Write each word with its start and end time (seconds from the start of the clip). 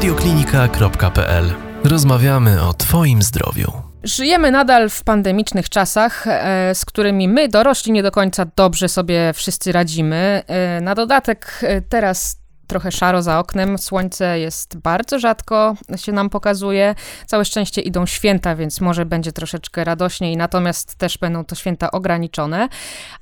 radioklinika.pl. 0.00 1.44
Rozmawiamy 1.84 2.62
o 2.62 2.72
Twoim 2.72 3.22
zdrowiu. 3.22 3.72
Żyjemy 4.02 4.50
nadal 4.50 4.90
w 4.90 5.04
pandemicznych 5.04 5.68
czasach, 5.68 6.26
e, 6.26 6.74
z 6.74 6.84
którymi 6.84 7.28
my, 7.28 7.48
dorośli, 7.48 7.92
nie 7.92 8.02
do 8.02 8.10
końca 8.10 8.46
dobrze 8.56 8.88
sobie 8.88 9.32
wszyscy 9.34 9.72
radzimy. 9.72 10.42
E, 10.46 10.80
na 10.80 10.94
dodatek 10.94 11.60
e, 11.62 11.82
teraz 11.82 12.36
trochę 12.66 12.92
szaro 12.92 13.22
za 13.22 13.38
oknem, 13.38 13.78
słońce 13.78 14.38
jest 14.38 14.76
bardzo 14.78 15.18
rzadko 15.18 15.76
się 15.96 16.12
nam 16.12 16.30
pokazuje. 16.30 16.94
Całe 17.26 17.44
szczęście 17.44 17.80
idą 17.80 18.06
święta, 18.06 18.56
więc 18.56 18.80
może 18.80 19.06
będzie 19.06 19.32
troszeczkę 19.32 19.84
radośniej, 19.84 20.36
natomiast 20.36 20.94
też 20.94 21.18
będą 21.18 21.44
to 21.44 21.54
święta 21.54 21.90
ograniczone. 21.90 22.68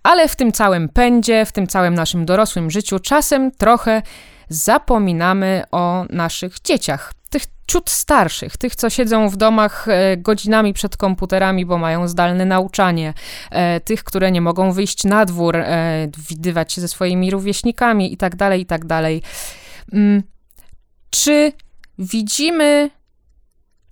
Ale 0.03 0.29
w 0.29 0.37
tym 0.37 0.53
całym 0.53 0.89
pędzie, 0.89 1.47
w 1.47 1.53
tym 1.53 1.67
całym 1.67 1.95
naszym 1.95 2.27
dorosłym 2.27 2.71
życiu, 2.71 2.99
czasem 2.99 3.51
trochę 3.51 4.03
zapominamy 4.49 5.63
o 5.71 6.05
naszych 6.11 6.61
dzieciach. 6.61 7.13
Tych 7.31 7.43
ciut 7.67 7.91
starszych, 7.91 8.57
tych, 8.57 8.77
co 8.77 8.91
siedzą 8.91 9.29
w 9.29 9.37
domach 9.37 9.89
e, 9.89 10.17
godzinami 10.17 10.73
przed 10.73 10.97
komputerami, 10.97 11.67
bo 11.67 11.79
mają 11.79 12.09
zdalne 12.09 12.45
nauczanie, 12.45 13.15
e, 13.51 13.81
tych, 13.81 14.05
które 14.05 14.31
nie 14.31 14.41
mogą 14.41 14.73
wyjść 14.73 15.05
na 15.05 15.25
dwór, 15.25 15.57
e, 15.57 16.09
widywać 16.29 16.73
się 16.73 16.81
ze 16.81 16.89
swoimi 16.89 17.31
rówieśnikami 17.31 18.11
itd., 18.11 18.37
tak 18.37 18.59
itd. 18.59 18.89
Tak 18.89 19.03
mm, 19.93 20.23
czy 21.11 21.53
widzimy 21.99 22.91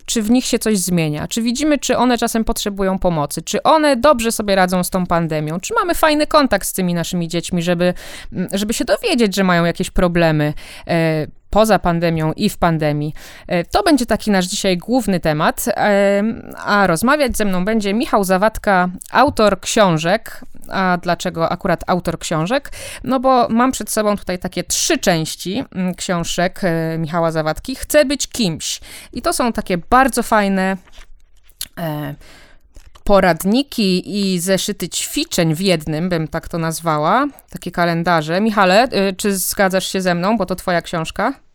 czy 0.06 0.22
w 0.22 0.30
nich 0.30 0.44
się 0.44 0.58
coś 0.58 0.78
zmienia, 0.78 1.28
czy 1.28 1.42
widzimy, 1.42 1.78
czy 1.78 1.96
one 1.96 2.18
czasem 2.18 2.44
potrzebują 2.44 2.98
pomocy, 2.98 3.42
czy 3.42 3.62
one 3.62 3.96
dobrze 3.96 4.32
sobie 4.32 4.54
radzą 4.54 4.84
z 4.84 4.90
tą 4.90 5.06
pandemią, 5.06 5.60
czy 5.60 5.74
mamy 5.74 5.94
fajny 5.94 6.26
kontakt 6.26 6.68
z 6.68 6.72
tymi 6.72 6.94
naszymi 6.94 7.28
dziećmi, 7.28 7.62
żeby, 7.62 7.94
mm, 8.32 8.48
żeby 8.52 8.74
się 8.74 8.84
dowiedzieć, 8.84 9.36
że 9.36 9.44
mają 9.44 9.64
jakieś 9.64 9.90
problemy 9.90 10.54
e, 10.86 11.26
poza 11.56 11.78
pandemią 11.78 12.32
i 12.32 12.50
w 12.50 12.58
pandemii. 12.58 13.14
E, 13.46 13.64
to 13.64 13.82
będzie 13.82 14.06
taki 14.06 14.30
nasz 14.30 14.46
dzisiaj 14.46 14.78
główny 14.78 15.20
temat, 15.20 15.64
e, 15.68 16.22
a 16.64 16.86
rozmawiać 16.86 17.36
ze 17.36 17.44
mną 17.44 17.64
będzie 17.64 17.94
Michał 17.94 18.24
Zawadka, 18.24 18.88
autor 19.10 19.60
książek. 19.60 20.40
A 20.68 20.98
dlaczego 21.02 21.48
akurat 21.48 21.84
autor 21.86 22.18
książek? 22.18 22.70
No 23.04 23.20
bo 23.20 23.48
mam 23.48 23.72
przed 23.72 23.90
sobą 23.90 24.16
tutaj 24.16 24.38
takie 24.38 24.64
trzy 24.64 24.98
części 24.98 25.64
mm, 25.74 25.94
książek 25.94 26.60
e, 26.62 26.98
Michała 26.98 27.30
Zawadki. 27.32 27.74
Chcę 27.74 28.04
być 28.04 28.28
kimś. 28.28 28.80
I 29.12 29.22
to 29.22 29.32
są 29.32 29.52
takie 29.52 29.78
bardzo 29.78 30.22
fajne 30.22 30.76
poradniki 33.04 34.18
i 34.20 34.40
zeszyty 34.40 34.88
ćwiczeń 34.88 35.54
w 35.54 35.60
jednym, 35.60 36.08
bym 36.08 36.28
tak 36.28 36.48
to 36.48 36.58
nazwała, 36.58 37.26
takie 37.50 37.70
kalendarze. 37.70 38.40
Michale, 38.40 38.88
czy 39.16 39.36
zgadzasz 39.36 39.86
się 39.86 40.00
ze 40.00 40.14
mną, 40.14 40.36
bo 40.36 40.46
to 40.46 40.56
twoja 40.56 40.82
książka? 40.82 41.45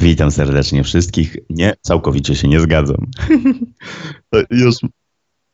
Witam 0.00 0.30
serdecznie 0.30 0.84
wszystkich. 0.84 1.36
Nie, 1.50 1.74
całkowicie 1.80 2.36
się 2.36 2.48
nie 2.48 2.60
zgadzam. 2.60 3.06
już, 4.50 4.74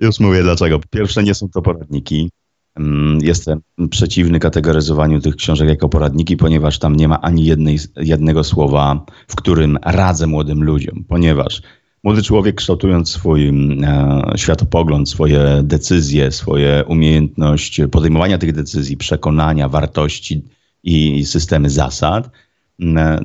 już 0.01 0.21
mówię 0.21 0.43
dlaczego. 0.43 0.81
Pierwsze, 0.91 1.23
nie 1.23 1.35
są 1.35 1.49
to 1.49 1.63
poradniki. 1.63 2.31
Mm, 2.77 3.19
jestem 3.23 3.61
przeciwny 3.91 4.41
kategoryzowaniu 4.41 5.21
tych 5.21 5.37
książek 5.37 5.69
jako 5.69 5.89
poradniki, 5.89 6.37
ponieważ 6.37 6.79
tam 6.79 6.97
nie 6.97 7.09
ma 7.09 7.21
ani 7.21 7.45
jednej, 7.45 7.79
jednego 7.97 8.45
słowa, 8.45 9.07
w 9.29 9.37
którym 9.37 9.79
radzę 9.83 10.27
młodym 10.27 10.65
ludziom, 10.65 11.05
ponieważ 11.09 11.63
młody 12.03 12.23
człowiek 12.23 12.57
kształtując 12.57 13.11
swój 13.11 13.49
mm, 13.49 13.85
e, 13.85 14.39
światopogląd, 14.39 15.09
swoje 15.09 15.61
decyzje, 15.63 16.33
swoje 16.33 16.85
umiejętność 16.89 17.81
podejmowania 17.91 18.39
tych 18.39 18.53
decyzji, 18.53 18.97
przekonania, 18.97 19.69
wartości 19.69 20.43
i 20.85 21.25
systemy 21.25 21.71
zasad, 21.71 22.31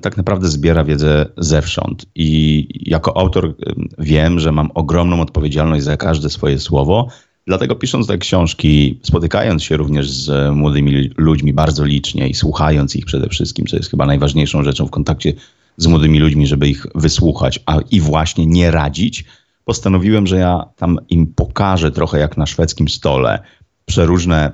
tak 0.01 0.17
naprawdę 0.17 0.47
zbiera 0.47 0.83
wiedzę 0.83 1.25
zewsząd. 1.37 2.05
I 2.15 2.67
jako 2.91 3.17
autor 3.17 3.55
wiem, 3.99 4.39
że 4.39 4.51
mam 4.51 4.71
ogromną 4.73 5.21
odpowiedzialność 5.21 5.83
za 5.83 5.97
każde 5.97 6.29
swoje 6.29 6.59
słowo. 6.59 7.07
Dlatego 7.47 7.75
pisząc 7.75 8.07
te 8.07 8.17
książki, 8.17 8.99
spotykając 9.03 9.63
się 9.63 9.77
również 9.77 10.11
z 10.11 10.55
młodymi 10.55 11.09
ludźmi 11.17 11.53
bardzo 11.53 11.85
licznie 11.85 12.27
i 12.27 12.33
słuchając 12.33 12.95
ich 12.95 13.05
przede 13.05 13.29
wszystkim, 13.29 13.65
co 13.65 13.75
jest 13.75 13.89
chyba 13.89 14.05
najważniejszą 14.05 14.63
rzeczą 14.63 14.87
w 14.87 14.91
kontakcie 14.91 15.33
z 15.77 15.87
młodymi 15.87 16.19
ludźmi, 16.19 16.47
żeby 16.47 16.69
ich 16.69 16.85
wysłuchać, 16.95 17.59
a 17.65 17.79
i 17.91 17.99
właśnie 17.99 18.45
nie 18.45 18.71
radzić, 18.71 19.25
postanowiłem, 19.65 20.27
że 20.27 20.37
ja 20.37 20.65
tam 20.75 20.99
im 21.09 21.27
pokażę 21.27 21.91
trochę 21.91 22.19
jak 22.19 22.37
na 22.37 22.45
szwedzkim 22.45 22.89
stole 22.89 23.39
przeróżne, 23.85 24.51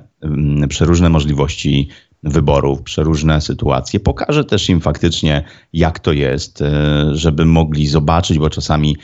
przeróżne 0.68 1.08
możliwości 1.08 1.88
wyborów, 2.22 2.82
przeróżne 2.82 3.40
sytuacje. 3.40 4.00
Pokażę 4.00 4.44
też 4.44 4.68
im 4.68 4.80
faktycznie, 4.80 5.44
jak 5.72 5.98
to 5.98 6.12
jest, 6.12 6.62
e, 6.62 6.70
żeby 7.12 7.44
mogli 7.44 7.86
zobaczyć, 7.86 8.38
bo 8.38 8.50
czasami 8.50 8.96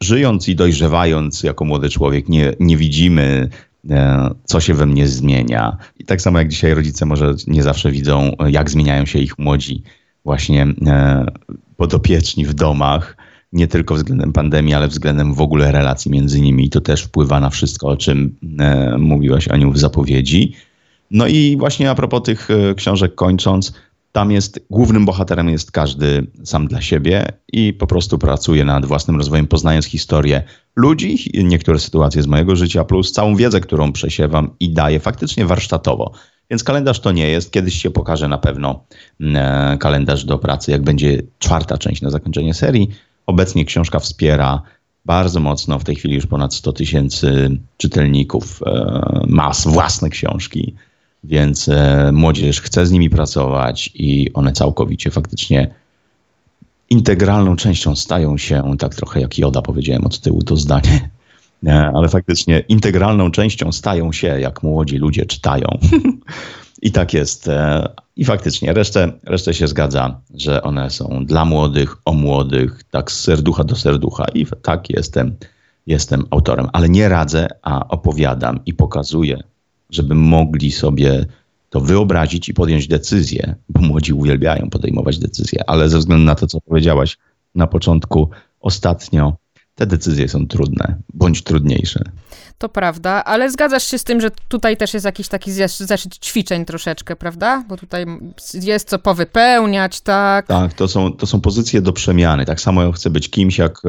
żyjąc 0.00 0.48
i 0.48 0.56
dojrzewając 0.56 1.42
jako 1.42 1.64
młody 1.64 1.88
człowiek, 1.88 2.28
nie, 2.28 2.52
nie 2.60 2.76
widzimy, 2.76 3.48
e, 3.90 4.30
co 4.44 4.60
się 4.60 4.74
we 4.74 4.86
mnie 4.86 5.08
zmienia. 5.08 5.76
I 5.98 6.04
tak 6.04 6.20
samo 6.20 6.38
jak 6.38 6.48
dzisiaj 6.48 6.74
rodzice 6.74 7.06
może 7.06 7.34
nie 7.46 7.62
zawsze 7.62 7.90
widzą, 7.90 8.32
jak 8.48 8.70
zmieniają 8.70 9.06
się 9.06 9.18
ich 9.18 9.38
młodzi, 9.38 9.82
właśnie 10.24 10.66
e, 10.86 11.26
podopieczni 11.76 12.46
w 12.46 12.54
domach. 12.54 13.16
Nie 13.52 13.68
tylko 13.68 13.94
względem 13.94 14.32
pandemii, 14.32 14.74
ale 14.74 14.88
względem 14.88 15.34
w 15.34 15.40
ogóle 15.40 15.72
relacji 15.72 16.10
między 16.10 16.40
nimi. 16.40 16.64
I 16.64 16.70
to 16.70 16.80
też 16.80 17.02
wpływa 17.02 17.40
na 17.40 17.50
wszystko, 17.50 17.88
o 17.88 17.96
czym 17.96 18.36
mówiłaś, 18.98 19.48
Aniu, 19.48 19.72
w 19.72 19.78
zapowiedzi. 19.78 20.52
No 21.12 21.26
i 21.26 21.56
właśnie 21.58 21.90
a 21.90 21.94
propos 21.94 22.22
tych 22.22 22.48
e, 22.50 22.74
książek 22.74 23.14
kończąc, 23.14 23.72
tam 24.12 24.30
jest, 24.30 24.66
głównym 24.70 25.04
bohaterem 25.04 25.48
jest 25.48 25.70
każdy 25.70 26.26
sam 26.44 26.66
dla 26.66 26.80
siebie 26.80 27.26
i 27.52 27.72
po 27.72 27.86
prostu 27.86 28.18
pracuje 28.18 28.64
nad 28.64 28.86
własnym 28.86 29.16
rozwojem, 29.16 29.46
poznając 29.46 29.86
historię 29.86 30.42
ludzi, 30.76 31.30
niektóre 31.44 31.78
sytuacje 31.78 32.22
z 32.22 32.26
mojego 32.26 32.56
życia, 32.56 32.84
plus 32.84 33.12
całą 33.12 33.36
wiedzę, 33.36 33.60
którą 33.60 33.92
przesiewam 33.92 34.50
i 34.60 34.70
daję 34.70 35.00
faktycznie 35.00 35.46
warsztatowo. 35.46 36.12
Więc 36.50 36.64
kalendarz 36.64 37.00
to 37.00 37.12
nie 37.12 37.28
jest. 37.28 37.52
Kiedyś 37.52 37.82
się 37.82 37.90
pokaże 37.90 38.28
na 38.28 38.38
pewno 38.38 38.84
e, 39.20 39.76
kalendarz 39.80 40.24
do 40.24 40.38
pracy, 40.38 40.70
jak 40.70 40.82
będzie 40.82 41.22
czwarta 41.38 41.78
część 41.78 42.02
na 42.02 42.10
zakończenie 42.10 42.54
serii. 42.54 42.88
Obecnie 43.26 43.64
książka 43.64 43.98
wspiera 43.98 44.62
bardzo 45.04 45.40
mocno, 45.40 45.78
w 45.78 45.84
tej 45.84 45.96
chwili 45.96 46.14
już 46.14 46.26
ponad 46.26 46.54
100 46.54 46.72
tysięcy 46.72 47.50
czytelników 47.76 48.60
e, 48.66 49.24
ma 49.28 49.50
własne 49.66 50.10
książki 50.10 50.74
więc 51.24 51.68
e, 51.68 52.10
młodzież 52.12 52.60
chce 52.60 52.86
z 52.86 52.90
nimi 52.90 53.10
pracować 53.10 53.90
i 53.94 54.32
one 54.32 54.52
całkowicie 54.52 55.10
faktycznie 55.10 55.74
integralną 56.90 57.56
częścią 57.56 57.96
stają 57.96 58.38
się, 58.38 58.76
tak 58.78 58.94
trochę 58.94 59.20
jak 59.20 59.38
Joda 59.38 59.62
powiedziałem 59.62 60.06
od 60.06 60.20
tyłu 60.20 60.42
to 60.42 60.56
zdanie, 60.56 61.10
ale 61.94 62.08
faktycznie 62.08 62.60
integralną 62.60 63.30
częścią 63.30 63.72
stają 63.72 64.12
się, 64.12 64.26
jak 64.26 64.62
młodzi 64.62 64.98
ludzie 64.98 65.26
czytają. 65.26 65.66
I 66.82 66.92
tak 66.92 67.14
jest. 67.14 67.48
E, 67.48 67.88
I 68.16 68.24
faktycznie 68.24 68.72
resztę, 68.72 69.12
resztę 69.24 69.54
się 69.54 69.68
zgadza, 69.68 70.20
że 70.34 70.62
one 70.62 70.90
są 70.90 71.24
dla 71.26 71.44
młodych, 71.44 71.96
o 72.04 72.12
młodych, 72.12 72.84
tak 72.90 73.12
z 73.12 73.20
serducha 73.20 73.64
do 73.64 73.76
serducha. 73.76 74.24
I 74.34 74.46
tak 74.62 74.90
jestem, 74.90 75.36
jestem 75.86 76.24
autorem. 76.30 76.68
Ale 76.72 76.88
nie 76.88 77.08
radzę, 77.08 77.48
a 77.62 77.88
opowiadam 77.88 78.60
i 78.66 78.74
pokazuję 78.74 79.42
żeby 79.92 80.14
mogli 80.14 80.72
sobie 80.72 81.26
to 81.70 81.80
wyobrazić 81.80 82.48
i 82.48 82.54
podjąć 82.54 82.88
decyzję, 82.88 83.54
bo 83.68 83.80
młodzi 83.80 84.12
uwielbiają 84.12 84.70
podejmować 84.70 85.18
decyzje, 85.18 85.70
ale 85.70 85.88
ze 85.88 85.98
względu 85.98 86.24
na 86.24 86.34
to, 86.34 86.46
co 86.46 86.60
powiedziałaś 86.60 87.18
na 87.54 87.66
początku, 87.66 88.30
ostatnio, 88.60 89.36
te 89.74 89.86
decyzje 89.86 90.28
są 90.28 90.46
trudne 90.46 90.96
bądź 91.14 91.42
trudniejsze. 91.42 92.04
To 92.58 92.68
prawda, 92.68 93.24
ale 93.24 93.50
zgadzasz 93.50 93.84
się 93.84 93.98
z 93.98 94.04
tym, 94.04 94.20
że 94.20 94.30
tutaj 94.48 94.76
też 94.76 94.94
jest 94.94 95.06
jakiś 95.06 95.28
taki 95.28 95.52
zeszyt 95.68 96.18
ćwiczeń 96.18 96.64
troszeczkę, 96.64 97.16
prawda? 97.16 97.64
Bo 97.68 97.76
tutaj 97.76 98.06
jest 98.54 98.88
co 98.88 98.98
powypełniać, 98.98 100.00
tak? 100.00 100.46
Tak, 100.46 100.72
to 100.72 100.88
są, 100.88 101.12
to 101.12 101.26
są 101.26 101.40
pozycje 101.40 101.80
do 101.82 101.92
przemiany. 101.92 102.44
Tak 102.44 102.60
samo 102.60 102.82
ja 102.82 102.92
chcę 102.92 103.10
być 103.10 103.30
kimś 103.30 103.58
jak 103.58 103.82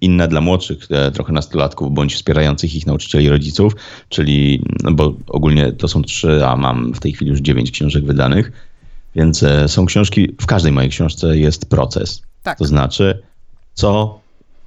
inne 0.00 0.28
dla 0.28 0.40
młodszych 0.40 0.78
e, 0.90 1.10
trochę 1.10 1.32
nastolatków, 1.32 1.94
bądź 1.94 2.14
wspierających 2.14 2.74
ich 2.74 2.86
nauczycieli 2.86 3.24
i 3.24 3.28
rodziców, 3.28 3.72
czyli, 4.08 4.64
no 4.84 4.92
bo 4.92 5.14
ogólnie 5.26 5.72
to 5.72 5.88
są 5.88 6.02
trzy, 6.02 6.46
a 6.46 6.56
mam 6.56 6.92
w 6.92 7.00
tej 7.00 7.12
chwili 7.12 7.30
już 7.30 7.40
dziewięć 7.40 7.70
książek 7.70 8.04
wydanych, 8.04 8.52
więc 9.14 9.42
e, 9.42 9.68
są 9.68 9.86
książki, 9.86 10.34
w 10.40 10.46
każdej 10.46 10.72
mojej 10.72 10.90
książce 10.90 11.38
jest 11.38 11.66
proces. 11.66 12.22
Tak. 12.42 12.58
To 12.58 12.64
znaczy, 12.64 13.22
co 13.74 14.20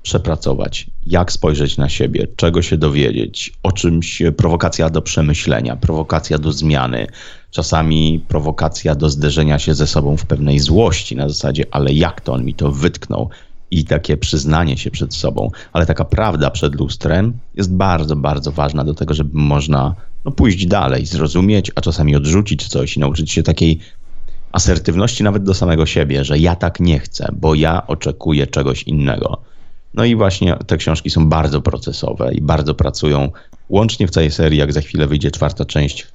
przepracować, 0.03 0.87
jak 1.05 1.31
spojrzeć 1.31 1.77
na 1.77 1.89
siebie, 1.89 2.27
czego 2.35 2.61
się 2.61 2.77
dowiedzieć, 2.77 3.53
o 3.63 3.71
czymś, 3.71 4.21
prowokacja 4.37 4.89
do 4.89 5.01
przemyślenia, 5.01 5.75
prowokacja 5.75 6.37
do 6.37 6.51
zmiany, 6.51 7.07
czasami 7.51 8.23
prowokacja 8.27 8.95
do 8.95 9.09
zderzenia 9.09 9.59
się 9.59 9.73
ze 9.73 9.87
sobą 9.87 10.17
w 10.17 10.25
pewnej 10.25 10.59
złości 10.59 11.15
na 11.15 11.29
zasadzie, 11.29 11.65
ale 11.71 11.93
jak 11.93 12.21
to 12.21 12.33
on 12.33 12.45
mi 12.45 12.53
to 12.53 12.71
wytknął 12.71 13.29
i 13.71 13.85
takie 13.85 14.17
przyznanie 14.17 14.77
się 14.77 14.91
przed 14.91 15.15
sobą, 15.15 15.49
ale 15.73 15.85
taka 15.85 16.05
prawda 16.05 16.49
przed 16.49 16.75
lustrem 16.75 17.33
jest 17.55 17.73
bardzo, 17.73 18.15
bardzo 18.15 18.51
ważna 18.51 18.83
do 18.83 18.93
tego, 18.93 19.13
żeby 19.13 19.29
można 19.33 19.95
no, 20.25 20.31
pójść 20.31 20.65
dalej, 20.65 21.05
zrozumieć, 21.05 21.71
a 21.75 21.81
czasami 21.81 22.15
odrzucić 22.15 22.67
coś 22.67 22.97
i 22.97 22.99
nauczyć 22.99 23.31
się 23.31 23.43
takiej 23.43 23.79
asertywności 24.51 25.23
nawet 25.23 25.43
do 25.43 25.53
samego 25.53 25.85
siebie, 25.85 26.23
że 26.25 26.37
ja 26.37 26.55
tak 26.55 26.79
nie 26.79 26.99
chcę, 26.99 27.29
bo 27.33 27.55
ja 27.55 27.87
oczekuję 27.87 28.47
czegoś 28.47 28.83
innego. 28.83 29.52
No 29.93 30.05
i 30.05 30.15
właśnie 30.15 30.55
te 30.67 30.77
książki 30.77 31.09
są 31.09 31.29
bardzo 31.29 31.61
procesowe 31.61 32.33
i 32.33 32.41
bardzo 32.41 32.75
pracują 32.75 33.31
łącznie 33.69 34.07
w 34.07 34.11
całej 34.11 34.31
serii, 34.31 34.59
jak 34.59 34.73
za 34.73 34.81
chwilę 34.81 35.07
wyjdzie 35.07 35.31
czwarta 35.31 35.65
część, 35.65 36.07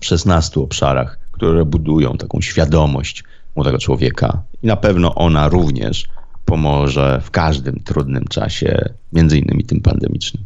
w 0.00 0.06
16 0.06 0.60
obszarach, 0.60 1.18
które 1.32 1.64
budują 1.64 2.16
taką 2.16 2.40
świadomość 2.40 3.24
młodego 3.56 3.78
człowieka. 3.78 4.42
I 4.62 4.66
na 4.66 4.76
pewno 4.76 5.14
ona 5.14 5.48
również 5.48 6.04
pomoże 6.44 7.20
w 7.24 7.30
każdym 7.30 7.80
trudnym 7.80 8.24
czasie, 8.24 8.94
między 9.12 9.38
innymi 9.38 9.64
tym 9.64 9.80
pandemicznym. 9.80 10.44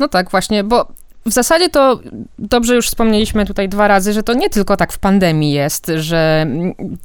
No 0.00 0.08
tak, 0.08 0.30
właśnie, 0.30 0.64
bo 0.64 0.88
w 1.26 1.32
zasadzie 1.32 1.68
to 1.68 2.00
dobrze 2.38 2.74
już 2.74 2.86
wspomnieliśmy 2.86 3.46
tutaj 3.46 3.68
dwa 3.68 3.88
razy, 3.88 4.12
że 4.12 4.22
to 4.22 4.34
nie 4.34 4.50
tylko 4.50 4.76
tak 4.76 4.92
w 4.92 4.98
pandemii 4.98 5.52
jest, 5.52 5.92
że 5.96 6.46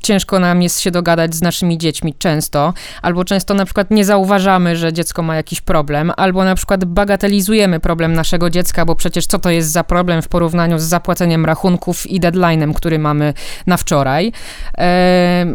ciężko 0.01 0.39
nam 0.39 0.62
jest 0.62 0.81
się 0.81 0.92
dogadać 0.92 1.36
z 1.36 1.42
naszymi 1.42 1.77
dziećmi 1.77 2.13
często, 2.13 2.74
albo 3.01 3.25
często 3.25 3.54
na 3.54 3.66
przykład 3.66 3.92
nie 3.92 4.06
zauważamy, 4.06 4.75
że 4.75 4.94
dziecko 4.94 5.24
ma 5.24 5.36
jakiś 5.36 5.62
problem, 5.62 6.12
albo 6.18 6.44
na 6.44 6.56
przykład 6.56 6.86
bagatelizujemy 6.86 7.80
problem 7.80 8.13
naszego 8.13 8.50
dziecka, 8.50 8.86
bo 8.86 8.95
przecież 8.95 9.27
co 9.27 9.39
to 9.39 9.50
jest 9.50 9.71
za 9.71 9.83
problem 9.83 10.22
w 10.22 10.27
porównaniu 10.27 10.80
z 10.80 10.83
zapłaceniem 10.83 11.45
rachunków 11.45 12.07
i 12.07 12.22
deadline'em, 12.22 12.74
który 12.74 13.00
mamy 13.00 13.33
na 13.68 13.77
wczoraj. 13.77 14.31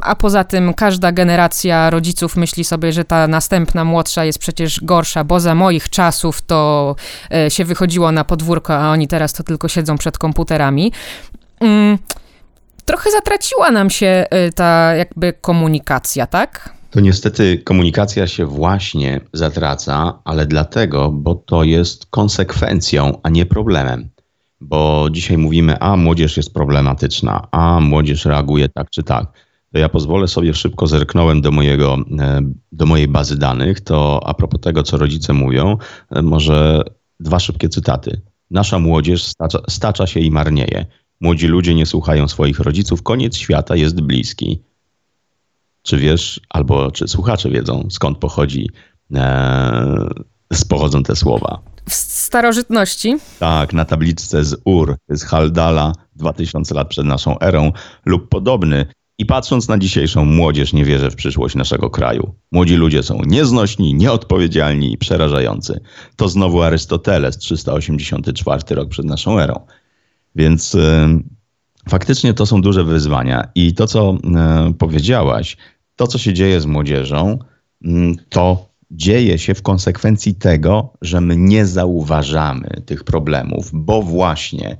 A 0.02 0.16
poza 0.16 0.44
tym 0.44 0.74
każda 0.74 1.12
generacja 1.12 1.90
rodziców 1.90 2.36
myśli 2.36 2.64
sobie, 2.64 2.92
że 2.92 3.04
ta 3.04 3.28
następna 3.28 3.84
młodsza 3.84 4.24
jest 4.24 4.38
przecież 4.38 4.80
gorsza, 4.80 5.24
bo 5.24 5.40
za 5.40 5.54
moich 5.54 5.88
czasów 5.90 6.42
to 6.42 6.96
e, 7.34 7.50
się 7.50 7.64
wychodziło 7.64 8.12
na 8.12 8.24
podwórko 8.24 8.53
podwórko, 8.54 8.74
a 8.74 8.92
oni 8.92 9.08
teraz 9.08 9.32
to 9.32 9.42
tylko 9.42 9.68
siedzą 9.68 9.98
przed 9.98 10.18
komputerami. 10.18 10.92
Mm, 11.60 11.98
trochę 12.84 13.10
zatraciła 13.10 13.70
nam 13.70 13.90
się 13.90 14.24
y, 14.48 14.52
ta 14.52 14.94
jakby 14.94 15.32
komunikacja, 15.32 16.26
tak? 16.26 16.74
To 16.90 17.00
niestety 17.00 17.58
komunikacja 17.58 18.26
się 18.26 18.46
właśnie 18.46 19.20
zatraca, 19.32 20.18
ale 20.24 20.46
dlatego, 20.46 21.10
bo 21.10 21.34
to 21.34 21.64
jest 21.64 22.06
konsekwencją, 22.06 23.20
a 23.22 23.28
nie 23.28 23.46
problemem. 23.46 24.08
Bo 24.60 25.08
dzisiaj 25.10 25.38
mówimy, 25.38 25.78
a 25.80 25.96
młodzież 25.96 26.36
jest 26.36 26.54
problematyczna, 26.54 27.48
a 27.50 27.80
młodzież 27.80 28.24
reaguje 28.24 28.68
tak 28.68 28.90
czy 28.90 29.02
tak. 29.02 29.26
To 29.72 29.78
ja 29.78 29.88
pozwolę 29.88 30.28
sobie 30.28 30.54
szybko 30.54 30.86
zerknąłem 30.86 31.40
do, 31.40 31.50
mojego, 31.50 31.96
e, 32.18 32.40
do 32.72 32.86
mojej 32.86 33.08
bazy 33.08 33.38
danych. 33.38 33.80
To 33.80 34.20
a 34.26 34.34
propos 34.34 34.60
tego, 34.60 34.82
co 34.82 34.96
rodzice 34.96 35.32
mówią, 35.32 35.76
e, 36.10 36.22
może 36.22 36.82
dwa 37.20 37.38
szybkie 37.38 37.68
cytaty. 37.68 38.20
Nasza 38.54 38.78
młodzież 38.78 39.24
stacza, 39.24 39.58
stacza 39.68 40.06
się 40.06 40.20
i 40.20 40.30
marnieje. 40.30 40.86
Młodzi 41.20 41.46
ludzie 41.46 41.74
nie 41.74 41.86
słuchają 41.86 42.28
swoich 42.28 42.60
rodziców. 42.60 43.02
Koniec 43.02 43.36
świata 43.36 43.76
jest 43.76 44.00
bliski. 44.00 44.62
Czy 45.82 45.98
wiesz, 45.98 46.40
albo 46.50 46.90
czy 46.90 47.08
słuchacze 47.08 47.50
wiedzą, 47.50 47.88
skąd 47.90 48.18
pochodzi, 48.18 48.70
e, 49.14 50.08
pochodzą 50.68 51.02
te 51.02 51.16
słowa? 51.16 51.60
W 51.88 51.94
starożytności? 51.94 53.16
Tak, 53.38 53.72
na 53.72 53.84
tabliczce 53.84 54.44
z 54.44 54.60
Ur, 54.64 54.96
z 55.08 55.24
Haldala, 55.24 55.92
2000 56.16 56.74
lat 56.74 56.88
przed 56.88 57.06
naszą 57.06 57.38
erą, 57.38 57.72
lub 58.06 58.28
podobny 58.28 58.86
i 59.18 59.26
patrząc 59.26 59.68
na 59.68 59.78
dzisiejszą 59.78 60.24
młodzież, 60.24 60.72
nie 60.72 60.84
wierzę 60.84 61.10
w 61.10 61.16
przyszłość 61.16 61.54
naszego 61.54 61.90
kraju. 61.90 62.34
Młodzi 62.52 62.74
ludzie 62.74 63.02
są 63.02 63.20
nieznośni, 63.26 63.94
nieodpowiedzialni 63.94 64.92
i 64.92 64.98
przerażający. 64.98 65.80
To 66.16 66.28
znowu 66.28 66.62
Arystoteles, 66.62 67.38
384 67.38 68.74
rok 68.74 68.88
przed 68.88 69.06
naszą 69.06 69.38
erą. 69.38 69.60
Więc 70.36 70.74
y, 70.74 70.80
faktycznie 71.88 72.34
to 72.34 72.46
są 72.46 72.60
duże 72.60 72.84
wyzwania. 72.84 73.48
I 73.54 73.74
to, 73.74 73.86
co 73.86 74.14
y, 74.70 74.74
powiedziałaś, 74.74 75.56
to, 75.96 76.06
co 76.06 76.18
się 76.18 76.32
dzieje 76.32 76.60
z 76.60 76.66
młodzieżą, 76.66 77.38
y, 77.84 77.88
to 78.28 78.68
dzieje 78.90 79.38
się 79.38 79.54
w 79.54 79.62
konsekwencji 79.62 80.34
tego, 80.34 80.92
że 81.02 81.20
my 81.20 81.36
nie 81.36 81.66
zauważamy 81.66 82.82
tych 82.86 83.04
problemów, 83.04 83.70
bo 83.72 84.02
właśnie 84.02 84.76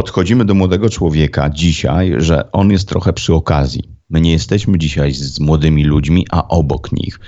podchodzimy 0.00 0.44
do 0.44 0.54
młodego 0.54 0.90
człowieka 0.90 1.50
dzisiaj, 1.50 2.14
że 2.18 2.52
on 2.52 2.70
jest 2.70 2.88
trochę 2.88 3.12
przy 3.12 3.34
okazji. 3.34 3.82
My 4.10 4.20
nie 4.20 4.32
jesteśmy 4.32 4.78
dzisiaj 4.78 5.12
z 5.12 5.40
młodymi 5.40 5.84
ludźmi, 5.84 6.26
a 6.30 6.48
obok 6.48 6.92
nich. 6.92 7.20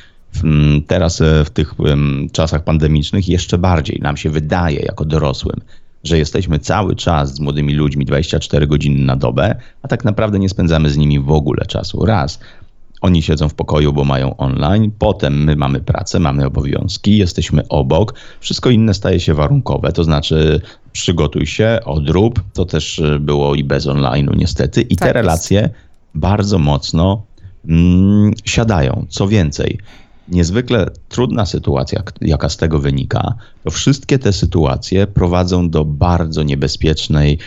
Teraz 0.86 1.20
e, 1.20 1.44
w 1.44 1.50
tych 1.50 1.74
czasach 2.32 2.64
pandemicznych 2.64 3.28
jeszcze 3.28 3.58
bardziej 3.58 4.00
nam 4.02 4.16
się 4.16 4.30
wydaje 4.30 4.80
jako 4.80 5.04
dorosłym, 5.04 5.60
że 6.04 6.18
jesteśmy 6.18 6.58
cały 6.58 6.96
czas 6.96 7.34
z 7.34 7.40
młodymi 7.40 7.74
ludźmi 7.74 8.04
24 8.04 8.66
godziny 8.66 9.04
na 9.04 9.16
dobę, 9.16 9.54
a 9.82 9.88
tak 9.88 10.04
naprawdę 10.04 10.38
nie 10.38 10.48
spędzamy 10.48 10.90
z 10.90 10.96
nimi 10.96 11.20
w 11.20 11.30
ogóle 11.30 11.66
czasu. 11.66 12.06
Raz, 12.06 12.38
oni 13.02 13.22
siedzą 13.22 13.48
w 13.48 13.54
pokoju, 13.54 13.92
bo 13.92 14.04
mają 14.04 14.36
online, 14.36 14.90
potem 14.98 15.44
my 15.44 15.56
mamy 15.56 15.80
pracę, 15.80 16.20
mamy 16.20 16.46
obowiązki, 16.46 17.16
jesteśmy 17.16 17.68
obok, 17.68 18.14
wszystko 18.40 18.70
inne 18.70 18.94
staje 18.94 19.20
się 19.20 19.34
warunkowe, 19.34 19.92
to 19.92 20.04
znaczy 20.04 20.60
przygotuj 20.92 21.46
się, 21.46 21.78
odrób, 21.84 22.40
to 22.52 22.64
też 22.64 22.98
e, 22.98 23.18
było 23.18 23.54
i 23.54 23.64
bez 23.64 23.86
online'u 23.86 24.36
niestety. 24.36 24.82
I 24.82 24.96
tak 24.96 25.08
te 25.08 25.12
relacje 25.12 25.60
jest. 25.60 25.74
bardzo 26.14 26.58
mocno 26.58 27.22
mm, 27.68 28.32
siadają. 28.44 29.06
Co 29.08 29.28
więcej, 29.28 29.78
niezwykle 30.28 30.90
trudna 31.08 31.46
sytuacja, 31.46 32.02
jaka 32.20 32.48
z 32.48 32.56
tego 32.56 32.78
wynika, 32.78 33.34
to 33.64 33.70
wszystkie 33.70 34.18
te 34.18 34.32
sytuacje 34.32 35.06
prowadzą 35.06 35.70
do 35.70 35.84
bardzo 35.84 36.42
niebezpiecznej 36.42 37.38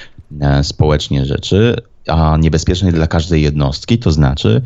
e, 0.41 0.63
społecznie 0.63 1.25
rzeczy, 1.25 1.75
a 2.07 2.37
niebezpiecznej 2.37 2.93
dla 2.93 3.07
każdej 3.07 3.41
jednostki, 3.41 3.97
to 3.97 4.11
znaczy 4.11 4.61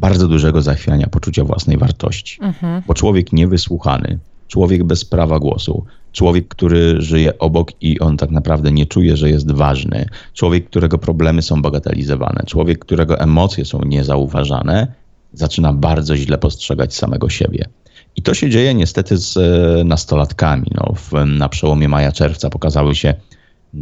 bardzo 0.00 0.28
dużego 0.28 0.62
zachwiania 0.62 1.06
poczucia 1.06 1.44
własnej 1.44 1.78
wartości. 1.78 2.38
Mhm. 2.42 2.82
Bo 2.86 2.94
człowiek 2.94 3.32
niewysłuchany, 3.32 4.18
człowiek 4.48 4.84
bez 4.84 5.04
prawa 5.04 5.38
głosu, 5.38 5.84
człowiek, 6.12 6.48
który 6.48 7.02
żyje 7.02 7.38
obok 7.38 7.72
i 7.80 8.00
on 8.00 8.16
tak 8.16 8.30
naprawdę 8.30 8.72
nie 8.72 8.86
czuje, 8.86 9.16
że 9.16 9.30
jest 9.30 9.52
ważny, 9.52 10.06
człowiek, 10.34 10.66
którego 10.70 10.98
problemy 10.98 11.42
są 11.42 11.62
bagatelizowane, 11.62 12.42
człowiek, 12.46 12.78
którego 12.78 13.20
emocje 13.20 13.64
są 13.64 13.80
niezauważane, 13.86 14.92
zaczyna 15.32 15.72
bardzo 15.72 16.16
źle 16.16 16.38
postrzegać 16.38 16.94
samego 16.94 17.28
siebie. 17.28 17.64
I 18.16 18.22
to 18.22 18.34
się 18.34 18.50
dzieje 18.50 18.74
niestety 18.74 19.16
z 19.16 19.36
e, 19.36 19.84
nastolatkami. 19.84 20.66
No, 20.74 20.94
w, 20.96 21.12
na 21.26 21.48
przełomie 21.48 21.88
maja-czerwca 21.88 22.50
pokazały 22.50 22.94
się 22.94 23.14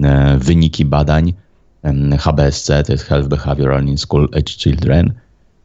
e, 0.03 0.39
wyniki 0.39 0.85
badań 0.85 1.33
HBSC, 2.19 2.83
to 2.87 2.93
jest 2.93 3.05
Health 3.05 3.29
Behavioral 3.29 3.85
in 3.87 3.99
School 3.99 4.29
Age 4.33 4.53
Children, 4.59 5.13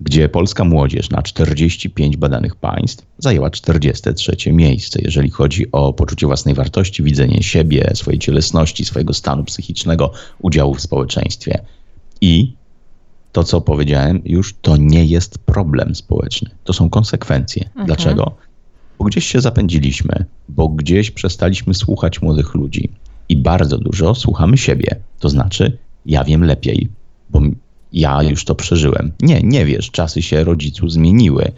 gdzie 0.01 0.29
polska 0.29 0.63
młodzież 0.63 1.09
na 1.09 1.21
45 1.21 2.17
badanych 2.17 2.55
państw 2.55 3.05
zajęła 3.17 3.49
43 3.49 4.53
miejsce, 4.53 4.99
jeżeli 5.03 5.29
chodzi 5.29 5.71
o 5.71 5.93
poczucie 5.93 6.27
własnej 6.27 6.55
wartości, 6.55 7.03
widzenie 7.03 7.43
siebie, 7.43 7.91
swojej 7.93 8.19
cielesności, 8.19 8.85
swojego 8.85 9.13
stanu 9.13 9.43
psychicznego, 9.43 10.11
udziału 10.39 10.75
w 10.75 10.81
społeczeństwie. 10.81 11.59
I 12.21 12.53
to, 13.31 13.43
co 13.43 13.61
powiedziałem, 13.61 14.21
już 14.25 14.55
to 14.61 14.77
nie 14.77 15.05
jest 15.05 15.37
problem 15.37 15.95
społeczny. 15.95 16.49
To 16.63 16.73
są 16.73 16.89
konsekwencje. 16.89 17.65
Mhm. 17.65 17.85
Dlaczego? 17.85 18.35
Bo 18.99 19.05
gdzieś 19.05 19.25
się 19.25 19.41
zapędziliśmy, 19.41 20.25
bo 20.49 20.69
gdzieś 20.69 21.11
przestaliśmy 21.11 21.73
słuchać 21.73 22.21
młodych 22.21 22.53
ludzi 22.53 22.89
i 23.29 23.37
bardzo 23.37 23.77
dużo 23.77 24.15
słuchamy 24.15 24.57
siebie. 24.57 24.95
To 25.19 25.29
znaczy, 25.29 25.77
ja 26.05 26.23
wiem 26.23 26.43
lepiej, 26.43 26.89
bo 27.29 27.41
ja 27.93 28.23
już 28.23 28.45
to 28.45 28.55
przeżyłem. 28.55 29.11
Nie, 29.21 29.41
nie 29.41 29.65
wiesz, 29.65 29.91
czasy 29.91 30.21
się 30.21 30.43
rodziców 30.43 30.91
zmieniły. 30.91 31.51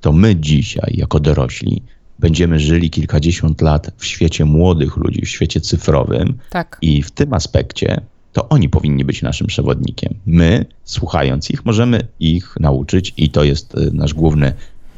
To 0.00 0.12
my 0.12 0.36
dzisiaj, 0.36 0.94
jako 0.96 1.20
dorośli, 1.20 1.82
będziemy 2.18 2.58
żyli 2.58 2.90
kilkadziesiąt 2.90 3.60
lat 3.60 3.90
w 3.96 4.06
świecie 4.06 4.44
młodych 4.44 4.96
ludzi, 4.96 5.22
w 5.22 5.28
świecie 5.28 5.60
cyfrowym. 5.60 6.34
Tak. 6.50 6.78
I 6.82 7.02
w 7.02 7.10
tym 7.10 7.34
aspekcie 7.34 8.00
to 8.32 8.48
oni 8.48 8.68
powinni 8.68 9.04
być 9.04 9.22
naszym 9.22 9.46
przewodnikiem. 9.46 10.14
My, 10.26 10.66
słuchając 10.84 11.50
ich, 11.50 11.64
możemy 11.64 12.06
ich 12.20 12.54
nauczyć, 12.60 13.14
i 13.16 13.30
to 13.30 13.44
jest 13.44 13.74
y, 13.74 13.90
nasz 13.92 14.14
główny, 14.14 14.52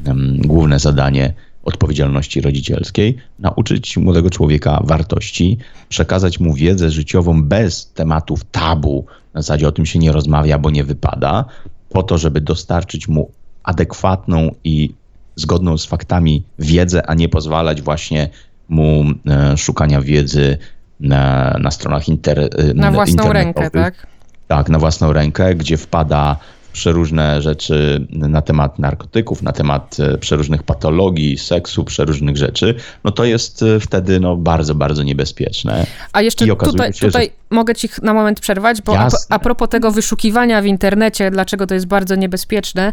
um, 0.07 0.39
główne 0.39 0.79
zadanie 0.79 1.33
odpowiedzialności 1.65 2.41
rodzicielskiej, 2.41 3.17
nauczyć 3.39 3.97
młodego 3.97 4.31
człowieka 4.31 4.83
wartości, 4.85 5.59
przekazać 5.89 6.41
mu 6.41 6.55
wiedzę 6.55 6.91
życiową 6.91 7.45
bez 7.45 7.93
tematów 7.95 8.45
tabu, 8.45 9.07
na 9.35 9.43
zasadzie 9.43 9.69
o 9.69 9.73
tym 9.73 9.87
się 9.87 9.99
nie 9.99 10.13
rozmawia, 10.13 10.59
bo 10.59 10.71
nie 10.71 10.85
wypada, 10.85 11.45
po 11.89 12.03
to, 12.03 12.19
żeby 12.19 12.41
dostarczyć 12.41 13.09
mu 13.09 13.31
adekwatną 13.63 14.55
i 14.65 14.95
zgodną 15.37 15.79
z 15.79 15.87
faktami 15.87 16.45
wiedzę, 16.59 17.07
a 17.07 17.15
nie 17.15 17.29
pozwalać 17.29 17.83
właśnie 17.83 18.29
mu 18.69 19.05
e, 19.27 19.57
szukania 19.57 20.01
wiedzy 20.01 20.59
na, 21.01 21.57
na 21.61 21.71
stronach 21.71 22.09
inter, 22.09 22.49
na 22.75 22.91
własną 22.91 23.33
rękę, 23.33 23.71
tak? 23.71 24.07
Tak, 24.49 24.69
na 24.69 24.79
własną 24.79 25.13
rękę, 25.13 25.55
gdzie 25.55 25.77
wpada 25.77 26.37
przeróżne 26.73 27.43
rzeczy 27.43 28.07
na 28.11 28.43
temat 28.43 28.79
narkotyków, 28.79 29.43
na 29.43 29.53
temat 29.53 29.97
e, 30.01 30.19
przeróżnych 30.19 30.63
patologii, 30.63 31.39
seksu, 31.39 31.85
przeróżnych 31.85 32.37
rzeczy, 32.37 32.75
no 33.05 33.11
to 33.11 33.25
jest 33.25 33.63
e, 33.63 33.81
wtedy 33.81 34.21
no, 34.21 34.37
bardzo, 34.37 34.75
bardzo 34.75 35.03
niebezpieczne. 35.03 35.87
A 36.13 36.23
jeszcze 36.23 36.47
tutaj, 36.47 36.93
się, 36.93 37.07
tutaj 37.07 37.25
że... 37.25 37.57
mogę 37.57 37.75
ci 37.75 37.89
na 38.03 38.15
moment 38.15 38.41
przerwać, 38.41 38.83
bo 38.83 38.99
a, 38.99 39.09
a, 39.29 39.39
propos 39.39 39.69
tego 39.69 39.91
wyszukiwania 39.91 40.63
w 40.63 40.67
internecie, 40.67 41.31
dlaczego 41.31 41.67
to 41.67 41.75
jest 41.75 41.87
bardzo 41.87 42.15
niebezpieczne, 42.15 42.93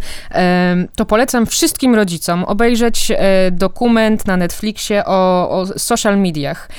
to 0.96 1.06
polecam 1.06 1.46
wszystkim 1.46 1.96
rodzicom 1.96 2.44
obejrzeć 2.44 3.12
e, 3.12 3.52
dokument 3.52 4.28
na 4.28 4.38
Netflixie 4.38 5.06
o, 5.06 5.50
o 5.50 5.66
social 5.66 6.20
mediach, 6.20 6.70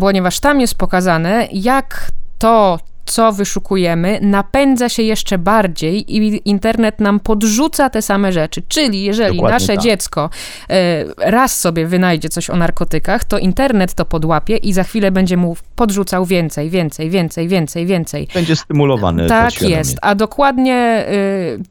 ponieważ 0.00 0.40
tam 0.40 0.60
jest 0.60 0.74
pokazane, 0.74 1.48
jak 1.52 2.12
to, 2.38 2.78
co 3.06 3.32
wyszukujemy, 3.32 4.18
napędza 4.22 4.88
się 4.88 5.02
jeszcze 5.02 5.38
bardziej 5.38 6.16
i 6.16 6.40
internet 6.44 7.00
nam 7.00 7.20
podrzuca 7.20 7.90
te 7.90 8.02
same 8.02 8.32
rzeczy. 8.32 8.62
Czyli 8.68 9.02
jeżeli 9.02 9.36
Dokładnie 9.36 9.54
nasze 9.54 9.74
tak. 9.74 9.84
dziecko 9.84 10.30
e, 10.70 11.04
raz 11.18 11.60
sobie 11.60 11.86
wynajdzie 11.86 12.28
coś 12.28 12.50
o 12.50 12.56
narkotykach, 12.56 13.24
to 13.24 13.38
internet 13.38 13.94
to 13.94 14.04
podłapie 14.04 14.56
i 14.56 14.72
za 14.72 14.84
chwilę 14.84 15.10
będzie 15.10 15.36
mu 15.36 15.56
podrzucał 15.76 16.24
więcej, 16.24 16.70
więcej, 16.70 17.10
więcej, 17.10 17.48
więcej, 17.48 17.86
więcej. 17.86 18.28
Będzie 18.34 18.56
stymulowany. 18.56 19.26
Tak 19.26 19.62
jest, 19.62 19.98
a 20.02 20.14
dokładnie 20.14 20.74
e, 20.74 21.06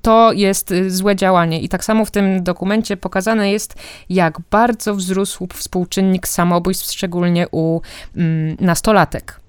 to 0.02 0.32
jest 0.32 0.74
złe 0.88 1.16
działanie. 1.16 1.62
I 1.62 1.70
tak 1.70 1.86
samo 1.86 2.06
w 2.06 2.12
tym 2.12 2.44
dokumencie 2.44 2.98
pokazane 2.98 3.52
jest, 3.52 3.76
jak 4.10 4.38
bardzo 4.52 4.96
wzrósł 4.96 5.48
współczynnik 5.54 6.28
samobójstw, 6.28 6.92
szczególnie 6.92 7.48
u 7.52 7.82
mm, 8.16 8.58
nastolatek. 8.60 9.45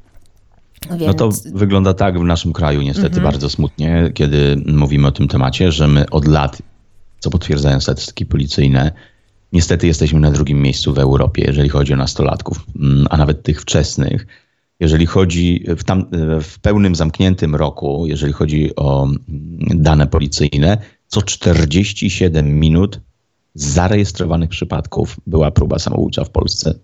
Więc... 0.90 1.06
No 1.06 1.14
to 1.14 1.30
wygląda 1.54 1.94
tak 1.94 2.20
w 2.20 2.24
naszym 2.24 2.52
kraju 2.52 2.82
niestety 2.82 3.06
mhm. 3.06 3.24
bardzo 3.24 3.50
smutnie, 3.50 4.10
kiedy 4.14 4.62
mówimy 4.66 5.08
o 5.08 5.12
tym 5.12 5.28
temacie, 5.28 5.72
że 5.72 5.88
my 5.88 6.10
od 6.10 6.28
lat, 6.28 6.62
co 7.18 7.30
potwierdzają 7.30 7.80
statystyki 7.80 8.26
policyjne, 8.26 8.92
niestety 9.52 9.86
jesteśmy 9.86 10.20
na 10.20 10.30
drugim 10.30 10.62
miejscu 10.62 10.94
w 10.94 10.98
Europie, 10.98 11.44
jeżeli 11.46 11.68
chodzi 11.68 11.92
o 11.92 11.96
nastolatków, 11.96 12.66
mm, 12.80 13.06
a 13.10 13.16
nawet 13.16 13.42
tych 13.42 13.62
wczesnych. 13.62 14.26
Jeżeli 14.80 15.06
chodzi 15.06 15.64
w, 15.76 15.84
tam, 15.84 16.06
w 16.42 16.58
pełnym 16.58 16.94
zamkniętym 16.94 17.54
roku, 17.54 18.06
jeżeli 18.06 18.32
chodzi 18.32 18.76
o 18.76 19.04
mm, 19.04 19.18
dane 19.82 20.06
policyjne, 20.06 20.78
co 21.08 21.22
47 21.22 22.60
minut 22.60 23.00
zarejestrowanych 23.54 24.50
przypadków 24.50 25.16
była 25.26 25.50
próba 25.50 25.78
samobójcza 25.78 26.24
w 26.24 26.30
Polsce, 26.30 26.74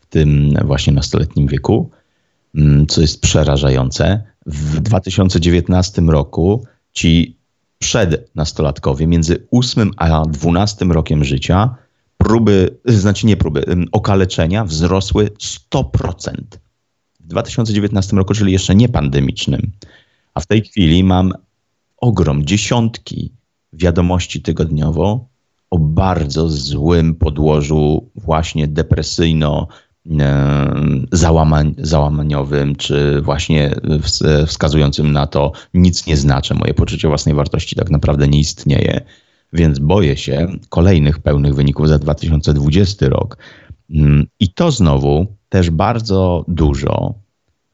w 0.00 0.06
tym 0.06 0.54
właśnie 0.64 0.92
nastoletnim 0.92 1.46
wieku. 1.46 1.90
Mm, 2.54 2.86
co 2.86 3.00
jest 3.00 3.20
przerażające. 3.20 4.22
W 4.46 4.80
2019 4.80 6.02
roku 6.02 6.66
ci 6.92 7.36
przednastolatkowie 7.78 9.06
między 9.06 9.46
8 9.50 9.90
a 9.96 10.22
12 10.26 10.84
rokiem 10.84 11.24
życia 11.24 11.74
próby, 12.18 12.78
znaczy 12.84 13.26
nie 13.26 13.36
próby, 13.36 13.64
okaleczenia 13.92 14.64
wzrosły 14.64 15.30
100%. 15.72 16.32
W 17.20 17.26
2019 17.26 18.16
roku, 18.16 18.34
czyli 18.34 18.52
jeszcze 18.52 18.74
nie 18.74 18.88
pandemicznym. 18.88 19.72
A 20.34 20.40
w 20.40 20.46
tej 20.46 20.62
chwili 20.62 21.04
mam 21.04 21.32
ogrom, 21.96 22.44
dziesiątki 22.44 23.32
wiadomości 23.72 24.42
tygodniowo 24.42 25.26
o 25.70 25.78
bardzo 25.78 26.48
złym 26.48 27.14
podłożu 27.14 28.10
właśnie 28.14 28.68
depresyjno 28.68 29.68
załamań, 31.12 31.74
załamaniowym, 31.78 32.76
czy 32.76 33.20
właśnie 33.20 33.74
wskazującym 34.46 35.12
na 35.12 35.26
to, 35.26 35.52
nic 35.74 36.06
nie 36.06 36.16
znaczy, 36.16 36.54
moje 36.54 36.74
poczucie 36.74 37.08
własnej 37.08 37.34
wartości 37.34 37.76
tak 37.76 37.90
naprawdę 37.90 38.28
nie 38.28 38.38
istnieje. 38.38 39.00
Więc 39.52 39.78
boję 39.78 40.16
się 40.16 40.48
kolejnych 40.68 41.18
pełnych 41.18 41.54
wyników 41.54 41.88
za 41.88 41.98
2020 41.98 43.08
rok. 43.08 43.38
Mm, 43.90 44.26
I 44.40 44.54
to 44.54 44.70
znowu 44.70 45.26
też 45.48 45.70
bardzo 45.70 46.44
dużo 46.48 47.14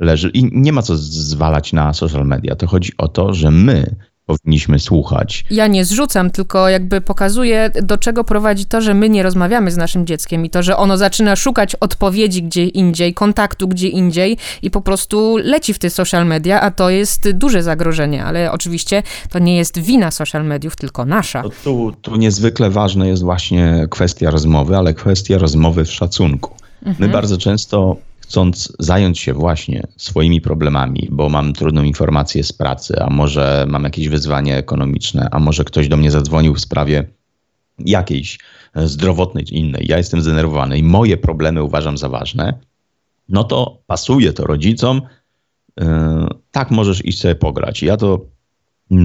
leży. 0.00 0.30
I 0.30 0.50
nie 0.52 0.72
ma 0.72 0.82
co 0.82 0.96
zwalać 0.96 1.72
na 1.72 1.92
social 1.92 2.26
media. 2.26 2.56
To 2.56 2.66
chodzi 2.66 2.92
o 2.98 3.08
to, 3.08 3.34
że 3.34 3.50
my 3.50 3.96
powinniśmy 4.28 4.78
słuchać. 4.78 5.44
Ja 5.50 5.66
nie 5.66 5.84
zrzucam, 5.84 6.30
tylko 6.30 6.68
jakby 6.68 7.00
pokazuję, 7.00 7.70
do 7.82 7.98
czego 7.98 8.24
prowadzi 8.24 8.66
to, 8.66 8.80
że 8.80 8.94
my 8.94 9.08
nie 9.08 9.22
rozmawiamy 9.22 9.70
z 9.70 9.76
naszym 9.76 10.06
dzieckiem 10.06 10.44
i 10.44 10.50
to, 10.50 10.62
że 10.62 10.76
ono 10.76 10.96
zaczyna 10.96 11.36
szukać 11.36 11.74
odpowiedzi 11.74 12.42
gdzie 12.42 12.64
indziej, 12.64 13.14
kontaktu 13.14 13.68
gdzie 13.68 13.88
indziej 13.88 14.36
i 14.62 14.70
po 14.70 14.80
prostu 14.80 15.36
leci 15.36 15.74
w 15.74 15.78
te 15.78 15.90
social 15.90 16.26
media, 16.26 16.60
a 16.60 16.70
to 16.70 16.90
jest 16.90 17.30
duże 17.30 17.62
zagrożenie, 17.62 18.24
ale 18.24 18.52
oczywiście 18.52 19.02
to 19.30 19.38
nie 19.38 19.56
jest 19.56 19.78
wina 19.78 20.10
social 20.10 20.44
mediów, 20.44 20.76
tylko 20.76 21.04
nasza. 21.04 21.42
Tu, 21.64 21.92
tu 22.02 22.16
niezwykle 22.16 22.70
ważna 22.70 23.06
jest 23.06 23.22
właśnie 23.22 23.86
kwestia 23.90 24.30
rozmowy, 24.30 24.76
ale 24.76 24.94
kwestia 24.94 25.38
rozmowy 25.38 25.84
w 25.84 25.92
szacunku. 25.92 26.54
Mhm. 26.82 26.96
My 27.00 27.08
bardzo 27.08 27.38
często 27.38 27.96
chcąc 28.28 28.72
zająć 28.78 29.18
się 29.18 29.34
właśnie 29.34 29.82
swoimi 29.96 30.40
problemami, 30.40 31.08
bo 31.10 31.28
mam 31.28 31.52
trudną 31.52 31.82
informację 31.82 32.44
z 32.44 32.52
pracy, 32.52 33.02
a 33.02 33.10
może 33.10 33.66
mam 33.68 33.84
jakieś 33.84 34.08
wyzwanie 34.08 34.56
ekonomiczne, 34.56 35.28
a 35.30 35.38
może 35.38 35.64
ktoś 35.64 35.88
do 35.88 35.96
mnie 35.96 36.10
zadzwonił 36.10 36.54
w 36.54 36.60
sprawie 36.60 37.08
jakiejś 37.78 38.38
e, 38.74 38.88
zdrowotnej 38.88 39.44
czy 39.44 39.54
innej, 39.54 39.86
ja 39.88 39.96
jestem 39.98 40.20
zdenerwowany 40.20 40.78
i 40.78 40.82
moje 40.82 41.16
problemy 41.16 41.62
uważam 41.62 41.98
za 41.98 42.08
ważne, 42.08 42.58
no 43.28 43.44
to 43.44 43.78
pasuje 43.86 44.32
to 44.32 44.44
rodzicom. 44.44 45.02
Yy, 45.80 45.86
tak, 46.50 46.70
możesz 46.70 47.04
iść 47.04 47.20
sobie 47.20 47.34
pograć. 47.34 47.82
Ja 47.82 47.96
to, 47.96 48.26
yy, 48.90 48.98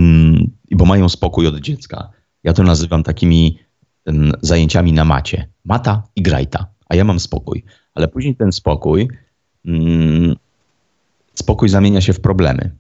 bo 0.72 0.86
mają 0.86 1.10
spokój 1.10 1.48
od 1.48 1.60
dziecka. 1.60 2.10
Ja 2.44 2.54
to 2.54 2.64
nazywam 2.64 3.04
takimi 3.04 3.60
yy, 4.06 4.32
zajęciami 4.42 4.94
na 4.94 5.06
macie. 5.06 5.48
Mata 5.66 6.04
i 6.16 6.22
grajta, 6.22 6.66
a 6.90 6.96
ja 6.96 7.04
mam 7.04 7.20
spokój 7.20 7.64
ale 7.96 8.08
później 8.08 8.36
ten 8.36 8.52
spokój, 8.52 9.08
mm, 9.66 10.36
spokój 11.34 11.70
zamienia 11.70 12.02
się 12.02 12.14
w 12.14 12.20
problemy. 12.20 12.72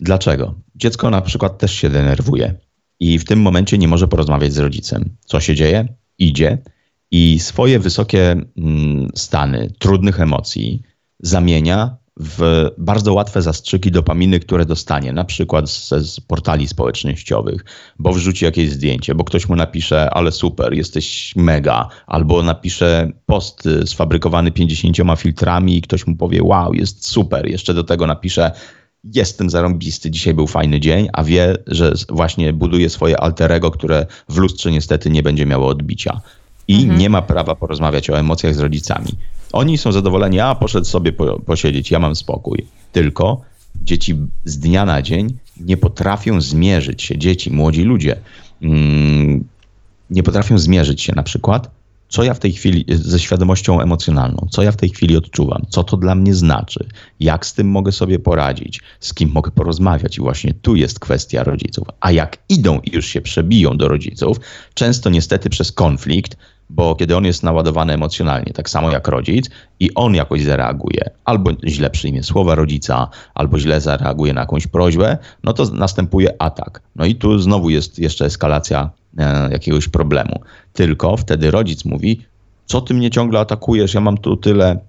Dlaczego? 0.00 0.54
Dziecko 0.76 1.10
na 1.10 1.20
przykład 1.20 1.58
też 1.58 1.72
się 1.74 1.90
denerwuje 1.90 2.54
i 3.00 3.18
w 3.18 3.24
tym 3.24 3.40
momencie 3.40 3.78
nie 3.78 3.88
może 3.88 4.08
porozmawiać 4.08 4.52
z 4.52 4.58
rodzicem. 4.58 5.16
Co 5.24 5.40
się 5.40 5.54
dzieje? 5.54 5.88
Idzie 6.18 6.58
i 7.10 7.38
swoje 7.40 7.78
wysokie 7.78 8.36
mm, 8.56 9.10
stany 9.14 9.70
trudnych 9.78 10.20
emocji 10.20 10.82
zamienia 11.20 11.96
w 12.20 12.70
bardzo 12.78 13.14
łatwe 13.14 13.42
zastrzyki 13.42 13.90
dopaminy, 13.90 14.40
które 14.40 14.64
dostanie, 14.64 15.12
na 15.12 15.24
przykład 15.24 15.70
z, 15.70 15.88
z, 15.88 16.20
portali 16.20 16.68
społecznościowych, 16.68 17.64
bo 17.98 18.12
wrzuci 18.12 18.44
jakieś 18.44 18.70
zdjęcie, 18.70 19.14
bo 19.14 19.24
ktoś 19.24 19.48
mu 19.48 19.56
napisze, 19.56 20.10
ale 20.10 20.32
super, 20.32 20.74
jesteś 20.74 21.36
mega, 21.36 21.88
albo 22.06 22.42
napisze 22.42 23.12
post 23.26 23.68
sfabrykowany 23.84 24.50
50 24.50 24.96
filtrami 25.18 25.76
i 25.76 25.82
ktoś 25.82 26.06
mu 26.06 26.16
powie, 26.16 26.42
wow, 26.42 26.74
jest 26.74 27.08
super, 27.08 27.48
jeszcze 27.48 27.74
do 27.74 27.84
tego 27.84 28.06
napisze, 28.06 28.52
jestem 29.14 29.50
zarąbisty, 29.50 30.10
dzisiaj 30.10 30.34
był 30.34 30.46
fajny 30.46 30.80
dzień, 30.80 31.08
a 31.12 31.24
wie, 31.24 31.56
że 31.66 31.92
właśnie 32.08 32.52
buduje 32.52 32.90
swoje 32.90 33.20
alterego, 33.20 33.70
które 33.70 34.06
w 34.28 34.36
lustrze 34.36 34.70
niestety 34.70 35.10
nie 35.10 35.22
będzie 35.22 35.46
miało 35.46 35.68
odbicia. 35.68 36.20
I 36.68 36.74
mhm. 36.74 36.98
nie 36.98 37.10
ma 37.10 37.22
prawa 37.22 37.54
porozmawiać 37.54 38.10
o 38.10 38.18
emocjach 38.18 38.54
z 38.54 38.58
rodzicami. 38.58 39.08
Oni 39.52 39.78
są 39.78 39.92
zadowoleni, 39.92 40.40
a 40.40 40.54
poszedł 40.54 40.86
sobie 40.86 41.12
po, 41.12 41.40
posiedzieć, 41.40 41.90
ja 41.90 41.98
mam 41.98 42.16
spokój. 42.16 42.66
Tylko 42.92 43.40
dzieci 43.82 44.16
z 44.44 44.58
dnia 44.58 44.84
na 44.84 45.02
dzień 45.02 45.38
nie 45.60 45.76
potrafią 45.76 46.40
zmierzyć 46.40 47.02
się, 47.02 47.18
dzieci, 47.18 47.50
młodzi 47.50 47.82
ludzie, 47.82 48.16
mm, 48.62 49.44
nie 50.10 50.22
potrafią 50.22 50.58
zmierzyć 50.58 51.02
się 51.02 51.12
na 51.16 51.22
przykład, 51.22 51.70
co 52.08 52.22
ja 52.22 52.34
w 52.34 52.38
tej 52.38 52.52
chwili, 52.52 52.84
ze 52.88 53.18
świadomością 53.18 53.80
emocjonalną, 53.80 54.46
co 54.50 54.62
ja 54.62 54.72
w 54.72 54.76
tej 54.76 54.88
chwili 54.88 55.16
odczuwam, 55.16 55.62
co 55.68 55.84
to 55.84 55.96
dla 55.96 56.14
mnie 56.14 56.34
znaczy, 56.34 56.88
jak 57.20 57.46
z 57.46 57.54
tym 57.54 57.68
mogę 57.70 57.92
sobie 57.92 58.18
poradzić, 58.18 58.80
z 59.00 59.14
kim 59.14 59.30
mogę 59.30 59.50
porozmawiać. 59.50 60.18
I 60.18 60.20
właśnie 60.20 60.54
tu 60.54 60.76
jest 60.76 61.00
kwestia 61.00 61.44
rodziców. 61.44 61.88
A 62.00 62.12
jak 62.12 62.38
idą 62.48 62.80
i 62.80 62.94
już 62.94 63.06
się 63.06 63.20
przebiją 63.20 63.76
do 63.76 63.88
rodziców, 63.88 64.40
często 64.74 65.10
niestety 65.10 65.50
przez 65.50 65.72
konflikt, 65.72 66.36
bo 66.70 66.94
kiedy 66.94 67.16
on 67.16 67.24
jest 67.24 67.42
naładowany 67.42 67.92
emocjonalnie, 67.92 68.52
tak 68.52 68.70
samo 68.70 68.90
jak 68.90 69.08
rodzic, 69.08 69.50
i 69.80 69.94
on 69.94 70.14
jakoś 70.14 70.42
zareaguje, 70.42 71.10
albo 71.24 71.50
źle 71.66 71.90
przyjmie 71.90 72.22
słowa 72.22 72.54
rodzica, 72.54 73.08
albo 73.34 73.58
źle 73.58 73.80
zareaguje 73.80 74.32
na 74.32 74.40
jakąś 74.40 74.66
prośbę, 74.66 75.18
no 75.44 75.52
to 75.52 75.64
następuje 75.64 76.42
atak. 76.42 76.82
No 76.96 77.04
i 77.04 77.14
tu 77.14 77.38
znowu 77.38 77.70
jest 77.70 77.98
jeszcze 77.98 78.24
eskalacja 78.24 78.90
e, 79.18 79.50
jakiegoś 79.52 79.88
problemu. 79.88 80.40
Tylko 80.72 81.16
wtedy 81.16 81.50
rodzic 81.50 81.84
mówi, 81.84 82.22
co 82.66 82.80
ty 82.80 82.94
mnie 82.94 83.10
ciągle 83.10 83.40
atakujesz, 83.40 83.94
ja 83.94 84.00
mam 84.00 84.18
tu 84.18 84.36
tyle 84.36 84.80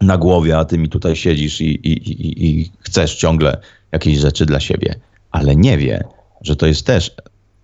na 0.00 0.16
głowie, 0.18 0.58
a 0.58 0.64
ty 0.64 0.78
mi 0.78 0.88
tutaj 0.88 1.16
siedzisz 1.16 1.60
i, 1.60 1.64
i, 1.64 1.92
i, 1.92 2.60
i 2.60 2.72
chcesz 2.80 3.16
ciągle 3.16 3.60
jakieś 3.92 4.18
rzeczy 4.18 4.46
dla 4.46 4.60
siebie. 4.60 4.94
Ale 5.30 5.56
nie 5.56 5.78
wie, 5.78 6.04
że 6.40 6.56
to 6.56 6.66
jest 6.66 6.86
też 6.86 7.10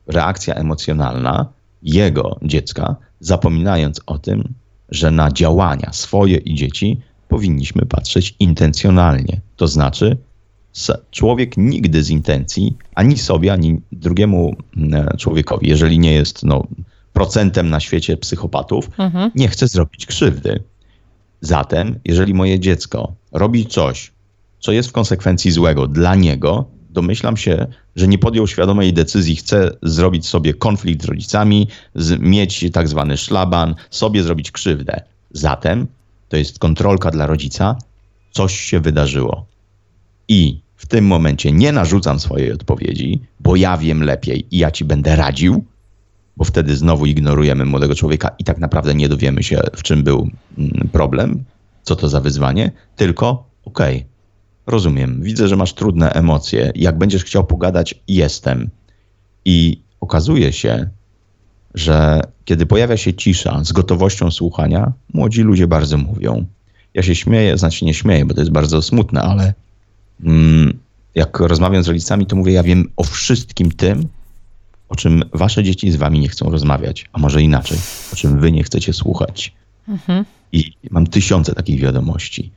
reakcja 0.07 0.54
emocjonalna 0.54 1.47
jego 1.83 2.38
dziecka, 2.42 2.97
zapominając 3.23 4.00
o 4.07 4.19
tym, 4.19 4.55
że 4.88 5.11
na 5.11 5.33
działania 5.33 5.93
swoje 5.93 6.37
i 6.37 6.55
dzieci 6.55 7.00
powinniśmy 7.29 7.87
patrzeć 7.87 8.35
intencjonalnie. 8.41 9.41
To 9.57 9.69
znaczy 9.69 10.17
człowiek 11.11 11.57
nigdy 11.57 12.02
z 12.02 12.11
intencji, 12.11 12.76
ani 12.95 13.19
sobie, 13.19 13.52
ani 13.52 13.81
drugiemu 13.93 14.57
mm, 14.76 15.09
człowiekowi, 15.19 15.69
jeżeli 15.69 15.99
nie 15.99 16.12
jest 16.12 16.43
no, 16.43 16.67
procentem 17.12 17.71
na 17.71 17.81
świecie 17.81 18.17
psychopatów, 18.17 18.91
mhm. 18.99 19.31
nie 19.35 19.49
chce 19.49 19.69
zrobić 19.69 20.07
krzywdy. 20.07 20.62
Zatem, 21.41 21.99
jeżeli 22.05 22.35
moje 22.35 22.61
dziecko 22.61 23.12
robi 23.33 23.67
coś, 23.67 24.12
co 24.61 24.73
jest 24.73 24.88
w 24.88 24.93
konsekwencji 24.93 25.50
złego 25.50 25.87
dla 25.87 26.14
niego, 26.14 26.64
domyślam 26.92 27.37
się, 27.37 27.66
że 27.96 28.08
nie 28.08 28.18
podjął 28.18 28.46
świadomej 28.46 28.92
decyzji, 28.92 29.37
chce 29.37 29.70
zrobić 29.82 30.26
sobie 30.26 30.54
konflikt 30.54 31.02
z 31.02 31.04
rodzicami, 31.04 31.68
z, 31.94 32.20
mieć 32.20 32.64
tak 32.72 32.88
zwany 32.88 33.16
szlaban, 33.16 33.75
sobie 33.90 34.22
zrobić 34.22 34.50
krzywdę. 34.50 35.00
Zatem 35.30 35.87
to 36.28 36.37
jest 36.37 36.58
kontrolka 36.58 37.11
dla 37.11 37.26
rodzica, 37.26 37.76
coś 38.30 38.61
się 38.61 38.80
wydarzyło. 38.80 39.46
I 40.28 40.61
w 40.76 40.87
tym 40.87 41.06
momencie 41.06 41.52
nie 41.52 41.72
narzucam 41.72 42.20
swojej 42.20 42.52
odpowiedzi, 42.52 43.20
bo 43.40 43.56
ja 43.56 43.78
wiem 43.78 44.02
lepiej 44.02 44.46
i 44.50 44.58
ja 44.58 44.70
ci 44.70 44.84
będę 44.84 45.16
radził, 45.16 45.64
bo 46.37 46.44
wtedy 46.44 46.76
znowu 46.76 47.06
ignorujemy 47.06 47.64
młodego 47.64 47.94
człowieka 47.94 48.30
i 48.38 48.44
tak 48.44 48.58
naprawdę 48.58 48.94
nie 48.94 49.08
dowiemy 49.08 49.42
się, 49.42 49.61
w 49.76 49.82
czym 49.82 50.02
był 50.02 50.30
mm, 50.58 50.88
problem, 50.92 51.44
co 51.82 51.96
to 51.96 52.08
za 52.08 52.20
wyzwanie, 52.20 52.70
tylko 52.96 53.44
okej, 53.64 53.96
okay, 53.96 54.12
rozumiem, 54.66 55.23
widzę, 55.23 55.49
że 55.49 55.57
masz 55.57 55.75
trudne 55.75 56.12
emocje, 56.12 56.73
jak 56.75 56.99
będziesz 56.99 57.25
chciał 57.25 57.45
pogadać, 57.45 57.95
jestem. 58.09 58.71
I 59.45 59.81
okazuje 60.00 60.52
się, 60.52 60.88
że 61.75 62.21
kiedy 62.45 62.66
pojawia 62.66 62.97
się 62.97 63.14
cisza 63.14 63.64
z 63.64 63.73
gotowością 63.73 64.31
słuchania, 64.31 64.92
młodzi 65.14 65.42
ludzie 65.42 65.66
bardzo 65.66 65.99
mówią. 65.99 66.47
Ja 66.95 67.02
się 67.02 67.14
śmieję, 67.14 67.59
znaczy 67.59 67.85
nie 67.85 67.95
śmieję, 67.95 68.25
bo 68.25 68.35
to 68.35 68.40
jest 68.40 68.52
bardzo 68.52 68.83
smutne, 68.83 69.23
ale 69.23 69.54
mm, 70.25 70.78
jak 71.14 71.40
rozmawiam 71.40 71.83
z 71.83 71.88
rodzicami, 71.88 72.26
to 72.26 72.37
mówię, 72.37 72.52
ja 72.52 72.62
wiem 72.62 72.88
o 72.97 73.04
wszystkim 73.04 73.71
tym, 73.71 74.09
o 74.88 74.97
czym 74.97 75.25
wasze 75.33 75.64
dzieci 75.64 75.90
z 75.90 75.97
wami 75.97 76.21
nie 76.21 76.28
chcą 76.28 76.50
rozmawiać, 76.50 77.09
a 77.12 77.19
może 77.19 77.42
inaczej, 77.42 77.78
o 78.12 78.16
czym 78.16 78.40
wy 78.40 78.52
nie 78.52 78.64
chcecie 78.64 78.92
słuchać. 78.92 79.52
Mhm. 79.88 80.25
I 80.52 80.73
mam 80.90 81.07
tysiące 81.07 81.54
takich 81.54 81.81
wiadomości. 81.81 82.50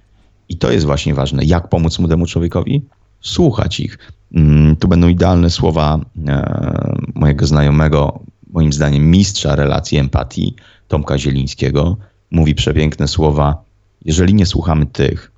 I 0.50 0.58
to 0.58 0.72
jest 0.72 0.86
właśnie 0.86 1.14
ważne. 1.14 1.46
Jak 1.46 1.70
pomóc 1.70 2.00
młodemu 2.00 2.26
człowiekowi? 2.26 2.82
Słuchać 3.22 3.80
ich. 3.80 3.98
Mm, 4.34 4.76
tu 4.76 4.88
będą 4.88 5.08
idealne 5.08 5.50
słowa 5.50 6.00
e, 6.28 6.96
mojego 7.16 7.48
znajomego, 7.48 8.20
moim 8.52 8.74
zdaniem 8.74 9.12
mistrza 9.12 9.56
relacji 9.56 9.98
empatii, 9.98 10.56
Tomka 10.88 11.18
Zielińskiego. 11.18 11.98
Mówi 12.32 12.56
przepiękne 12.56 13.08
słowa. 13.08 13.64
Jeżeli 14.06 14.34
nie 14.34 14.46
słuchamy 14.46 14.86
tych, 14.86 15.32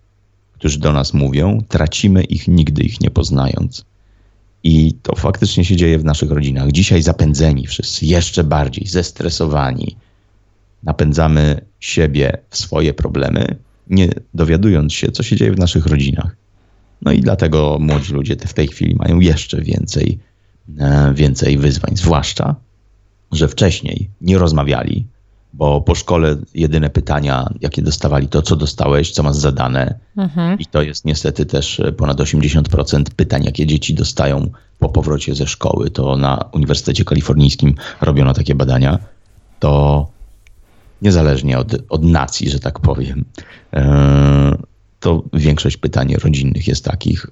którzy 0.54 0.80
do 0.80 0.94
nas 0.94 1.14
mówią, 1.14 1.62
tracimy 1.68 2.24
ich 2.24 2.48
nigdy 2.48 2.84
ich 2.84 3.02
nie 3.02 3.10
poznając. 3.10 3.86
I 4.64 4.94
to 4.94 5.16
faktycznie 5.16 5.66
się 5.66 5.76
dzieje 5.76 6.00
w 6.00 6.06
naszych 6.06 6.32
rodzinach. 6.32 6.72
Dzisiaj 6.72 7.02
zapędzeni 7.02 7.68
wszyscy, 7.68 8.06
jeszcze 8.06 8.44
bardziej 8.44 8.88
zestresowani. 8.88 9.96
Napędzamy 10.84 11.62
siebie 11.80 12.38
w 12.50 12.58
swoje 12.58 12.94
problemy, 12.94 13.56
nie 13.90 14.10
dowiadując 14.34 14.94
się, 14.94 15.12
co 15.12 15.24
się 15.24 15.36
dzieje 15.36 15.52
w 15.52 15.60
naszych 15.60 15.86
rodzinach. 15.86 16.36
No 17.02 17.12
i 17.12 17.22
dlatego 17.22 17.78
młodzi 17.80 18.14
ludzie 18.14 18.36
w 18.36 18.54
tej 18.54 18.68
chwili 18.68 18.96
mają 18.96 19.20
jeszcze 19.20 19.62
więcej, 19.62 20.20
e, 20.80 21.14
więcej 21.14 21.58
wyzwań, 21.58 21.98
zwłaszcza, 21.98 22.56
że 23.32 23.48
wcześniej 23.48 24.10
nie 24.22 24.38
rozmawiali, 24.38 25.06
bo 25.54 25.82
po 25.82 25.96
szkole 25.96 26.36
jedyne 26.54 26.90
pytania, 26.90 27.50
jakie 27.62 27.82
dostawali, 27.82 28.28
to 28.28 28.42
co 28.42 28.56
dostałeś, 28.56 29.12
co 29.12 29.24
masz 29.24 29.36
zadane. 29.36 30.00
Mhm. 30.18 30.60
I 30.60 30.66
to 30.66 30.82
jest 30.82 31.06
niestety 31.06 31.46
też 31.46 31.82
ponad 31.98 32.18
80% 32.18 33.04
pytań, 33.16 33.44
jakie 33.44 33.66
dzieci 33.66 33.94
dostają 33.94 34.52
po 34.80 34.90
powrocie 34.90 35.36
ze 35.36 35.48
szkoły. 35.48 35.90
To 35.90 36.18
na 36.18 36.50
Uniwersytecie 36.54 37.06
Kalifornijskim 37.06 37.76
robiono 38.02 38.34
takie 38.34 38.56
badania. 38.56 39.00
To 39.60 40.08
niezależnie 41.02 41.58
od, 41.58 41.76
od 41.90 42.04
nacji, 42.04 42.50
że 42.50 42.60
tak 42.60 42.80
powiem, 42.80 43.26
e, 43.74 44.58
to 45.00 45.24
większość 45.34 45.78
pytań 45.78 46.16
rodzinnych 46.16 46.68
jest 46.68 46.86
takich, 46.86 47.28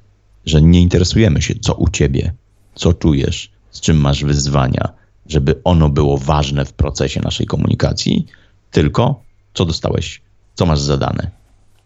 że 0.46 0.62
nie 0.62 0.82
interesujemy 0.82 1.42
się, 1.42 1.56
co 1.56 1.74
u 1.74 1.90
ciebie, 1.90 2.34
co 2.76 2.94
czujesz, 2.94 3.52
z 3.72 3.82
czym 3.82 3.98
masz 3.98 4.24
wyzwania, 4.24 4.90
żeby 5.28 5.62
ono 5.64 5.90
było 5.90 6.18
ważne 6.18 6.66
w 6.66 6.74
procesie 6.74 7.22
naszej 7.22 7.46
komunikacji, 7.46 8.26
tylko 8.72 9.24
co 9.54 9.66
dostałeś, 9.66 10.22
co 10.54 10.66
masz 10.66 10.80
zadane. 10.80 11.32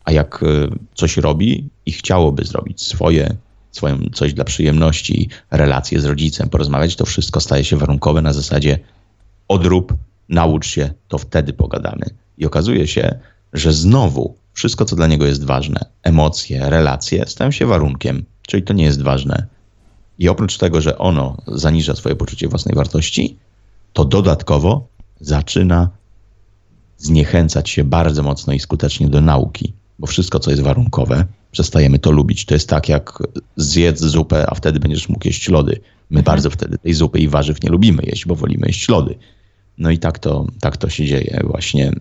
A 0.06 0.12
jak 0.12 0.44
e, 0.44 0.76
coś 0.96 1.18
robi 1.18 1.70
i 1.86 1.92
chciałoby 1.92 2.46
zrobić 2.46 2.88
swoje, 2.88 3.36
swoją, 3.72 3.98
coś 4.14 4.34
dla 4.34 4.44
przyjemności, 4.44 5.30
relacje 5.52 6.00
z 6.00 6.06
rodzicem, 6.06 6.50
porozmawiać, 6.50 6.96
to 6.96 7.06
wszystko 7.06 7.42
staje 7.42 7.64
się 7.64 7.78
warunkowe 7.78 8.22
na 8.22 8.34
zasadzie 8.34 8.80
odrób, 9.48 9.94
naucz 10.30 10.68
się, 10.68 10.94
to 11.08 11.18
wtedy 11.18 11.54
pogadamy. 11.54 12.06
I 12.38 12.46
okazuje 12.46 12.88
się, 12.88 13.20
że 13.54 13.74
znowu 13.74 14.36
wszystko, 14.54 14.86
co 14.86 14.96
dla 14.96 15.08
niego 15.08 15.26
jest 15.26 15.44
ważne, 15.44 15.80
emocje, 16.04 16.70
relacje, 16.70 17.28
stają 17.28 17.52
się 17.52 17.66
warunkiem, 17.66 18.26
czyli 18.42 18.64
to 18.64 18.74
nie 18.74 18.84
jest 18.84 19.02
ważne. 19.02 19.48
I 20.20 20.30
oprócz 20.30 20.58
tego, 20.58 20.82
że 20.82 20.98
ono 20.98 21.38
zaniża 21.48 21.96
swoje 21.96 22.16
poczucie 22.16 22.48
własnej 22.48 22.76
wartości, 22.76 23.38
to 23.94 24.06
dodatkowo 24.06 24.88
zaczyna 25.20 25.90
zniechęcać 26.98 27.70
się 27.70 27.84
bardzo 27.84 28.24
mocno 28.24 28.54
i 28.54 28.60
skutecznie 28.60 29.08
do 29.08 29.22
nauki, 29.22 29.74
bo 30.00 30.08
wszystko, 30.08 30.40
co 30.40 30.52
jest 30.52 30.64
warunkowe, 30.64 31.26
przestajemy 31.52 32.00
to 32.00 32.12
lubić. 32.12 32.46
To 32.46 32.54
jest 32.54 32.70
tak, 32.70 32.90
jak 32.90 33.24
zjedz 33.56 34.00
zupę, 34.02 34.50
a 34.50 34.56
wtedy 34.56 34.80
będziesz 34.80 35.10
mógł 35.10 35.28
jeść 35.28 35.50
lody. 35.50 35.82
My 36.10 36.20
mhm. 36.20 36.36
bardzo 36.36 36.50
wtedy 36.50 36.78
tej 36.78 36.94
zupy 36.94 37.20
i 37.20 37.28
warzyw 37.28 37.64
nie 37.64 37.70
lubimy 37.70 38.04
jeść, 38.04 38.26
bo 38.26 38.36
wolimy 38.36 38.68
jeść 38.68 38.90
lody. 38.90 39.16
No 39.80 39.90
i 39.90 39.98
tak 39.98 40.20
to, 40.20 40.46
tak 40.60 40.78
to 40.78 40.90
się 40.90 41.06
dzieje 41.06 41.42
właśnie. 41.44 41.92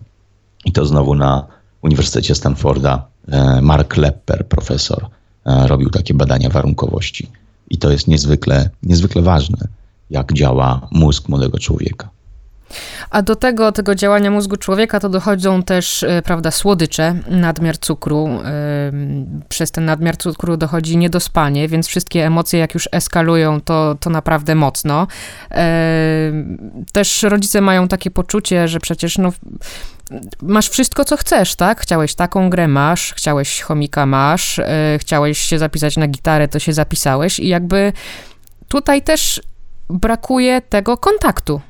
I 0.65 0.71
to 0.71 0.85
znowu 0.85 1.15
na 1.15 1.47
Uniwersytecie 1.81 2.35
Stanforda 2.35 3.07
e, 3.27 3.61
Mark 3.61 3.97
Lepper, 3.97 4.47
profesor, 4.47 5.07
e, 5.45 5.67
robił 5.67 5.89
takie 5.89 6.13
badania 6.13 6.49
warunkowości. 6.49 7.27
I 7.69 7.77
to 7.77 7.91
jest 7.91 8.07
niezwykle, 8.07 8.69
niezwykle 8.83 9.21
ważne, 9.21 9.57
jak 10.09 10.33
działa 10.33 10.87
mózg 10.91 11.29
młodego 11.29 11.59
człowieka. 11.59 12.09
A 13.09 13.21
do 13.21 13.35
tego, 13.35 13.71
tego 13.71 13.95
działania 13.95 14.31
mózgu 14.31 14.57
człowieka 14.57 14.99
to 14.99 15.09
dochodzą 15.09 15.63
też, 15.63 16.03
e, 16.03 16.21
prawda, 16.21 16.51
słodycze, 16.51 17.15
nadmiar 17.27 17.77
cukru. 17.77 18.29
Przez 19.49 19.71
ten 19.71 19.85
nadmiar 19.85 20.17
cukru 20.17 20.57
dochodzi 20.57 20.97
niedospanie, 20.97 21.67
więc 21.67 21.87
wszystkie 21.87 22.25
emocje, 22.25 22.59
jak 22.59 22.73
już 22.73 22.89
eskalują, 22.91 23.61
to, 23.61 23.95
to 23.99 24.09
naprawdę 24.09 24.55
mocno. 24.55 25.07
Też 26.93 27.23
rodzice 27.23 27.61
mają 27.61 27.87
takie 27.87 28.11
poczucie, 28.11 28.67
że 28.67 28.79
przecież 28.79 29.17
no, 29.17 29.31
masz 30.41 30.69
wszystko, 30.69 31.05
co 31.05 31.17
chcesz, 31.17 31.55
tak? 31.55 31.81
Chciałeś 31.81 32.15
taką 32.15 32.49
grę, 32.49 32.67
masz, 32.67 33.13
chciałeś 33.13 33.61
chomika, 33.61 34.05
masz, 34.05 34.59
e, 34.59 34.97
chciałeś 34.99 35.39
się 35.39 35.59
zapisać 35.59 35.97
na 35.97 36.07
gitarę, 36.07 36.47
to 36.47 36.59
się 36.59 36.73
zapisałeś 36.73 37.39
i 37.39 37.47
jakby 37.47 37.93
tutaj 38.67 39.01
też 39.01 39.41
brakuje 39.89 40.61
tego 40.61 40.97
kontaktu. 40.97 41.61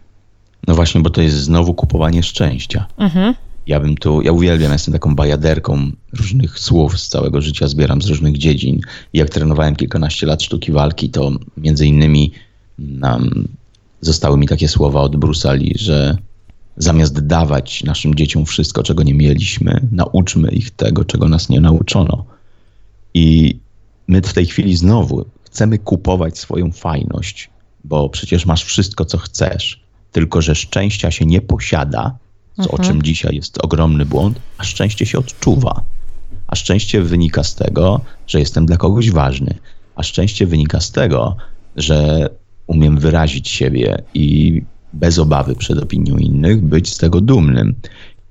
No 0.67 0.75
właśnie, 0.75 1.01
bo 1.01 1.09
to 1.09 1.21
jest 1.21 1.37
znowu 1.37 1.73
kupowanie 1.73 2.23
szczęścia. 2.23 2.85
Mhm. 2.97 3.33
Ja 3.67 3.79
bym 3.79 3.97
tu, 3.97 4.21
ja 4.21 4.31
uwielbiam, 4.31 4.71
jestem 4.71 4.93
taką 4.93 5.15
bajaderką 5.15 5.91
różnych 6.13 6.59
słów 6.59 6.99
z 6.99 7.07
całego 7.07 7.41
życia, 7.41 7.67
zbieram 7.67 8.01
z 8.01 8.07
różnych 8.07 8.37
dziedzin. 8.37 8.81
I 9.13 9.17
jak 9.17 9.29
trenowałem 9.29 9.75
kilkanaście 9.75 10.27
lat 10.27 10.43
sztuki 10.43 10.71
walki, 10.71 11.09
to 11.09 11.31
między 11.57 11.85
innymi 11.85 12.31
um, 13.01 13.47
zostały 14.01 14.37
mi 14.37 14.47
takie 14.47 14.67
słowa 14.67 15.01
od 15.01 15.15
Brusali, 15.15 15.75
że 15.79 16.17
zamiast 16.77 17.27
dawać 17.27 17.83
naszym 17.83 18.15
dzieciom 18.15 18.45
wszystko, 18.45 18.83
czego 18.83 19.03
nie 19.03 19.13
mieliśmy, 19.13 19.87
nauczmy 19.91 20.51
ich 20.51 20.71
tego, 20.71 21.05
czego 21.05 21.29
nas 21.29 21.49
nie 21.49 21.61
nauczono. 21.61 22.25
I 23.13 23.57
my 24.07 24.21
w 24.21 24.33
tej 24.33 24.45
chwili 24.45 24.77
znowu 24.77 25.25
chcemy 25.43 25.79
kupować 25.79 26.37
swoją 26.37 26.71
fajność, 26.71 27.49
bo 27.83 28.09
przecież 28.09 28.45
masz 28.45 28.63
wszystko, 28.63 29.05
co 29.05 29.17
chcesz 29.17 29.88
tylko 30.11 30.41
że 30.41 30.55
szczęścia 30.55 31.11
się 31.11 31.25
nie 31.25 31.41
posiada, 31.41 32.17
mhm. 32.57 32.79
o 32.79 32.83
czym 32.83 33.01
dzisiaj 33.01 33.35
jest 33.35 33.57
ogromny 33.63 34.05
błąd, 34.05 34.39
a 34.57 34.63
szczęście 34.63 35.05
się 35.05 35.19
odczuwa. 35.19 35.81
A 36.47 36.55
szczęście 36.55 37.01
wynika 37.01 37.43
z 37.43 37.55
tego, 37.55 38.01
że 38.27 38.39
jestem 38.39 38.65
dla 38.65 38.77
kogoś 38.77 39.11
ważny. 39.11 39.55
A 39.95 40.03
szczęście 40.03 40.47
wynika 40.47 40.79
z 40.79 40.91
tego, 40.91 41.35
że 41.75 42.29
umiem 42.67 42.99
wyrazić 42.99 43.49
siebie 43.49 44.01
i 44.13 44.61
bez 44.93 45.19
obawy 45.19 45.55
przed 45.55 45.77
opinią 45.83 46.17
innych 46.17 46.61
być 46.61 46.93
z 46.93 46.97
tego 46.97 47.21
dumnym. 47.21 47.75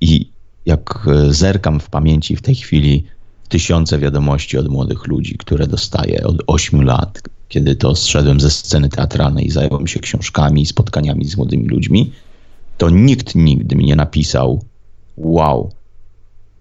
I 0.00 0.30
jak 0.66 1.06
zerkam 1.28 1.80
w 1.80 1.90
pamięci 1.90 2.36
w 2.36 2.42
tej 2.42 2.54
chwili 2.54 3.04
tysiące 3.48 3.98
wiadomości 3.98 4.58
od 4.58 4.68
młodych 4.68 5.06
ludzi, 5.06 5.38
które 5.38 5.66
dostaję 5.66 6.24
od 6.24 6.42
8 6.46 6.84
lat, 6.84 7.22
kiedy 7.48 7.76
to 7.76 7.94
zszedłem 7.94 8.40
ze 8.40 8.50
sceny 8.50 8.88
teatralnej 8.88 9.46
i 9.46 9.50
zająłem 9.50 9.86
się 9.86 10.00
książkami 10.00 10.66
spotkaniami 10.66 11.24
z 11.24 11.36
młodymi 11.36 11.68
ludźmi, 11.68 12.12
to 12.78 12.90
nikt 12.90 13.34
nigdy 13.34 13.76
mi 13.76 13.84
nie 13.84 13.96
napisał 13.96 14.62
wow, 15.16 15.72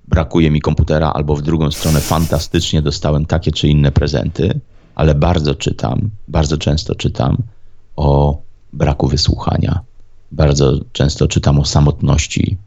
brakuje 0.07 0.51
mi 0.51 0.61
komputera, 0.61 1.11
albo 1.13 1.35
w 1.35 1.41
drugą 1.41 1.71
stronę 1.71 1.99
fantastycznie 1.99 2.81
dostałem 2.81 3.25
takie 3.25 3.51
czy 3.51 3.67
inne 3.67 3.91
prezenty, 3.91 4.59
ale 4.95 5.15
bardzo 5.15 5.55
czytam, 5.55 6.09
bardzo 6.27 6.57
często 6.57 6.95
czytam 6.95 7.37
o 7.95 8.41
braku 8.73 9.07
wysłuchania. 9.07 9.79
Bardzo 10.31 10.79
często 10.91 11.27
czytam 11.27 11.59
o 11.59 11.65
samotności. 11.65 12.57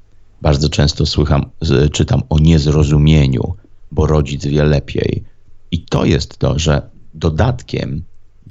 Bardzo 0.42 0.68
często 0.68 1.06
słycham, 1.06 1.50
czytam 1.92 2.22
o 2.28 2.38
niezrozumieniu, 2.38 3.54
bo 3.92 4.06
rodzic 4.06 4.46
wie 4.46 4.64
lepiej. 4.64 5.24
I 5.70 5.84
to 5.84 6.04
jest 6.04 6.38
to, 6.38 6.58
że 6.58 6.82
dodatkiem 7.14 8.02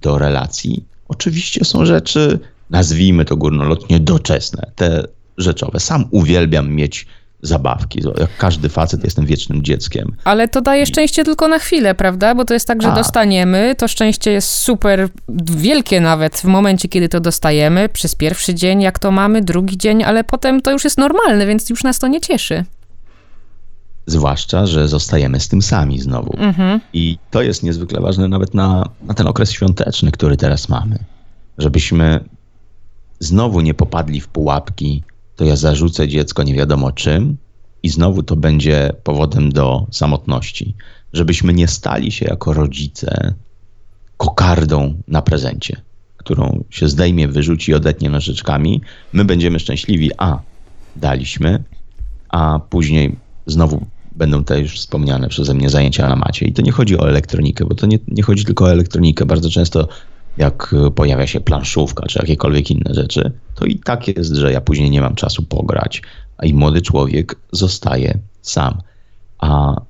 do 0.01 0.17
relacji 0.17 0.85
oczywiście 1.07 1.65
są 1.65 1.85
rzeczy, 1.85 2.39
nazwijmy 2.69 3.25
to 3.25 3.37
górnolotnie, 3.37 3.99
doczesne, 3.99 4.71
te 4.75 5.03
rzeczowe. 5.37 5.79
Sam 5.79 6.05
uwielbiam 6.11 6.71
mieć 6.71 7.05
zabawki. 7.41 8.01
Jak 8.19 8.37
każdy 8.37 8.69
facet 8.69 9.03
jestem 9.03 9.25
wiecznym 9.25 9.63
dzieckiem. 9.63 10.15
Ale 10.23 10.47
to 10.47 10.61
daje 10.61 10.85
szczęście 10.85 11.23
tylko 11.23 11.47
na 11.47 11.59
chwilę, 11.59 11.95
prawda? 11.95 12.35
Bo 12.35 12.45
to 12.45 12.53
jest 12.53 12.67
tak, 12.67 12.81
że 12.81 12.87
A. 12.87 12.95
dostaniemy, 12.95 13.75
to 13.77 13.87
szczęście 13.87 14.31
jest 14.31 14.49
super 14.49 15.09
wielkie 15.55 16.01
nawet 16.01 16.37
w 16.37 16.43
momencie, 16.43 16.89
kiedy 16.89 17.09
to 17.09 17.19
dostajemy, 17.19 17.89
przez 17.89 18.15
pierwszy 18.15 18.53
dzień, 18.53 18.81
jak 18.81 18.99
to 18.99 19.11
mamy, 19.11 19.41
drugi 19.41 19.77
dzień, 19.77 20.03
ale 20.03 20.23
potem 20.23 20.61
to 20.61 20.71
już 20.71 20.83
jest 20.83 20.97
normalne, 20.97 21.45
więc 21.47 21.69
już 21.69 21.83
nas 21.83 21.99
to 21.99 22.07
nie 22.07 22.21
cieszy. 22.21 22.65
Zwłaszcza, 24.11 24.65
że 24.65 24.87
zostajemy 24.87 25.39
z 25.39 25.47
tym 25.47 25.61
sami 25.61 25.99
znowu. 25.99 26.33
Mhm. 26.37 26.79
I 26.93 27.17
to 27.31 27.41
jest 27.41 27.63
niezwykle 27.63 28.01
ważne 28.01 28.27
nawet 28.27 28.53
na, 28.53 28.89
na 29.01 29.13
ten 29.13 29.27
okres 29.27 29.51
świąteczny, 29.51 30.11
który 30.11 30.37
teraz 30.37 30.69
mamy. 30.69 30.99
Żebyśmy 31.57 32.23
znowu 33.19 33.61
nie 33.61 33.73
popadli 33.73 34.21
w 34.21 34.27
pułapki 34.27 35.03
to 35.39 35.45
ja 35.45 35.55
zarzucę 35.55 36.07
dziecko 36.07 36.43
nie 36.43 36.53
wiadomo 36.53 36.91
czym 36.91 37.37
i 37.83 37.89
znowu 37.89 38.23
to 38.23 38.35
będzie 38.35 38.93
powodem 39.03 39.51
do 39.51 39.87
samotności. 39.91 40.75
Żebyśmy 41.13 41.53
nie 41.53 41.67
stali 41.67 42.11
się 42.11 42.25
jako 42.25 42.53
rodzice 42.53 43.33
kokardą 44.17 44.93
na 45.07 45.21
prezencie, 45.21 45.81
którą 46.17 46.63
się 46.69 46.89
zdejmie, 46.89 47.27
wyrzuci 47.27 47.71
i 47.71 47.75
odetnie 47.75 48.09
nożyczkami. 48.09 48.81
My 49.13 49.25
będziemy 49.25 49.59
szczęśliwi, 49.59 50.11
a 50.17 50.39
daliśmy, 50.95 51.63
a 52.29 52.59
później 52.69 53.15
znowu 53.45 53.85
będą 54.19 54.43
te 54.43 54.59
już 54.59 54.75
wspomniane 54.79 55.29
przeze 55.29 55.53
mnie 55.53 55.69
zajęcia 55.69 56.09
na 56.09 56.15
macie. 56.15 56.45
I 56.45 56.53
to 56.53 56.61
nie 56.61 56.71
chodzi 56.71 56.99
o 56.99 57.09
elektronikę, 57.09 57.65
bo 57.65 57.75
to 57.75 57.87
nie, 57.87 57.99
nie 58.07 58.23
chodzi 58.23 58.45
tylko 58.45 58.65
o 58.65 58.71
elektronikę. 58.71 59.25
Bardzo 59.25 59.49
często 59.49 59.87
jak 60.37 60.75
pojawia 60.95 61.27
się 61.27 61.39
planszówka 61.39 62.05
czy 62.05 62.19
jakiekolwiek 62.19 62.71
inne 62.71 62.93
rzeczy, 62.93 63.31
to 63.55 63.65
i 63.65 63.79
tak 63.79 64.07
jest, 64.07 64.35
że 64.35 64.51
ja 64.51 64.61
później 64.61 64.89
nie 64.89 65.01
mam 65.01 65.15
czasu 65.15 65.43
pograć, 65.43 66.01
a 66.37 66.45
i 66.45 66.53
młody 66.53 66.81
człowiek 66.81 67.35
zostaje 67.51 68.17
sam. 68.41 68.81
A 69.39 69.81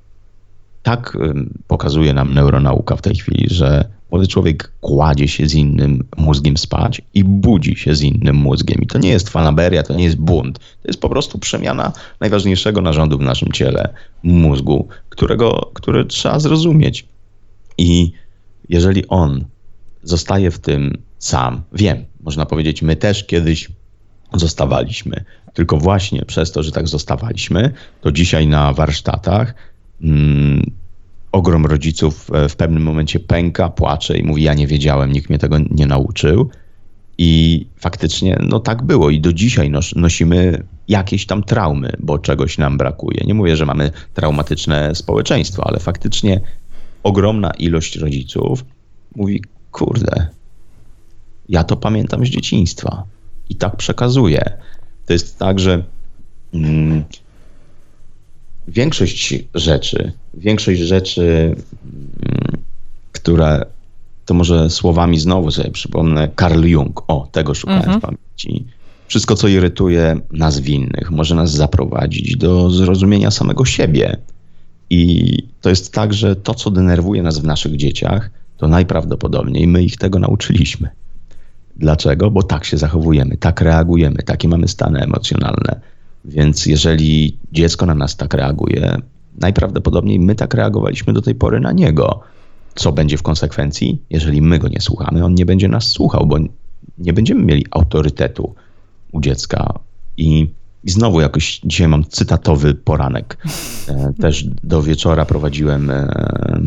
tak 0.82 1.18
pokazuje 1.66 2.14
nam 2.14 2.34
neuronauka 2.34 2.96
w 2.96 3.02
tej 3.02 3.16
chwili, 3.16 3.46
że 3.50 3.84
młody 4.10 4.26
człowiek 4.26 4.72
kładzie 4.80 5.28
się 5.28 5.46
z 5.46 5.54
innym 5.54 6.04
mózgiem 6.16 6.56
spać 6.56 7.02
i 7.14 7.24
budzi 7.24 7.76
się 7.76 7.94
z 7.94 8.02
innym 8.02 8.36
mózgiem. 8.36 8.82
I 8.82 8.86
to 8.86 8.98
nie 8.98 9.08
jest 9.08 9.28
fanaberia, 9.28 9.82
to 9.82 9.94
nie 9.94 10.04
jest 10.04 10.16
bunt. 10.16 10.58
To 10.58 10.88
jest 10.88 11.00
po 11.00 11.08
prostu 11.08 11.38
przemiana 11.38 11.92
najważniejszego 12.20 12.80
narządu 12.80 13.18
w 13.18 13.22
naszym 13.22 13.52
ciele, 13.52 13.94
mózgu, 14.22 14.88
którego, 15.08 15.70
który 15.74 16.04
trzeba 16.04 16.38
zrozumieć. 16.38 17.06
I 17.78 18.12
jeżeli 18.68 19.08
on 19.08 19.44
zostaje 20.02 20.50
w 20.50 20.58
tym 20.58 20.98
sam. 21.18 21.62
Wiem, 21.72 22.04
można 22.20 22.46
powiedzieć, 22.46 22.82
my 22.82 22.96
też 22.96 23.24
kiedyś 23.24 23.68
zostawaliśmy. 24.32 25.24
Tylko 25.54 25.76
właśnie 25.76 26.24
przez 26.24 26.52
to, 26.52 26.62
że 26.62 26.72
tak 26.72 26.88
zostawaliśmy, 26.88 27.72
to 28.00 28.12
dzisiaj 28.12 28.46
na 28.46 28.72
warsztatach 28.72 29.54
mm, 30.02 30.70
ogrom 31.32 31.66
rodziców 31.66 32.30
w 32.48 32.56
pewnym 32.56 32.82
momencie 32.82 33.20
pęka, 33.20 33.68
płacze 33.68 34.18
i 34.18 34.24
mówi: 34.24 34.42
Ja 34.42 34.54
nie 34.54 34.66
wiedziałem, 34.66 35.12
nikt 35.12 35.28
mnie 35.28 35.38
tego 35.38 35.56
nie 35.70 35.86
nauczył. 35.86 36.50
I 37.18 37.66
faktycznie 37.76 38.38
no 38.48 38.60
tak 38.60 38.82
było 38.82 39.10
i 39.10 39.20
do 39.20 39.32
dzisiaj 39.32 39.70
nos, 39.70 39.94
nosimy 39.96 40.62
jakieś 40.88 41.26
tam 41.26 41.42
traumy, 41.42 41.92
bo 41.98 42.18
czegoś 42.18 42.58
nam 42.58 42.78
brakuje. 42.78 43.24
Nie 43.26 43.34
mówię, 43.34 43.56
że 43.56 43.66
mamy 43.66 43.90
traumatyczne 44.14 44.94
społeczeństwo, 44.94 45.66
ale 45.66 45.78
faktycznie 45.78 46.40
ogromna 47.02 47.50
ilość 47.50 47.96
rodziców 47.96 48.64
mówi, 49.16 49.42
kurde, 49.70 50.28
ja 51.48 51.64
to 51.64 51.76
pamiętam 51.76 52.26
z 52.26 52.28
dzieciństwa 52.28 53.04
i 53.48 53.56
tak 53.56 53.76
przekazuję. 53.76 54.42
To 55.06 55.12
jest 55.12 55.38
tak, 55.38 55.58
że 55.58 55.84
mm, 56.54 57.04
większość 58.70 59.34
rzeczy, 59.54 60.12
większość 60.34 60.80
rzeczy, 60.80 61.22
mm, 61.22 62.56
które 63.12 63.66
to 64.26 64.34
może 64.34 64.70
słowami 64.70 65.20
znowu 65.20 65.50
sobie 65.50 65.70
przypomnę, 65.70 66.28
Carl 66.40 66.64
Jung, 66.64 67.02
o, 67.08 67.28
tego 67.32 67.54
szukałem 67.54 67.82
mhm. 67.82 68.00
w 68.00 68.02
pamięci. 68.02 68.66
Wszystko, 69.06 69.34
co 69.34 69.48
irytuje 69.48 70.20
nas 70.32 70.60
winnych, 70.60 71.10
może 71.10 71.34
nas 71.34 71.50
zaprowadzić 71.50 72.36
do 72.36 72.70
zrozumienia 72.70 73.30
samego 73.30 73.64
siebie. 73.64 74.16
I 74.90 75.32
to 75.60 75.70
jest 75.70 75.92
tak, 75.92 76.14
że 76.14 76.36
to, 76.36 76.54
co 76.54 76.70
denerwuje 76.70 77.22
nas 77.22 77.38
w 77.38 77.44
naszych 77.44 77.76
dzieciach, 77.76 78.30
to 78.56 78.68
najprawdopodobniej 78.68 79.66
my 79.66 79.82
ich 79.82 79.96
tego 79.96 80.18
nauczyliśmy. 80.18 80.88
Dlaczego? 81.76 82.30
Bo 82.30 82.42
tak 82.42 82.64
się 82.64 82.76
zachowujemy, 82.78 83.36
tak 83.36 83.60
reagujemy, 83.60 84.22
takie 84.22 84.48
mamy 84.48 84.68
stany 84.68 85.00
emocjonalne. 85.00 85.80
Więc 86.24 86.66
jeżeli 86.66 87.38
dziecko 87.52 87.86
na 87.86 87.94
nas 87.94 88.16
tak 88.16 88.34
reaguje, 88.34 88.96
najprawdopodobniej 89.38 90.20
my 90.20 90.34
tak 90.34 90.54
reagowaliśmy 90.54 91.12
do 91.12 91.22
tej 91.22 91.34
pory 91.34 91.60
na 91.60 91.72
niego. 91.72 92.20
Co 92.74 92.92
będzie 92.92 93.16
w 93.16 93.22
konsekwencji? 93.22 94.02
Jeżeli 94.10 94.42
my 94.42 94.58
go 94.58 94.68
nie 94.68 94.80
słuchamy, 94.80 95.24
on 95.24 95.34
nie 95.34 95.46
będzie 95.46 95.68
nas 95.68 95.86
słuchał, 95.86 96.26
bo 96.26 96.38
nie 96.98 97.12
będziemy 97.12 97.44
mieli 97.44 97.66
autorytetu 97.70 98.54
u 99.12 99.20
dziecka. 99.20 99.78
I, 100.16 100.48
i 100.84 100.90
znowu 100.90 101.20
jakoś 101.20 101.60
dzisiaj 101.64 101.88
mam 101.88 102.04
cytatowy 102.04 102.74
poranek. 102.74 103.38
E, 103.88 104.12
też 104.20 104.44
do 104.64 104.82
wieczora 104.82 105.24
prowadziłem 105.24 105.90
e, 105.90 106.60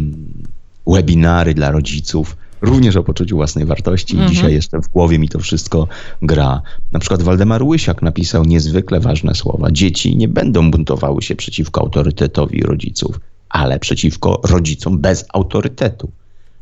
webinary 0.88 1.54
dla 1.54 1.72
rodziców, 1.72 2.38
również 2.64 2.96
o 2.96 3.04
poczuciu 3.04 3.36
własnej 3.36 3.66
wartości. 3.66 4.14
Mhm. 4.14 4.32
Dzisiaj 4.32 4.54
jeszcze 4.54 4.82
w 4.82 4.88
głowie 4.88 5.20
mi 5.20 5.30
to 5.30 5.40
wszystko 5.40 5.88
gra. 6.22 6.62
Na 6.92 7.00
przykład 7.00 7.22
Waldemar 7.22 7.64
Łysiak 7.64 8.02
napisał 8.02 8.46
niezwykle 8.46 9.00
ważne 9.00 9.36
słowa. 9.36 9.72
Dzieci 9.72 10.16
nie 10.16 10.28
będą 10.28 10.72
buntowały 10.72 11.22
się 11.22 11.36
przeciwko 11.36 11.82
autorytetowi 11.82 12.62
rodziców, 12.62 13.20
ale 13.50 13.80
przeciwko 13.80 14.42
rodzicom 14.44 15.00
bez 15.00 15.26
autorytetu. 15.34 16.12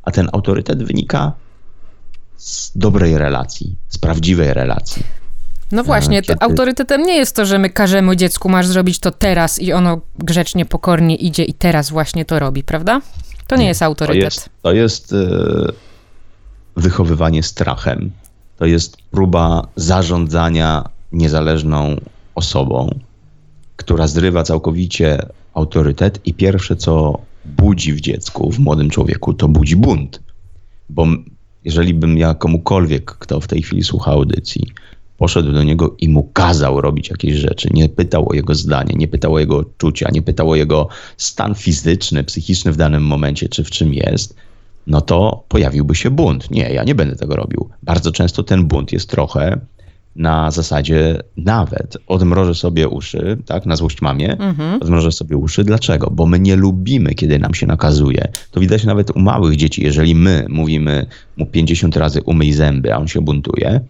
A 0.03 0.11
ten 0.11 0.29
autorytet 0.33 0.83
wynika 0.83 1.31
z 2.37 2.71
dobrej 2.77 3.17
relacji, 3.17 3.75
z 3.89 3.97
prawdziwej 3.97 4.53
relacji. 4.53 5.03
No 5.71 5.83
właśnie, 5.83 6.21
Kiedy... 6.21 6.39
autorytetem 6.39 7.05
nie 7.05 7.15
jest 7.15 7.35
to, 7.35 7.45
że 7.45 7.59
my 7.59 7.69
każemy 7.69 8.17
dziecku, 8.17 8.49
masz 8.49 8.67
zrobić 8.67 8.99
to 8.99 9.11
teraz 9.11 9.59
i 9.59 9.73
ono 9.73 10.01
grzecznie, 10.19 10.65
pokornie 10.65 11.15
idzie 11.15 11.43
i 11.43 11.53
teraz 11.53 11.89
właśnie 11.89 12.25
to 12.25 12.39
robi, 12.39 12.63
prawda? 12.63 13.01
To 13.47 13.55
nie, 13.55 13.61
nie 13.61 13.67
jest 13.67 13.81
autorytet. 13.81 14.21
To 14.21 14.25
jest, 14.25 14.49
to 14.61 14.73
jest 14.73 15.13
e, 15.13 15.90
wychowywanie 16.75 17.43
strachem. 17.43 18.11
To 18.57 18.65
jest 18.65 18.97
próba 19.11 19.67
zarządzania 19.75 20.89
niezależną 21.11 21.95
osobą, 22.35 22.99
która 23.75 24.07
zrywa 24.07 24.43
całkowicie 24.43 25.25
autorytet 25.53 26.19
i 26.25 26.33
pierwsze, 26.33 26.75
co 26.75 27.19
budzi 27.45 27.93
w 27.93 28.01
dziecku, 28.01 28.51
w 28.51 28.59
młodym 28.59 28.89
człowieku, 28.89 29.33
to 29.33 29.47
budzi 29.47 29.75
bunt. 29.75 30.21
Bo 30.89 31.07
jeżeli 31.63 31.93
bym 31.93 32.17
ja 32.17 32.33
komukolwiek, 32.33 33.05
kto 33.05 33.39
w 33.39 33.47
tej 33.47 33.61
chwili 33.61 33.83
słucha 33.83 34.11
audycji, 34.11 34.67
poszedł 35.17 35.51
do 35.51 35.63
niego 35.63 35.95
i 35.99 36.09
mu 36.09 36.23
kazał 36.23 36.81
robić 36.81 37.09
jakieś 37.09 37.35
rzeczy. 37.35 37.69
Nie 37.73 37.89
pytał 37.89 38.29
o 38.29 38.33
jego 38.33 38.55
zdanie, 38.55 38.93
nie 38.97 39.07
pytał 39.07 39.33
o 39.33 39.39
jego 39.39 39.57
odczucia, 39.57 40.09
nie 40.11 40.21
pytał 40.21 40.49
o 40.49 40.55
jego 40.55 40.87
stan 41.17 41.55
fizyczny, 41.55 42.23
psychiczny 42.23 42.71
w 42.71 42.77
danym 42.77 43.03
momencie, 43.03 43.49
czy 43.49 43.63
w 43.63 43.69
czym 43.69 43.93
jest, 43.93 44.35
no 44.87 45.01
to 45.01 45.43
pojawiłby 45.47 45.95
się 45.95 46.11
bunt. 46.11 46.51
Nie, 46.51 46.73
ja 46.73 46.83
nie 46.83 46.95
będę 46.95 47.15
tego 47.15 47.35
robił. 47.35 47.69
Bardzo 47.83 48.11
często 48.11 48.43
ten 48.43 48.67
bunt 48.67 48.91
jest 48.91 49.09
trochę 49.09 49.59
na 50.15 50.51
zasadzie 50.51 51.23
nawet 51.37 51.97
odmrożę 52.07 52.55
sobie 52.55 52.87
uszy, 52.87 53.37
tak, 53.45 53.65
na 53.65 53.75
złość 53.75 54.01
mamie, 54.01 54.37
mhm. 54.37 54.81
odmrożę 54.81 55.11
sobie 55.11 55.37
uszy. 55.37 55.63
Dlaczego? 55.63 56.09
Bo 56.11 56.25
my 56.25 56.39
nie 56.39 56.55
lubimy, 56.55 57.15
kiedy 57.15 57.39
nam 57.39 57.53
się 57.53 57.67
nakazuje. 57.67 58.27
To 58.51 58.59
widać 58.59 58.83
nawet 58.83 59.11
u 59.15 59.19
małych 59.19 59.55
dzieci. 59.55 59.83
Jeżeli 59.83 60.15
my 60.15 60.45
mówimy 60.49 61.05
mu 61.37 61.45
50 61.45 61.97
razy 61.97 62.21
umyj 62.21 62.53
zęby, 62.53 62.93
a 62.93 62.97
on 62.97 63.07
się 63.07 63.21
buntuje, 63.21 63.81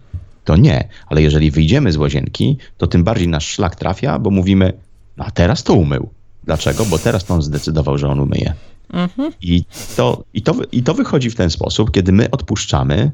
to 0.44 0.56
nie. 0.56 0.88
Ale 1.06 1.22
jeżeli 1.22 1.50
wyjdziemy 1.50 1.92
z 1.92 1.96
łazienki, 1.96 2.56
to 2.78 2.86
tym 2.86 3.04
bardziej 3.04 3.28
nasz 3.28 3.46
szlak 3.46 3.76
trafia, 3.76 4.18
bo 4.18 4.30
mówimy, 4.30 4.72
no 5.16 5.24
a 5.24 5.30
teraz 5.30 5.62
to 5.62 5.74
umył. 5.74 6.08
Dlaczego? 6.44 6.84
Bo 6.84 6.98
teraz 6.98 7.30
on 7.30 7.42
zdecydował, 7.42 7.98
że 7.98 8.08
on 8.08 8.20
umyje. 8.20 8.54
Mhm. 8.90 9.32
I, 9.40 9.64
to, 9.96 10.24
i, 10.34 10.42
to, 10.42 10.54
I 10.72 10.82
to 10.82 10.94
wychodzi 10.94 11.30
w 11.30 11.34
ten 11.34 11.50
sposób, 11.50 11.90
kiedy 11.90 12.12
my 12.12 12.30
odpuszczamy 12.30 13.12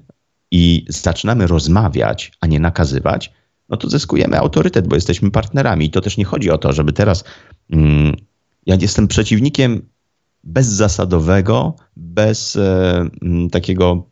i 0.50 0.84
zaczynamy 0.88 1.46
rozmawiać, 1.46 2.32
a 2.40 2.46
nie 2.46 2.60
nakazywać, 2.60 3.32
no 3.68 3.76
to 3.76 3.88
zyskujemy 3.88 4.38
autorytet, 4.38 4.88
bo 4.88 4.94
jesteśmy 4.94 5.30
partnerami. 5.30 5.86
I 5.86 5.90
to 5.90 6.00
też 6.00 6.16
nie 6.16 6.24
chodzi 6.24 6.50
o 6.50 6.58
to, 6.58 6.72
żeby 6.72 6.92
teraz. 6.92 7.24
Mm, 7.70 8.16
ja 8.66 8.76
jestem 8.80 9.08
przeciwnikiem 9.08 9.88
bezzasadowego, 10.44 11.74
bez 11.96 12.56
e, 12.56 13.08
takiego 13.52 14.06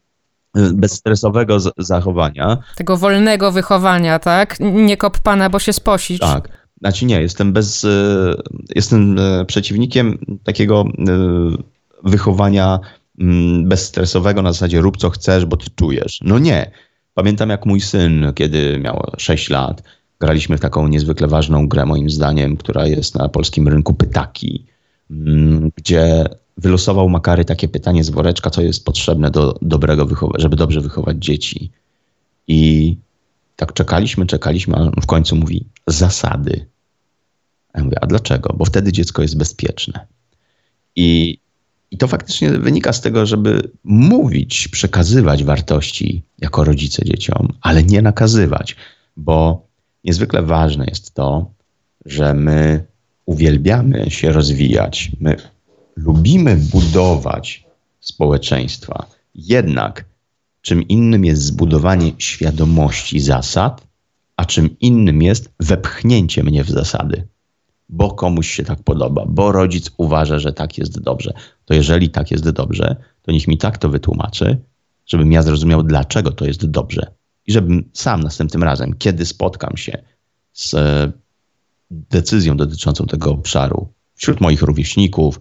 e, 0.56 0.72
bezstresowego 0.72 1.58
zachowania. 1.78 2.58
Tego 2.76 2.96
wolnego 2.96 3.52
wychowania, 3.52 4.18
tak? 4.18 4.56
Nie 4.60 4.96
kop 4.96 5.18
pana, 5.18 5.50
bo 5.50 5.58
się 5.58 5.72
sposić. 5.72 6.20
Tak. 6.20 6.65
Znaczy 6.80 7.06
nie, 7.06 7.20
jestem 7.20 7.52
bez, 7.52 7.84
e, 7.84 8.34
jestem 8.74 9.16
przeciwnikiem 9.46 10.18
takiego 10.44 10.84
wychowania 12.04 12.78
mm, 13.18 13.68
bezstresowego 13.68 14.42
na 14.42 14.52
zasadzie 14.52 14.80
rób 14.80 14.96
co 14.96 15.10
chcesz, 15.10 15.44
bo 15.46 15.56
ty 15.56 15.66
czujesz. 15.76 16.18
No 16.22 16.38
nie. 16.38 16.70
Pamiętam 17.14 17.50
jak 17.50 17.66
mój 17.66 17.80
syn, 17.80 18.32
kiedy 18.34 18.78
miał 18.78 19.10
6 19.18 19.50
lat, 19.50 19.82
graliśmy 20.20 20.58
w 20.58 20.60
taką 20.60 20.88
niezwykle 20.88 21.28
ważną 21.28 21.68
grę 21.68 21.86
moim 21.86 22.10
zdaniem, 22.10 22.56
która 22.56 22.86
jest 22.86 23.14
na 23.14 23.28
polskim 23.28 23.68
rynku 23.68 23.94
Pytaki, 23.94 24.66
mm, 25.10 25.70
gdzie 25.76 26.24
wylosował 26.56 27.08
Makary 27.08 27.44
takie 27.44 27.68
pytanie 27.68 28.04
z 28.04 28.10
woreczka, 28.10 28.50
co 28.50 28.62
jest 28.62 28.84
potrzebne 28.84 29.30
do 29.30 29.58
dobrego 29.62 30.06
żeby 30.38 30.56
dobrze 30.56 30.80
wychować 30.80 31.16
dzieci. 31.18 31.70
I 32.48 32.96
tak 33.56 33.72
czekaliśmy, 33.72 34.26
czekaliśmy, 34.26 34.76
a 34.76 35.00
w 35.00 35.06
końcu 35.06 35.36
mówi 35.36 35.64
zasady. 35.86 36.66
A 37.72 37.78
ja 37.78 37.84
mówię, 37.84 37.96
a 38.00 38.06
dlaczego? 38.06 38.54
Bo 38.58 38.64
wtedy 38.64 38.92
dziecko 38.92 39.22
jest 39.22 39.36
bezpieczne. 39.36 40.06
I, 40.96 41.38
I 41.90 41.98
to 41.98 42.08
faktycznie 42.08 42.50
wynika 42.50 42.92
z 42.92 43.00
tego, 43.00 43.26
żeby 43.26 43.70
mówić, 43.84 44.68
przekazywać 44.68 45.44
wartości 45.44 46.22
jako 46.38 46.64
rodzice 46.64 47.04
dzieciom, 47.04 47.52
ale 47.60 47.82
nie 47.84 48.02
nakazywać, 48.02 48.76
bo 49.16 49.66
niezwykle 50.04 50.42
ważne 50.42 50.84
jest 50.88 51.14
to, 51.14 51.50
że 52.04 52.34
my 52.34 52.84
uwielbiamy 53.26 54.10
się 54.10 54.32
rozwijać, 54.32 55.12
my 55.20 55.36
lubimy 55.96 56.56
budować 56.56 57.64
społeczeństwa. 58.00 59.06
Jednak 59.34 60.04
czym 60.66 60.88
innym 60.88 61.24
jest 61.24 61.42
zbudowanie 61.42 62.12
świadomości 62.18 63.20
zasad, 63.20 63.86
a 64.36 64.44
czym 64.44 64.78
innym 64.80 65.22
jest 65.22 65.52
wepchnięcie 65.60 66.42
mnie 66.42 66.64
w 66.64 66.70
zasady. 66.70 67.26
Bo 67.88 68.10
komuś 68.10 68.50
się 68.50 68.64
tak 68.64 68.82
podoba, 68.82 69.24
bo 69.28 69.52
rodzic 69.52 69.90
uważa, 69.96 70.38
że 70.38 70.52
tak 70.52 70.78
jest 70.78 71.00
dobrze. 71.00 71.32
To 71.64 71.74
jeżeli 71.74 72.10
tak 72.10 72.30
jest 72.30 72.50
dobrze, 72.50 72.96
to 73.22 73.32
niech 73.32 73.48
mi 73.48 73.58
tak 73.58 73.78
to 73.78 73.88
wytłumaczy, 73.88 74.58
żebym 75.06 75.32
ja 75.32 75.42
zrozumiał, 75.42 75.82
dlaczego 75.82 76.32
to 76.32 76.44
jest 76.44 76.66
dobrze. 76.66 77.06
I 77.46 77.52
żebym 77.52 77.90
sam 77.92 78.22
następnym 78.22 78.62
razem, 78.62 78.94
kiedy 78.98 79.26
spotkam 79.26 79.76
się 79.76 80.02
z 80.52 80.74
e, 80.74 81.12
decyzją 81.90 82.56
dotyczącą 82.56 83.06
tego 83.06 83.30
obszaru 83.30 83.88
wśród 84.14 84.40
moich 84.40 84.62
rówieśników, 84.62 85.40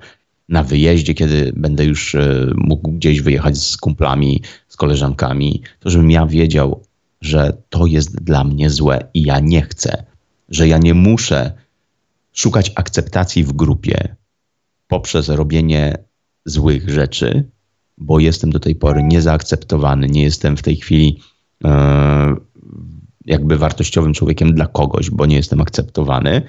na 0.49 0.63
wyjeździe, 0.63 1.13
kiedy 1.13 1.53
będę 1.55 1.85
już 1.85 2.15
e, 2.15 2.51
mógł 2.55 2.91
gdzieś 2.91 3.21
wyjechać 3.21 3.57
z 3.57 3.77
kumplami, 3.77 4.41
z 4.67 4.75
koleżankami, 4.75 5.61
to 5.79 5.89
żebym 5.89 6.11
ja 6.11 6.25
wiedział, 6.25 6.83
że 7.21 7.57
to 7.69 7.85
jest 7.85 8.23
dla 8.23 8.43
mnie 8.43 8.69
złe 8.69 9.09
i 9.13 9.23
ja 9.23 9.39
nie 9.39 9.61
chcę, 9.61 10.03
że 10.49 10.67
ja 10.67 10.77
nie 10.77 10.93
muszę 10.93 11.51
szukać 12.33 12.71
akceptacji 12.75 13.43
w 13.43 13.53
grupie 13.53 14.15
poprzez 14.87 15.29
robienie 15.29 15.97
złych 16.45 16.89
rzeczy, 16.89 17.49
bo 17.97 18.19
jestem 18.19 18.49
do 18.49 18.59
tej 18.59 18.75
pory 18.75 19.03
niezaakceptowany, 19.03 20.07
nie 20.07 20.23
jestem 20.23 20.57
w 20.57 20.61
tej 20.61 20.75
chwili 20.75 21.21
e, 21.63 22.35
jakby 23.25 23.57
wartościowym 23.57 24.13
człowiekiem 24.13 24.53
dla 24.53 24.67
kogoś, 24.67 25.09
bo 25.09 25.25
nie 25.25 25.35
jestem 25.35 25.61
akceptowany, 25.61 26.41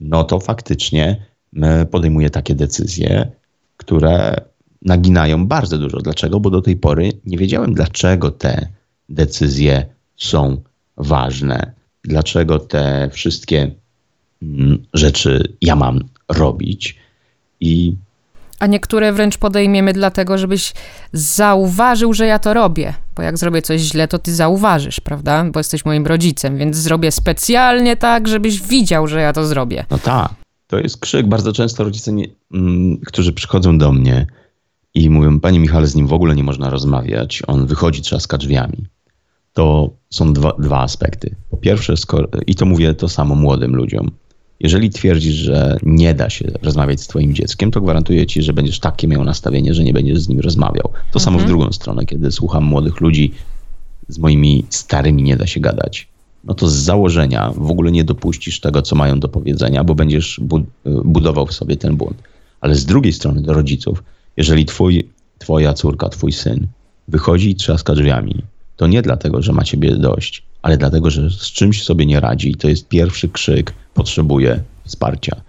no 0.00 0.24
to 0.24 0.40
faktycznie 0.40 1.26
e, 1.56 1.86
podejmuję 1.86 2.30
takie 2.30 2.54
decyzje, 2.54 3.39
które 3.80 4.36
naginają 4.82 5.46
bardzo 5.46 5.78
dużo. 5.78 5.98
Dlaczego? 5.98 6.40
Bo 6.40 6.50
do 6.50 6.62
tej 6.62 6.76
pory 6.76 7.12
nie 7.24 7.38
wiedziałem, 7.38 7.74
dlaczego 7.74 8.30
te 8.30 8.68
decyzje 9.08 9.86
są 10.16 10.62
ważne, 10.96 11.72
dlaczego 12.04 12.58
te 12.58 13.10
wszystkie 13.12 13.70
mm, 14.42 14.86
rzeczy 14.94 15.56
ja 15.60 15.76
mam 15.76 16.00
robić. 16.28 16.96
I 17.60 17.96
a 18.58 18.66
niektóre 18.66 19.12
wręcz 19.12 19.38
podejmiemy 19.38 19.92
dlatego, 19.92 20.38
żebyś 20.38 20.72
zauważył, 21.12 22.12
że 22.12 22.26
ja 22.26 22.38
to 22.38 22.54
robię. 22.54 22.94
Bo 23.16 23.22
jak 23.22 23.38
zrobię 23.38 23.62
coś 23.62 23.80
źle, 23.80 24.08
to 24.08 24.18
ty 24.18 24.34
zauważysz, 24.34 25.00
prawda? 25.00 25.44
Bo 25.44 25.60
jesteś 25.60 25.84
moim 25.84 26.06
rodzicem, 26.06 26.58
więc 26.58 26.76
zrobię 26.76 27.10
specjalnie 27.12 27.96
tak, 27.96 28.28
żebyś 28.28 28.62
widział, 28.62 29.06
że 29.06 29.20
ja 29.20 29.32
to 29.32 29.46
zrobię. 29.46 29.84
No 29.90 29.98
tak. 29.98 30.34
To 30.70 30.78
jest 30.78 31.00
krzyk. 31.00 31.28
Bardzo 31.28 31.52
często 31.52 31.84
rodzice, 31.84 32.12
nie, 32.12 32.26
mm, 32.54 32.98
którzy 32.98 33.32
przychodzą 33.32 33.78
do 33.78 33.92
mnie 33.92 34.26
i 34.94 35.10
mówią, 35.10 35.40
panie 35.40 35.60
Michale, 35.60 35.86
z 35.86 35.94
nim 35.94 36.06
w 36.06 36.12
ogóle 36.12 36.36
nie 36.36 36.44
można 36.44 36.70
rozmawiać, 36.70 37.42
on 37.46 37.66
wychodzi, 37.66 38.02
trzaska 38.02 38.38
drzwiami. 38.38 38.86
To 39.52 39.90
są 40.10 40.32
dwa, 40.32 40.52
dwa 40.58 40.80
aspekty. 40.80 41.34
Po 41.50 41.56
pierwsze, 41.56 41.96
skoro, 41.96 42.28
i 42.46 42.54
to 42.54 42.66
mówię 42.66 42.94
to 42.94 43.08
samo 43.08 43.34
młodym 43.34 43.76
ludziom, 43.76 44.10
jeżeli 44.60 44.90
twierdzisz, 44.90 45.34
że 45.34 45.78
nie 45.82 46.14
da 46.14 46.30
się 46.30 46.44
rozmawiać 46.62 47.00
z 47.00 47.06
twoim 47.06 47.34
dzieckiem, 47.34 47.70
to 47.70 47.80
gwarantuję 47.80 48.26
ci, 48.26 48.42
że 48.42 48.52
będziesz 48.52 48.80
takie 48.80 49.08
miał 49.08 49.24
nastawienie, 49.24 49.74
że 49.74 49.84
nie 49.84 49.92
będziesz 49.92 50.20
z 50.20 50.28
nim 50.28 50.40
rozmawiał. 50.40 50.88
To 50.92 51.18
mhm. 51.18 51.20
samo 51.20 51.38
w 51.38 51.40
mhm. 51.40 51.48
drugą 51.48 51.72
stronę, 51.72 52.06
kiedy 52.06 52.32
słucham 52.32 52.64
młodych 52.64 53.00
ludzi, 53.00 53.32
z 54.08 54.18
moimi 54.18 54.64
starymi 54.68 55.22
nie 55.22 55.36
da 55.36 55.46
się 55.46 55.60
gadać 55.60 56.08
no 56.44 56.54
to 56.54 56.68
z 56.68 56.74
założenia 56.74 57.52
w 57.56 57.70
ogóle 57.70 57.92
nie 57.92 58.04
dopuścisz 58.04 58.60
tego, 58.60 58.82
co 58.82 58.96
mają 58.96 59.20
do 59.20 59.28
powiedzenia, 59.28 59.84
bo 59.84 59.94
będziesz 59.94 60.40
budował 61.04 61.46
w 61.46 61.52
sobie 61.52 61.76
ten 61.76 61.96
błąd. 61.96 62.22
Ale 62.60 62.74
z 62.74 62.86
drugiej 62.86 63.12
strony 63.12 63.42
do 63.42 63.52
rodziców, 63.52 64.02
jeżeli 64.36 64.64
twój, 64.64 65.08
twoja 65.38 65.72
córka, 65.72 66.08
twój 66.08 66.32
syn 66.32 66.66
wychodzi 67.08 67.50
i 67.50 67.54
trzaska 67.54 67.94
drzwiami, 67.94 68.42
to 68.76 68.86
nie 68.86 69.02
dlatego, 69.02 69.42
że 69.42 69.52
ma 69.52 69.64
ciebie 69.64 69.96
dość, 69.96 70.42
ale 70.62 70.76
dlatego, 70.76 71.10
że 71.10 71.30
z 71.30 71.52
czymś 71.52 71.82
sobie 71.82 72.06
nie 72.06 72.20
radzi. 72.20 72.54
To 72.54 72.68
jest 72.68 72.88
pierwszy 72.88 73.28
krzyk, 73.28 73.74
potrzebuje 73.94 74.62
wsparcia. 74.84 75.40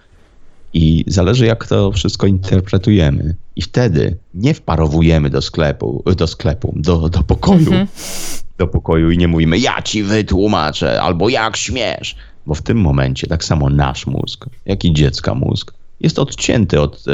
I 0.74 1.04
zależy, 1.08 1.46
jak 1.46 1.68
to 1.68 1.92
wszystko 1.92 2.28
interpretujemy. 2.28 3.36
I 3.56 3.62
wtedy 3.62 4.18
nie 4.34 4.54
wparowujemy 4.54 5.30
do 5.30 5.42
sklepu, 5.42 6.04
do 6.16 6.28
sklepu, 6.28 6.74
do, 6.76 7.10
do 7.10 7.24
pokoju, 7.24 7.74
mhm 7.74 7.88
do 8.62 8.68
pokoju 8.68 9.12
i 9.12 9.18
nie 9.18 9.28
mówimy, 9.28 9.58
ja 9.60 9.82
ci 9.82 10.04
wytłumaczę, 10.04 11.02
albo 11.02 11.30
jak 11.30 11.58
śmiesz. 11.58 12.16
Bo 12.46 12.54
w 12.54 12.62
tym 12.62 12.78
momencie 12.78 13.28
tak 13.28 13.44
samo 13.44 13.70
nasz 13.70 14.08
mózg, 14.08 14.46
jak 14.66 14.86
i 14.86 14.94
dziecka 14.94 15.36
mózg, 15.36 15.74
jest 16.04 16.20
odcięty 16.20 16.82
od 16.82 17.04
e, 17.08 17.12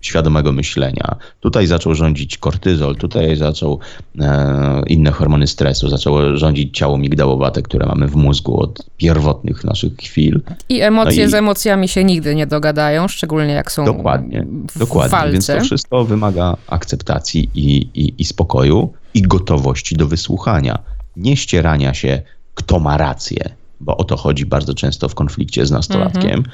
świadomego 0.00 0.52
myślenia. 0.52 1.16
Tutaj 1.40 1.66
zaczął 1.66 1.94
rządzić 1.94 2.38
kortyzol, 2.38 2.96
tutaj 2.96 3.36
zaczął 3.36 3.78
e, 4.20 4.82
inne 4.86 5.10
hormony 5.10 5.46
stresu, 5.46 5.88
zaczęło 5.88 6.36
rządzić 6.36 6.78
ciało 6.78 6.98
migdałowate, 6.98 7.62
które 7.62 7.86
mamy 7.86 8.08
w 8.08 8.16
mózgu 8.16 8.60
od 8.60 8.86
pierwotnych 8.96 9.64
naszych 9.64 9.96
chwil. 9.96 10.40
I 10.68 10.80
emocje 10.80 11.22
no 11.22 11.28
i... 11.28 11.30
z 11.30 11.34
emocjami 11.34 11.88
się 11.88 12.04
nigdy 12.04 12.34
nie 12.34 12.46
dogadają, 12.46 13.08
szczególnie 13.08 13.52
jak 13.52 13.72
są 13.72 13.84
dokładnie, 13.84 14.46
w 14.74 14.78
dokładnie. 14.78 15.10
walce. 15.10 15.32
Więc 15.32 15.46
to 15.46 15.60
wszystko 15.60 16.04
wymaga 16.04 16.56
akceptacji 16.66 17.50
i, 17.54 17.76
i, 17.94 18.14
i 18.18 18.24
spokoju 18.24 18.92
i 19.14 19.22
gotowości 19.22 19.96
do 19.96 20.06
wysłuchania. 20.06 20.78
Nie 21.16 21.36
ścierania 21.36 21.94
się, 21.94 22.22
kto 22.54 22.78
ma 22.78 22.96
rację, 22.96 23.50
bo 23.80 23.96
o 23.96 24.04
to 24.04 24.16
chodzi 24.16 24.46
bardzo 24.46 24.74
często 24.74 25.08
w 25.08 25.14
konflikcie 25.14 25.66
z 25.66 25.70
nastolatkiem, 25.70 26.38
mhm. 26.38 26.44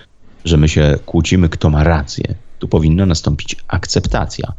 Że 0.44 0.56
my 0.56 0.68
się 0.68 0.98
kłócimy, 1.06 1.48
kto 1.48 1.70
ma 1.70 1.84
rację. 1.84 2.34
Tu 2.58 2.68
powinna 2.68 3.06
nastąpić 3.06 3.56
akceptacja, 3.68 4.52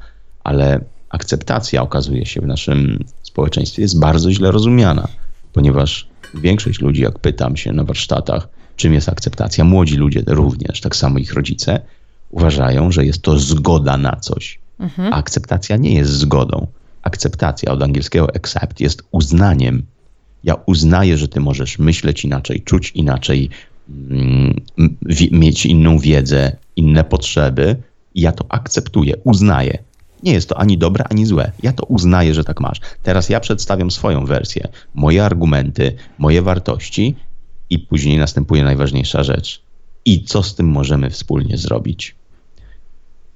ale 0.43 0.79
akceptacja 1.09 1.81
okazuje 1.81 2.25
się 2.25 2.41
w 2.41 2.47
naszym 2.47 3.03
społeczeństwie 3.23 3.81
jest 3.81 3.99
bardzo 3.99 4.31
źle 4.31 4.51
rozumiana, 4.51 5.07
ponieważ 5.53 6.07
większość 6.33 6.81
ludzi, 6.81 7.01
jak 7.01 7.19
pytam 7.19 7.57
się 7.57 7.73
na 7.73 7.83
warsztatach, 7.83 8.47
czym 8.75 8.93
jest 8.93 9.09
akceptacja, 9.09 9.63
młodzi 9.63 9.95
ludzie 9.95 10.23
również, 10.27 10.81
tak 10.81 10.95
samo 10.95 11.19
ich 11.19 11.33
rodzice, 11.33 11.79
uważają, 12.29 12.91
że 12.91 13.05
jest 13.05 13.21
to 13.21 13.39
zgoda 13.39 13.97
na 13.97 14.15
coś. 14.15 14.59
Mhm. 14.79 15.13
A 15.13 15.17
akceptacja 15.17 15.77
nie 15.77 15.93
jest 15.93 16.11
zgodą 16.11 16.67
akceptacja 17.03 17.71
od 17.71 17.83
angielskiego 17.83 18.35
accept 18.35 18.79
jest 18.79 19.03
uznaniem. 19.11 19.85
Ja 20.43 20.55
uznaję, 20.65 21.17
że 21.17 21.27
ty 21.27 21.39
możesz 21.39 21.79
myśleć 21.79 22.25
inaczej, 22.25 22.61
czuć 22.61 22.91
inaczej, 22.91 23.49
mieć 25.31 25.65
inną 25.65 25.99
wiedzę, 25.99 26.55
inne 26.75 27.03
potrzeby. 27.03 27.75
Ja 28.15 28.31
to 28.31 28.45
akceptuję, 28.49 29.15
uznaję. 29.23 29.83
Nie 30.23 30.33
jest 30.33 30.49
to 30.49 30.57
ani 30.57 30.77
dobre, 30.77 31.05
ani 31.09 31.25
złe. 31.25 31.51
Ja 31.63 31.73
to 31.73 31.85
uznaję, 31.85 32.33
że 32.33 32.43
tak 32.43 32.59
masz. 32.59 32.79
Teraz 33.03 33.29
ja 33.29 33.39
przedstawiam 33.39 33.91
swoją 33.91 34.25
wersję, 34.25 34.67
moje 34.93 35.25
argumenty, 35.25 35.95
moje 36.17 36.41
wartości 36.41 37.15
i 37.69 37.79
później 37.79 38.17
następuje 38.17 38.63
najważniejsza 38.63 39.23
rzecz. 39.23 39.61
I 40.05 40.23
co 40.23 40.43
z 40.43 40.55
tym 40.55 40.67
możemy 40.67 41.09
wspólnie 41.09 41.57
zrobić? 41.57 42.15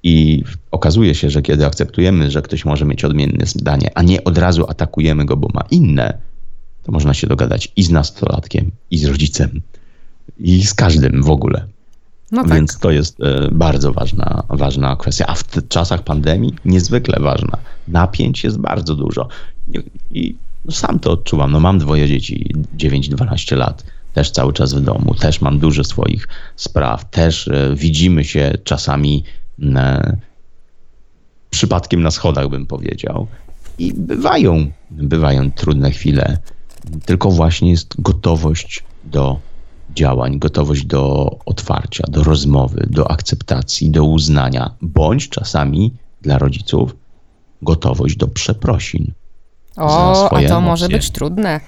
I 0.02 0.44
okazuje 0.70 1.14
się, 1.14 1.30
że 1.30 1.42
kiedy 1.42 1.66
akceptujemy, 1.66 2.30
że 2.30 2.42
ktoś 2.42 2.64
może 2.64 2.84
mieć 2.84 3.04
odmienne 3.04 3.46
zdanie, 3.46 3.90
a 3.94 4.02
nie 4.02 4.24
od 4.24 4.38
razu 4.38 4.64
atakujemy 4.68 5.24
go, 5.24 5.36
bo 5.36 5.48
ma 5.54 5.64
inne, 5.70 6.18
to 6.82 6.92
można 6.92 7.14
się 7.14 7.26
dogadać 7.26 7.72
i 7.76 7.82
z 7.82 7.90
nastolatkiem, 7.90 8.70
i 8.90 8.98
z 8.98 9.04
rodzicem, 9.04 9.60
i 10.38 10.66
z 10.66 10.74
każdym 10.74 11.22
w 11.22 11.30
ogóle. 11.30 11.66
No 12.32 12.42
tak. 12.42 12.54
Więc 12.54 12.78
to 12.78 12.90
jest 12.90 13.20
e, 13.20 13.48
bardzo 13.52 13.92
ważna, 13.92 14.42
ważna 14.48 14.96
kwestia. 14.96 15.26
A 15.26 15.34
w 15.34 15.68
czasach 15.68 16.02
pandemii 16.02 16.54
niezwykle 16.64 17.20
ważna. 17.20 17.58
Napięć 17.88 18.44
jest 18.44 18.58
bardzo 18.58 18.94
dużo. 18.94 19.28
I 20.10 20.36
no 20.64 20.72
sam 20.72 20.98
to 20.98 21.12
odczuwam. 21.12 21.52
No 21.52 21.60
mam 21.60 21.78
dwoje 21.78 22.08
dzieci, 22.08 22.54
9-12 22.76 23.56
lat. 23.56 23.84
Też 24.14 24.30
cały 24.30 24.52
czas 24.52 24.74
w 24.74 24.80
domu, 24.80 25.14
też 25.14 25.40
mam 25.40 25.58
dużo 25.58 25.84
swoich 25.84 26.28
spraw, 26.56 27.10
też 27.10 27.48
e, 27.48 27.74
widzimy 27.74 28.24
się 28.24 28.52
czasami 28.64 29.24
e, 29.74 30.16
przypadkiem 31.50 32.02
na 32.02 32.10
schodach, 32.10 32.48
bym 32.48 32.66
powiedział. 32.66 33.26
I 33.78 33.92
bywają, 33.94 34.70
bywają 34.90 35.50
trudne 35.50 35.90
chwile, 35.90 36.38
tylko 37.04 37.30
właśnie 37.30 37.70
jest 37.70 38.00
gotowość 38.00 38.84
do 39.04 39.40
działań, 39.98 40.38
gotowość 40.38 40.84
do 40.84 41.30
otwarcia, 41.46 42.04
do 42.08 42.24
rozmowy, 42.24 42.86
do 42.90 43.10
akceptacji, 43.10 43.90
do 43.90 44.04
uznania, 44.04 44.70
bądź 44.82 45.28
czasami 45.28 45.94
dla 46.22 46.38
rodziców 46.38 46.96
gotowość 47.62 48.16
do 48.16 48.28
przeprosin. 48.28 49.12
O, 49.76 50.26
a 50.26 50.28
to 50.30 50.38
emocje. 50.38 50.60
może 50.60 50.88
być 50.88 51.10
trudne. 51.10 51.60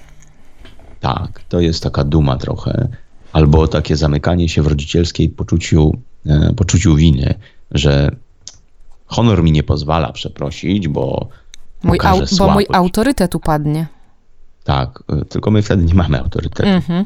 Tak, 0.99 1.43
to 1.49 1.59
jest 1.59 1.83
taka 1.83 2.03
duma 2.03 2.37
trochę, 2.37 2.87
albo 3.33 3.67
takie 3.67 3.95
zamykanie 3.95 4.49
się 4.49 4.61
w 4.61 4.67
rodzicielskiej 4.67 5.29
poczuciu, 5.29 5.97
e, 6.25 6.53
poczuciu 6.55 6.95
winy, 6.95 7.33
że 7.71 8.11
honor 9.05 9.43
mi 9.43 9.51
nie 9.51 9.63
pozwala 9.63 10.11
przeprosić, 10.11 10.87
bo 10.87 11.27
mój, 11.83 11.99
au, 12.03 12.19
bo 12.37 12.49
mój 12.49 12.65
autorytet 12.73 13.35
upadnie. 13.35 13.87
Tak, 14.63 15.03
e, 15.09 15.25
tylko 15.25 15.51
my 15.51 15.61
wtedy 15.61 15.83
nie 15.83 15.93
mamy 15.93 16.19
autorytetu. 16.19 16.69
Mm-hmm. 16.69 17.05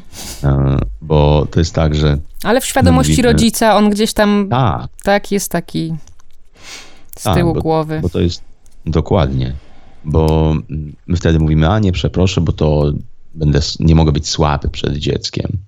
Bo 1.02 1.46
to 1.50 1.60
jest 1.60 1.74
tak, 1.74 1.94
że. 1.94 2.18
Ale 2.42 2.60
w 2.60 2.66
świadomości 2.66 3.12
mówimy, 3.12 3.32
rodzica 3.32 3.76
on 3.76 3.90
gdzieś 3.90 4.12
tam. 4.12 4.46
Tak. 4.50 4.88
Tak, 5.02 5.32
jest 5.32 5.50
taki 5.50 5.94
z 7.18 7.22
tak, 7.22 7.36
tyłu 7.36 7.54
bo, 7.54 7.60
głowy. 7.60 8.00
Bo 8.02 8.08
to 8.08 8.20
jest 8.20 8.42
dokładnie. 8.86 9.52
Bo 10.04 10.54
my 11.06 11.16
wtedy 11.16 11.38
mówimy, 11.38 11.68
a 11.68 11.78
nie 11.78 11.92
przeproszę, 11.92 12.40
bo 12.40 12.52
to 12.52 12.92
będę, 13.34 13.60
nie 13.80 13.94
mogę 13.94 14.12
być 14.12 14.28
słaby 14.28 14.68
przed 14.68 14.96
dzieckiem. 14.96 15.58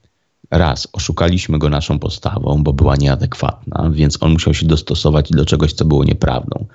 Raz, 0.50 0.88
oszukaliśmy 0.92 1.58
go 1.58 1.68
naszą 1.68 1.98
postawą, 1.98 2.62
bo 2.62 2.72
była 2.72 2.96
nieadekwatna, 2.96 3.90
więc 3.92 4.22
on 4.22 4.32
musiał 4.32 4.54
się 4.54 4.66
dostosować 4.66 5.30
do 5.30 5.44
czegoś, 5.44 5.72
co 5.72 5.84
było 5.84 6.04
nieprawdą 6.04 6.66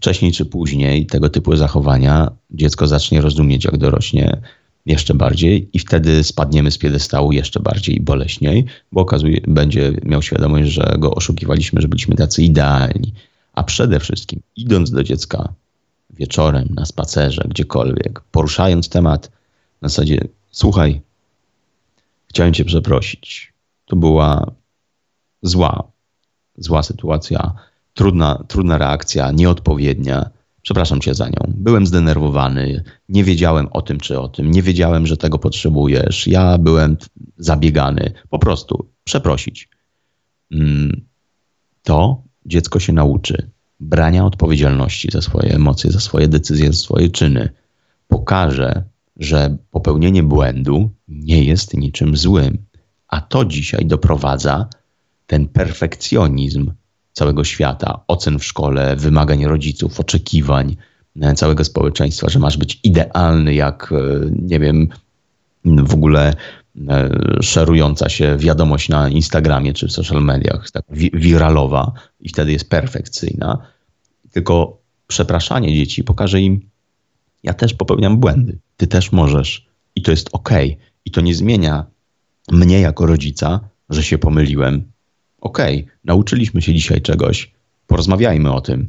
wcześniej 0.00 0.32
czy 0.32 0.44
później 0.44 1.06
tego 1.06 1.28
typu 1.28 1.56
zachowania 1.56 2.30
dziecko 2.50 2.86
zacznie 2.86 3.20
rozumieć, 3.20 3.64
jak 3.64 3.76
dorośnie 3.76 4.40
jeszcze 4.86 5.14
bardziej 5.14 5.70
i 5.72 5.78
wtedy 5.78 6.24
spadniemy 6.24 6.70
z 6.70 6.78
piedestału 6.78 7.32
jeszcze 7.32 7.60
bardziej 7.60 7.96
i 7.96 8.00
boleśniej, 8.00 8.64
bo 8.92 9.00
okazuje, 9.00 9.40
będzie 9.48 9.92
miał 10.04 10.22
świadomość, 10.22 10.70
że 10.70 10.94
go 10.98 11.14
oszukiwaliśmy, 11.14 11.80
że 11.80 11.88
byliśmy 11.88 12.16
tacy 12.16 12.42
idealni. 12.42 13.12
A 13.52 13.62
przede 13.62 14.00
wszystkim, 14.00 14.40
idąc 14.56 14.90
do 14.90 15.02
dziecka 15.02 15.52
wieczorem, 16.10 16.68
na 16.74 16.86
spacerze, 16.86 17.42
gdziekolwiek, 17.48 18.20
poruszając 18.20 18.88
temat 18.88 19.30
na 19.82 19.88
zasadzie, 19.88 20.28
słuchaj, 20.50 21.00
chciałem 22.28 22.54
cię 22.54 22.64
przeprosić. 22.64 23.52
To 23.86 23.96
była 23.96 24.50
zła, 25.42 25.82
zła 26.56 26.82
sytuacja 26.82 27.54
trudna, 28.00 28.44
trudna 28.48 28.78
reakcja, 28.78 29.30
nieodpowiednia. 29.30 30.30
Przepraszam 30.62 31.00
cię 31.00 31.14
za 31.14 31.28
nią. 31.28 31.40
Byłem 31.48 31.86
zdenerwowany, 31.86 32.84
nie 33.08 33.24
wiedziałem 33.24 33.68
o 33.70 33.82
tym 33.82 34.00
czy 34.00 34.20
o 34.20 34.28
tym, 34.28 34.50
nie 34.50 34.62
wiedziałem, 34.62 35.06
że 35.06 35.16
tego 35.16 35.38
potrzebujesz. 35.38 36.26
Ja 36.26 36.58
byłem 36.58 36.96
zabiegany. 37.36 38.12
Po 38.30 38.38
prostu 38.38 38.88
przeprosić. 39.04 39.68
Mm, 40.52 41.00
to 41.82 42.22
dziecko 42.46 42.80
się 42.80 42.92
nauczy 42.92 43.50
brania 43.80 44.24
odpowiedzialności 44.24 45.08
za 45.12 45.22
swoje 45.22 45.54
emocje, 45.54 45.90
za 45.90 46.00
swoje 46.00 46.28
decyzje, 46.28 46.66
za 46.66 46.78
swoje 46.78 47.08
czyny. 47.08 47.48
Pokaże, 48.08 48.84
że 49.16 49.56
popełnienie 49.70 50.22
błędu 50.22 50.90
nie 51.08 51.44
jest 51.44 51.74
niczym 51.74 52.16
złym. 52.16 52.58
A 53.08 53.20
to 53.20 53.44
dzisiaj 53.44 53.86
doprowadza 53.86 54.68
ten 55.26 55.48
perfekcjonizm 55.48 56.72
całego 57.12 57.44
świata, 57.44 58.00
ocen 58.08 58.38
w 58.38 58.44
szkole, 58.44 58.96
wymagań 58.96 59.44
rodziców, 59.44 60.00
oczekiwań 60.00 60.76
e, 61.20 61.34
całego 61.34 61.64
społeczeństwa, 61.64 62.28
że 62.28 62.38
masz 62.38 62.56
być 62.56 62.80
idealny, 62.84 63.54
jak 63.54 63.92
e, 63.92 64.30
nie 64.42 64.60
wiem, 64.60 64.88
w 65.64 65.94
ogóle 65.94 66.34
e, 66.88 67.10
szerująca 67.42 68.08
się 68.08 68.36
wiadomość 68.36 68.88
na 68.88 69.08
Instagramie 69.08 69.72
czy 69.72 69.88
w 69.88 69.92
social 69.92 70.22
mediach, 70.22 70.70
tak 70.70 70.84
wiralowa 71.12 71.92
i 72.20 72.28
wtedy 72.28 72.52
jest 72.52 72.70
perfekcyjna. 72.70 73.58
Tylko 74.30 74.78
przepraszanie 75.06 75.74
dzieci 75.74 76.04
pokaże 76.04 76.40
im, 76.40 76.70
ja 77.42 77.54
też 77.54 77.74
popełniam 77.74 78.16
błędy, 78.16 78.58
ty 78.76 78.86
też 78.86 79.12
możesz 79.12 79.66
i 79.94 80.02
to 80.02 80.10
jest 80.10 80.28
ok. 80.32 80.50
I 81.04 81.10
to 81.10 81.20
nie 81.20 81.34
zmienia 81.34 81.86
mnie 82.52 82.80
jako 82.80 83.06
rodzica, 83.06 83.60
że 83.90 84.02
się 84.02 84.18
pomyliłem, 84.18 84.92
okej, 85.40 85.82
okay, 85.82 85.96
nauczyliśmy 86.04 86.62
się 86.62 86.74
dzisiaj 86.74 87.02
czegoś, 87.02 87.52
porozmawiajmy 87.86 88.52
o 88.52 88.60
tym. 88.60 88.88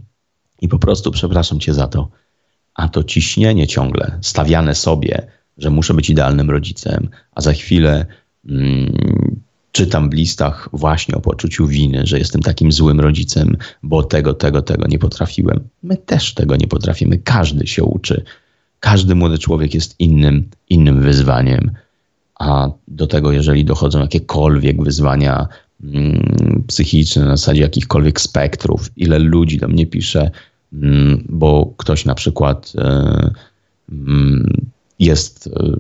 I 0.61 0.67
po 0.67 0.79
prostu 0.79 1.11
przepraszam 1.11 1.59
cię 1.59 1.73
za 1.73 1.87
to. 1.87 2.09
A 2.73 2.87
to 2.87 3.03
ciśnienie 3.03 3.67
ciągle, 3.67 4.17
stawiane 4.21 4.75
sobie, 4.75 5.27
że 5.57 5.69
muszę 5.69 5.93
być 5.93 6.09
idealnym 6.09 6.49
rodzicem, 6.49 7.09
a 7.31 7.41
za 7.41 7.53
chwilę 7.53 8.05
mm, 8.49 9.41
czytam 9.71 10.09
w 10.09 10.13
listach 10.13 10.69
właśnie 10.73 11.15
o 11.15 11.21
poczuciu 11.21 11.67
winy, 11.67 12.01
że 12.03 12.19
jestem 12.19 12.41
takim 12.41 12.71
złym 12.71 12.99
rodzicem, 12.99 13.57
bo 13.83 14.03
tego, 14.03 14.33
tego, 14.33 14.61
tego 14.61 14.87
nie 14.87 14.99
potrafiłem. 14.99 15.59
My 15.83 15.97
też 15.97 16.33
tego 16.33 16.55
nie 16.55 16.67
potrafimy. 16.67 17.17
Każdy 17.17 17.67
się 17.67 17.83
uczy. 17.83 18.23
Każdy 18.79 19.15
młody 19.15 19.37
człowiek 19.37 19.73
jest 19.73 19.95
innym, 19.99 20.49
innym 20.69 21.01
wyzwaniem. 21.01 21.71
A 22.39 22.69
do 22.87 23.07
tego, 23.07 23.31
jeżeli 23.31 23.65
dochodzą 23.65 23.99
jakiekolwiek 23.99 24.83
wyzwania 24.83 25.47
psychiczne, 26.67 27.25
na 27.25 27.37
zasadzie 27.37 27.61
jakichkolwiek 27.61 28.21
spektrów, 28.21 28.89
ile 28.97 29.19
ludzi 29.19 29.57
do 29.57 29.67
mnie 29.67 29.87
pisze, 29.87 30.31
mm, 30.73 31.23
bo 31.29 31.73
ktoś 31.77 32.05
na 32.05 32.15
przykład 32.15 32.73
e, 32.77 33.31
mm, 33.91 34.71
jest 34.99 35.47
e, 35.47 35.77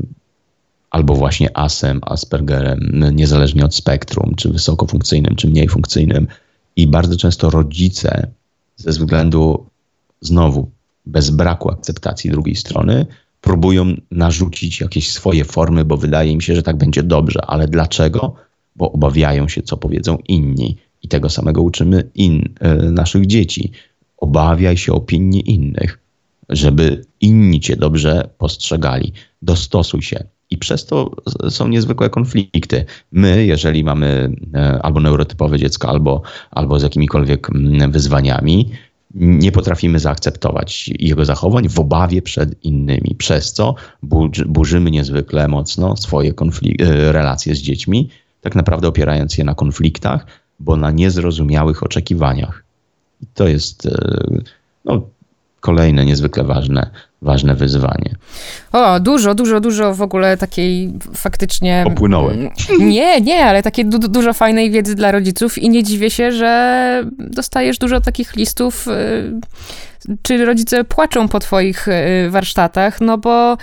albo 0.91 1.15
właśnie 1.15 1.57
asem, 1.57 1.99
Aspergerem, 2.03 2.79
niezależnie 3.13 3.65
od 3.65 3.75
spektrum, 3.75 4.35
czy 4.35 4.49
wysokofunkcyjnym, 4.49 5.35
czy 5.35 5.47
mniej 5.47 5.67
funkcyjnym. 5.67 6.27
I 6.75 6.87
bardzo 6.87 7.17
często 7.17 7.49
rodzice 7.49 8.27
ze 8.75 8.89
względu 8.89 9.65
znowu 10.21 10.71
bez 11.05 11.29
braku 11.29 11.71
akceptacji 11.71 12.31
drugiej 12.31 12.55
strony 12.55 13.05
próbują 13.41 13.95
narzucić 14.11 14.81
jakieś 14.81 15.11
swoje 15.11 15.45
formy, 15.45 15.85
bo 15.85 15.97
wydaje 15.97 16.31
im 16.31 16.41
się, 16.41 16.55
że 16.55 16.63
tak 16.63 16.77
będzie 16.77 17.03
dobrze. 17.03 17.41
Ale 17.47 17.67
dlaczego? 17.67 18.35
Bo 18.75 18.91
obawiają 18.91 19.47
się, 19.47 19.61
co 19.61 19.77
powiedzą 19.77 20.17
inni. 20.27 20.77
I 21.03 21.07
tego 21.07 21.29
samego 21.29 21.61
uczymy 21.61 22.09
in, 22.15 22.53
e, 22.59 22.75
naszych 22.75 23.25
dzieci. 23.25 23.71
Obawiaj 24.17 24.77
się 24.77 24.93
opinii 24.93 25.51
innych, 25.51 25.99
żeby 26.49 27.05
inni 27.21 27.59
cię 27.59 27.75
dobrze 27.75 28.29
postrzegali. 28.37 29.13
Dostosuj 29.41 30.01
się. 30.01 30.23
I 30.49 30.57
przez 30.57 30.85
to 30.85 31.11
są 31.49 31.67
niezwykłe 31.67 32.09
konflikty. 32.09 32.85
My, 33.11 33.45
jeżeli 33.45 33.83
mamy 33.83 34.35
e, 34.53 34.81
albo 34.81 34.99
neurotypowe 34.99 35.59
dziecko, 35.59 35.89
albo, 35.89 36.21
albo 36.51 36.79
z 36.79 36.83
jakimikolwiek 36.83 37.47
wyzwaniami, 37.89 38.69
nie 39.15 39.51
potrafimy 39.51 39.99
zaakceptować 39.99 40.89
jego 40.99 41.25
zachowań 41.25 41.69
w 41.69 41.79
obawie 41.79 42.21
przed 42.21 42.63
innymi, 42.65 43.15
przez 43.17 43.53
co 43.53 43.75
burzymy 44.47 44.91
niezwykle 44.91 45.47
mocno 45.47 45.97
swoje 45.97 46.33
e, 46.79 47.11
relacje 47.11 47.55
z 47.55 47.59
dziećmi 47.59 48.09
tak 48.41 48.55
naprawdę 48.55 48.87
opierając 48.87 49.37
je 49.37 49.43
na 49.43 49.55
konfliktach, 49.55 50.25
bo 50.59 50.77
na 50.77 50.91
niezrozumiałych 50.91 51.83
oczekiwaniach. 51.83 52.63
I 53.21 53.25
to 53.33 53.47
jest 53.47 53.85
e, 53.85 53.91
no, 54.85 55.01
kolejne 55.59 56.05
niezwykle 56.05 56.43
ważne, 56.43 56.89
ważne 57.21 57.55
wyzwanie. 57.55 58.15
O, 58.71 58.99
dużo, 58.99 59.35
dużo, 59.35 59.59
dużo 59.59 59.93
w 59.93 60.01
ogóle 60.01 60.37
takiej 60.37 60.93
faktycznie. 61.15 61.83
Opłynąłem. 61.87 62.49
Nie, 62.79 63.21
nie, 63.21 63.45
ale 63.45 63.63
takie 63.63 63.85
du 63.85 63.99
dużo 63.99 64.33
fajnej 64.33 64.71
wiedzy 64.71 64.95
dla 64.95 65.11
rodziców 65.11 65.57
i 65.57 65.69
nie 65.69 65.83
dziwię 65.83 66.09
się, 66.09 66.31
że 66.31 67.03
dostajesz 67.19 67.77
dużo 67.77 68.01
takich 68.01 68.35
listów. 68.35 68.85
Czy 70.21 70.45
rodzice 70.45 70.83
płaczą 70.83 71.27
po 71.27 71.39
twoich 71.39 71.87
y, 71.87 72.29
warsztatach, 72.29 73.01
no 73.01 73.17
bo 73.17 73.57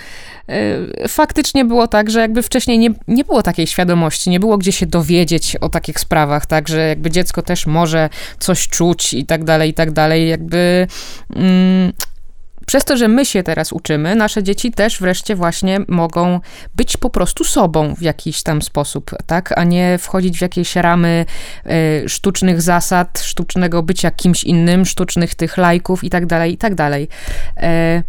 y, 0.49 1.07
faktycznie 1.07 1.65
było 1.65 1.87
tak, 1.87 2.09
że 2.09 2.19
jakby 2.19 2.41
wcześniej 2.41 2.79
nie, 2.79 2.89
nie 3.07 3.23
było 3.23 3.43
takiej 3.43 3.67
świadomości, 3.67 4.29
nie 4.29 4.39
było 4.39 4.57
gdzie 4.57 4.71
się 4.71 4.85
dowiedzieć 4.85 5.55
o 5.55 5.69
takich 5.69 5.99
sprawach, 5.99 6.45
tak, 6.45 6.67
że 6.67 6.87
jakby 6.87 7.11
dziecko 7.11 7.41
też 7.41 7.67
może 7.67 8.09
coś 8.39 8.67
czuć 8.67 9.13
i 9.13 9.25
tak 9.25 9.43
dalej, 9.43 9.69
i 9.69 9.73
tak 9.73 9.91
dalej, 9.91 10.29
jakby... 10.29 10.87
Mm, 11.35 11.93
przez 12.69 12.85
to, 12.85 12.97
że 12.97 13.07
my 13.07 13.25
się 13.25 13.43
teraz 13.43 13.73
uczymy, 13.73 14.15
nasze 14.15 14.43
dzieci 14.43 14.71
też 14.71 14.99
wreszcie 14.99 15.35
właśnie 15.35 15.79
mogą 15.87 16.39
być 16.75 16.97
po 16.97 17.09
prostu 17.09 17.43
sobą 17.43 17.95
w 17.95 18.01
jakiś 18.01 18.43
tam 18.43 18.61
sposób, 18.61 19.11
tak? 19.25 19.57
A 19.57 19.63
nie 19.63 19.97
wchodzić 19.97 20.37
w 20.37 20.41
jakieś 20.41 20.75
ramy 20.75 21.25
y, 21.65 22.09
sztucznych 22.09 22.61
zasad, 22.61 23.19
sztucznego 23.19 23.83
bycia 23.83 24.11
kimś 24.11 24.43
innym, 24.43 24.85
sztucznych 24.85 25.35
tych 25.35 25.57
lajków 25.57 26.03
i 26.03 26.09
tak 26.09 26.25
dalej, 26.25 26.53
i 26.53 26.57
tak 26.57 26.75
dalej. 26.75 27.07
Y, 27.57 28.03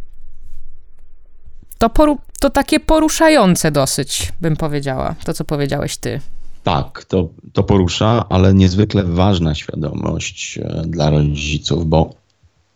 to, 1.78 1.88
poru- 1.88 2.18
to 2.40 2.50
takie 2.50 2.80
poruszające 2.80 3.70
dosyć, 3.70 4.32
bym 4.40 4.56
powiedziała, 4.56 5.14
to 5.24 5.34
co 5.34 5.44
powiedziałeś 5.44 5.96
ty. 5.96 6.20
Tak, 6.62 7.04
to, 7.04 7.28
to 7.52 7.62
porusza, 7.62 8.24
ale 8.28 8.54
niezwykle 8.54 9.04
ważna 9.04 9.54
świadomość 9.54 10.58
e, 10.58 10.82
dla 10.86 11.10
rodziców, 11.10 11.86
bo 11.86 12.19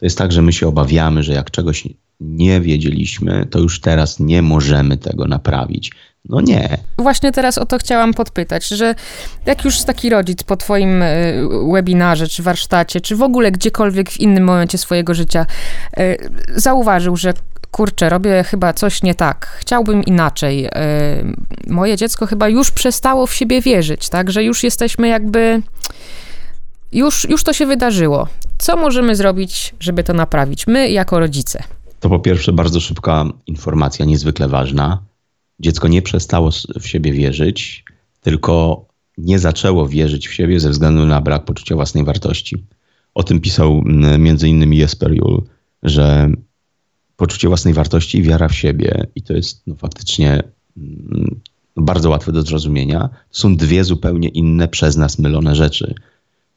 jest 0.05 0.19
tak, 0.19 0.33
że 0.33 0.43
my 0.43 0.53
się 0.53 0.69
obawiamy, 0.69 1.23
że 1.23 1.33
jak 1.33 1.51
czegoś 1.51 1.89
nie 2.21 2.61
wiedzieliśmy, 2.61 3.47
to 3.51 3.59
już 3.59 3.81
teraz 3.81 4.21
nie 4.21 4.43
możemy 4.43 4.97
tego 4.97 5.25
naprawić. 5.25 5.93
No 6.29 6.41
nie. 6.41 6.79
Właśnie 6.99 7.33
teraz 7.33 7.59
o 7.59 7.67
to 7.67 7.79
chciałam 7.79 8.15
podpytać, 8.15 8.69
że 8.69 8.95
jak 9.47 9.65
już 9.65 9.83
taki 9.83 10.11
rodzic 10.11 10.43
po 10.43 10.57
twoim 10.57 11.03
e, 11.03 11.09
webinarze, 11.73 12.29
czy 12.29 12.43
warsztacie, 12.43 13.01
czy 13.01 13.17
w 13.17 13.23
ogóle 13.23 13.53
gdziekolwiek 13.53 14.11
w 14.11 14.21
innym 14.21 14.45
momencie 14.45 14.79
swojego 14.79 15.15
życia 15.15 15.47
e, 15.97 16.17
zauważył, 16.57 17.17
że 17.17 17.35
kurczę, 17.71 18.09
robię 18.09 18.45
chyba 18.45 18.73
coś 18.73 19.03
nie 19.03 19.15
tak, 19.15 19.47
chciałbym 19.61 20.05
inaczej. 20.05 20.69
Moje 21.67 21.97
dziecko 21.97 22.27
chyba 22.27 22.49
już 22.49 22.71
przestało 22.71 23.27
w 23.27 23.35
siebie 23.35 23.61
wierzyć, 23.61 24.09
tak, 24.09 24.31
że 24.31 24.45
już 24.45 24.63
jesteśmy 24.63 25.09
jakby, 25.09 25.63
już, 26.95 27.29
już 27.31 27.45
to 27.45 27.53
się 27.53 27.67
wydarzyło. 27.67 28.29
Co 28.59 28.77
możemy 28.77 29.17
zrobić, 29.17 29.75
żeby 29.81 30.05
to 30.05 30.13
naprawić? 30.13 30.67
My 30.67 30.91
jako 30.91 31.19
rodzice. 31.19 31.63
To 32.01 32.09
po 32.09 32.19
pierwsze 32.19 32.53
bardzo 32.53 32.81
szybka 32.81 33.25
informacja, 33.47 34.05
niezwykle 34.05 34.49
ważna. 34.49 35.03
Dziecko 35.61 35.89
nie 35.89 36.03
przestało 36.03 36.51
w 36.81 36.87
siebie 36.87 37.13
wierzyć, 37.13 37.85
tylko 38.21 38.85
nie 39.19 39.39
zaczęło 39.39 39.89
wierzyć 39.89 40.29
w 40.29 40.35
siebie 40.35 40.61
ze 40.61 40.71
względu 40.71 41.07
na 41.07 41.21
brak 41.21 41.45
poczucia 41.45 41.75
własnej 41.75 42.05
wartości. 42.05 42.65
O 43.15 43.23
tym 43.23 43.41
pisał 43.41 43.83
między 44.19 44.49
innymi 44.49 44.77
Jesper 44.77 45.13
Juhl, 45.13 45.43
że 45.83 46.31
poczucie 47.17 47.49
własnej 47.49 47.75
wartości 47.75 48.19
i 48.19 48.23
wiara 48.23 48.49
w 48.49 48.55
siebie, 48.55 49.07
i 49.15 49.23
to 49.23 49.33
jest 49.33 49.63
no, 49.67 49.75
faktycznie 49.75 50.43
mm, 50.77 51.41
bardzo 51.77 52.11
łatwe 52.11 52.33
do 52.33 52.43
zrozumienia, 52.43 53.09
są 53.31 53.57
dwie 53.57 53.85
zupełnie 53.85 54.29
inne 54.29 54.69
przez 54.69 54.97
nas 54.97 55.19
mylone 55.19 55.55
rzeczy, 55.55 55.95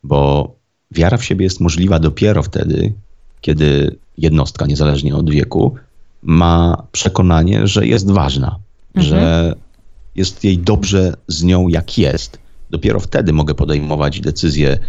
bo 0.07 0.51
wiara 0.91 1.17
w 1.17 1.25
siebie 1.25 1.43
jest 1.43 1.59
możliwa 1.59 1.99
dopiero 1.99 2.43
wtedy, 2.43 2.93
kiedy 3.41 3.95
jednostka, 4.17 4.65
niezależnie 4.65 5.15
od 5.15 5.29
wieku, 5.29 5.75
ma 6.23 6.83
przekonanie, 6.91 7.67
że 7.67 7.87
jest 7.87 8.11
ważna, 8.11 8.59
mhm. 8.95 9.05
że 9.05 9.55
jest 10.15 10.43
jej 10.43 10.57
dobrze 10.57 11.13
z 11.27 11.43
nią, 11.43 11.67
jak 11.67 11.97
jest. 11.97 12.39
Dopiero 12.69 12.99
wtedy 12.99 13.33
mogę 13.33 13.55
podejmować 13.55 14.21
decyzje 14.21 14.79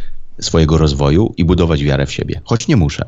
swojego 0.41 0.79
rozwoju 0.79 1.35
i 1.37 1.45
budować 1.45 1.85
wiarę 1.85 2.07
w 2.07 2.13
siebie, 2.13 2.41
choć 2.45 2.69
nie 2.69 2.77
muszę 2.77 3.05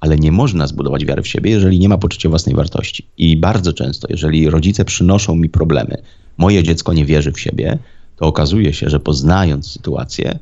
ale 0.00 0.16
nie 0.16 0.32
można 0.32 0.66
zbudować 0.66 1.04
wiary 1.04 1.22
w 1.22 1.28
siebie, 1.28 1.50
jeżeli 1.50 1.78
nie 1.78 1.88
ma 1.88 1.98
poczucia 1.98 2.28
własnej 2.28 2.54
wartości. 2.54 3.06
I 3.16 3.36
bardzo 3.36 3.72
często, 3.72 4.08
jeżeli 4.10 4.50
rodzice 4.50 4.84
przynoszą 4.84 5.34
mi 5.34 5.48
problemy, 5.48 6.02
moje 6.36 6.62
dziecko 6.62 6.92
nie 6.92 7.04
wierzy 7.04 7.32
w 7.32 7.40
siebie, 7.40 7.78
to 8.16 8.26
okazuje 8.26 8.72
się, 8.72 8.90
że 8.90 9.00
poznając 9.00 9.70
sytuację, 9.72 10.38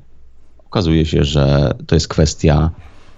okazuje 0.77 1.07
się, 1.07 1.25
że 1.25 1.75
to 1.87 1.95
jest 1.97 2.09
kwestia 2.09 2.71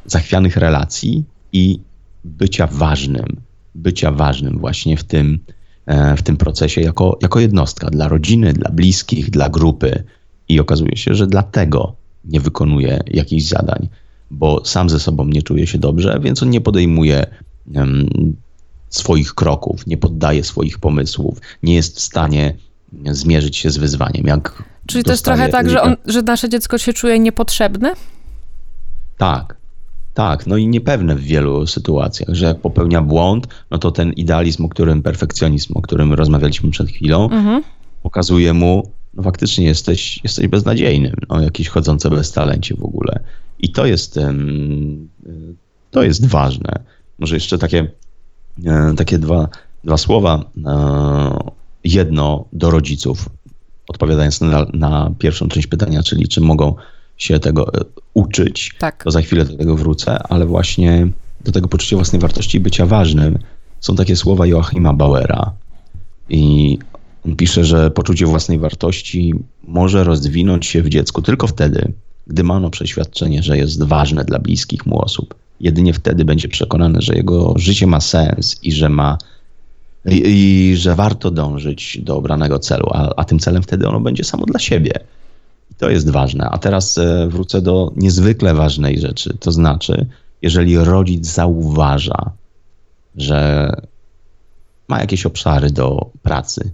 zachwianych 0.06 0.56
relacji 0.56 1.24
i 1.52 1.80
bycia 2.24 2.66
ważnym, 2.66 3.40
bycia 3.74 4.12
ważnym 4.12 4.58
właśnie 4.58 4.96
w 4.96 5.04
tym, 5.04 5.38
e, 5.86 6.16
w 6.16 6.22
tym 6.22 6.36
procesie 6.36 6.80
jako, 6.80 7.18
jako 7.22 7.40
jednostka 7.40 7.90
dla 7.90 8.08
rodziny, 8.08 8.52
dla 8.52 8.70
bliskich, 8.70 9.30
dla 9.30 9.48
grupy. 9.48 10.04
I 10.48 10.60
okazuje 10.60 10.96
się, 10.96 11.14
że 11.14 11.26
dlatego 11.26 11.94
nie 12.24 12.40
wykonuje 12.40 13.00
jakichś 13.06 13.44
zadań 13.44 13.88
bo 14.30 14.64
sam 14.64 14.90
ze 14.90 15.00
sobą 15.00 15.24
nie 15.24 15.42
czuje 15.42 15.66
się 15.66 15.78
dobrze, 15.78 16.20
więc 16.22 16.42
on 16.42 16.50
nie 16.50 16.60
podejmuje 16.60 17.26
um, 17.74 18.08
swoich 18.88 19.34
kroków, 19.34 19.86
nie 19.86 19.96
poddaje 19.96 20.44
swoich 20.44 20.78
pomysłów, 20.78 21.38
nie 21.62 21.74
jest 21.74 21.96
w 21.96 22.00
stanie 22.00 22.54
zmierzyć 23.04 23.56
się 23.56 23.70
z 23.70 23.76
wyzwaniem. 23.76 24.26
Jak 24.26 24.62
Czyli 24.88 25.04
to 25.04 25.10
jest 25.10 25.24
trochę 25.24 25.48
tak, 25.48 25.70
że, 25.70 25.82
on, 25.82 25.96
że 26.06 26.22
nasze 26.22 26.48
dziecko 26.48 26.78
się 26.78 26.92
czuje 26.92 27.18
niepotrzebne? 27.18 27.92
Tak, 29.18 29.56
tak, 30.14 30.46
no 30.46 30.56
i 30.56 30.68
niepewne 30.68 31.16
w 31.16 31.20
wielu 31.20 31.66
sytuacjach, 31.66 32.34
że 32.34 32.46
jak 32.46 32.60
popełnia 32.60 33.02
błąd, 33.02 33.46
no 33.70 33.78
to 33.78 33.90
ten 33.90 34.12
idealizm, 34.12 34.64
o 34.64 34.68
którym, 34.68 35.02
perfekcjonizm, 35.02 35.72
o 35.76 35.82
którym 35.82 36.12
rozmawialiśmy 36.12 36.70
przed 36.70 36.88
chwilą, 36.88 37.30
mhm. 37.30 37.62
pokazuje 38.02 38.54
mu, 38.54 38.90
no 39.14 39.22
faktycznie 39.22 39.66
jesteś, 39.66 40.20
jesteś 40.24 40.48
beznadziejnym, 40.48 41.14
no 41.28 41.40
jakiś 41.40 41.68
chodzące 41.68 42.10
beztalencie 42.10 42.74
w 42.74 42.84
ogóle. 42.84 43.20
I 43.58 43.72
to 43.72 43.86
jest, 43.86 44.18
to 45.90 46.02
jest 46.02 46.26
ważne. 46.26 46.72
Może 47.18 47.36
jeszcze 47.36 47.58
takie, 47.58 47.86
e, 48.66 48.94
takie 48.96 49.18
dwa, 49.18 49.48
dwa 49.84 49.96
słowa. 49.96 50.44
E, 50.66 51.58
jedno 51.84 52.44
do 52.52 52.70
rodziców, 52.70 53.28
odpowiadając 53.88 54.40
na, 54.40 54.66
na 54.72 55.10
pierwszą 55.18 55.48
część 55.48 55.66
pytania, 55.66 56.02
czyli 56.02 56.28
czy 56.28 56.40
mogą 56.40 56.74
się 57.16 57.38
tego 57.38 57.74
e, 57.74 57.84
uczyć, 58.14 58.74
tak. 58.78 59.04
to 59.04 59.10
za 59.10 59.20
chwilę 59.20 59.44
do 59.44 59.56
tego 59.56 59.76
wrócę, 59.76 60.18
ale 60.18 60.46
właśnie 60.46 61.08
do 61.44 61.52
tego 61.52 61.68
poczucia 61.68 61.96
własnej 61.96 62.20
wartości 62.20 62.58
i 62.58 62.60
bycia 62.60 62.86
ważnym 62.86 63.38
są 63.80 63.96
takie 63.96 64.16
słowa 64.16 64.46
Joachima 64.46 64.92
Bauera. 64.92 65.52
I 66.28 66.78
on 67.26 67.36
pisze, 67.36 67.64
że 67.64 67.90
poczucie 67.90 68.26
własnej 68.26 68.58
wartości 68.58 69.34
może 69.64 70.04
rozwinąć 70.04 70.66
się 70.66 70.82
w 70.82 70.88
dziecku 70.88 71.22
tylko 71.22 71.46
wtedy, 71.46 71.92
gdy 72.26 72.44
ma 72.44 72.54
ono 72.54 72.70
przeświadczenie, 72.70 73.42
że 73.42 73.58
jest 73.58 73.82
ważne 73.82 74.24
dla 74.24 74.38
bliskich 74.38 74.86
mu 74.86 75.02
osób. 75.02 75.34
Jedynie 75.60 75.92
wtedy 75.94 76.24
będzie 76.24 76.48
przekonany, 76.48 77.02
że 77.02 77.14
jego 77.14 77.54
życie 77.56 77.86
ma 77.86 78.00
sens 78.00 78.56
i 78.62 78.72
że 78.72 78.88
ma 78.88 79.18
i, 80.10 80.22
i 80.26 80.76
że 80.76 80.94
warto 80.94 81.30
dążyć 81.30 81.98
do 82.02 82.16
obranego 82.16 82.58
celu, 82.58 82.86
a, 82.92 83.14
a, 83.16 83.24
tym 83.24 83.38
celem 83.38 83.62
wtedy 83.62 83.88
ono 83.88 84.00
będzie 84.00 84.24
samo 84.24 84.46
dla 84.46 84.58
siebie. 84.58 84.92
I 85.70 85.74
to 85.74 85.90
jest 85.90 86.10
ważne. 86.10 86.48
A 86.50 86.58
teraz 86.58 86.98
e, 86.98 87.28
wrócę 87.28 87.62
do 87.62 87.92
niezwykle 87.96 88.54
ważnej 88.54 89.00
rzeczy. 89.00 89.36
To 89.40 89.52
znaczy, 89.52 90.06
jeżeli 90.42 90.78
rodzic 90.78 91.26
zauważa, 91.26 92.32
że 93.16 93.70
ma 94.88 95.00
jakieś 95.00 95.26
obszary 95.26 95.70
do 95.70 96.10
pracy 96.22 96.70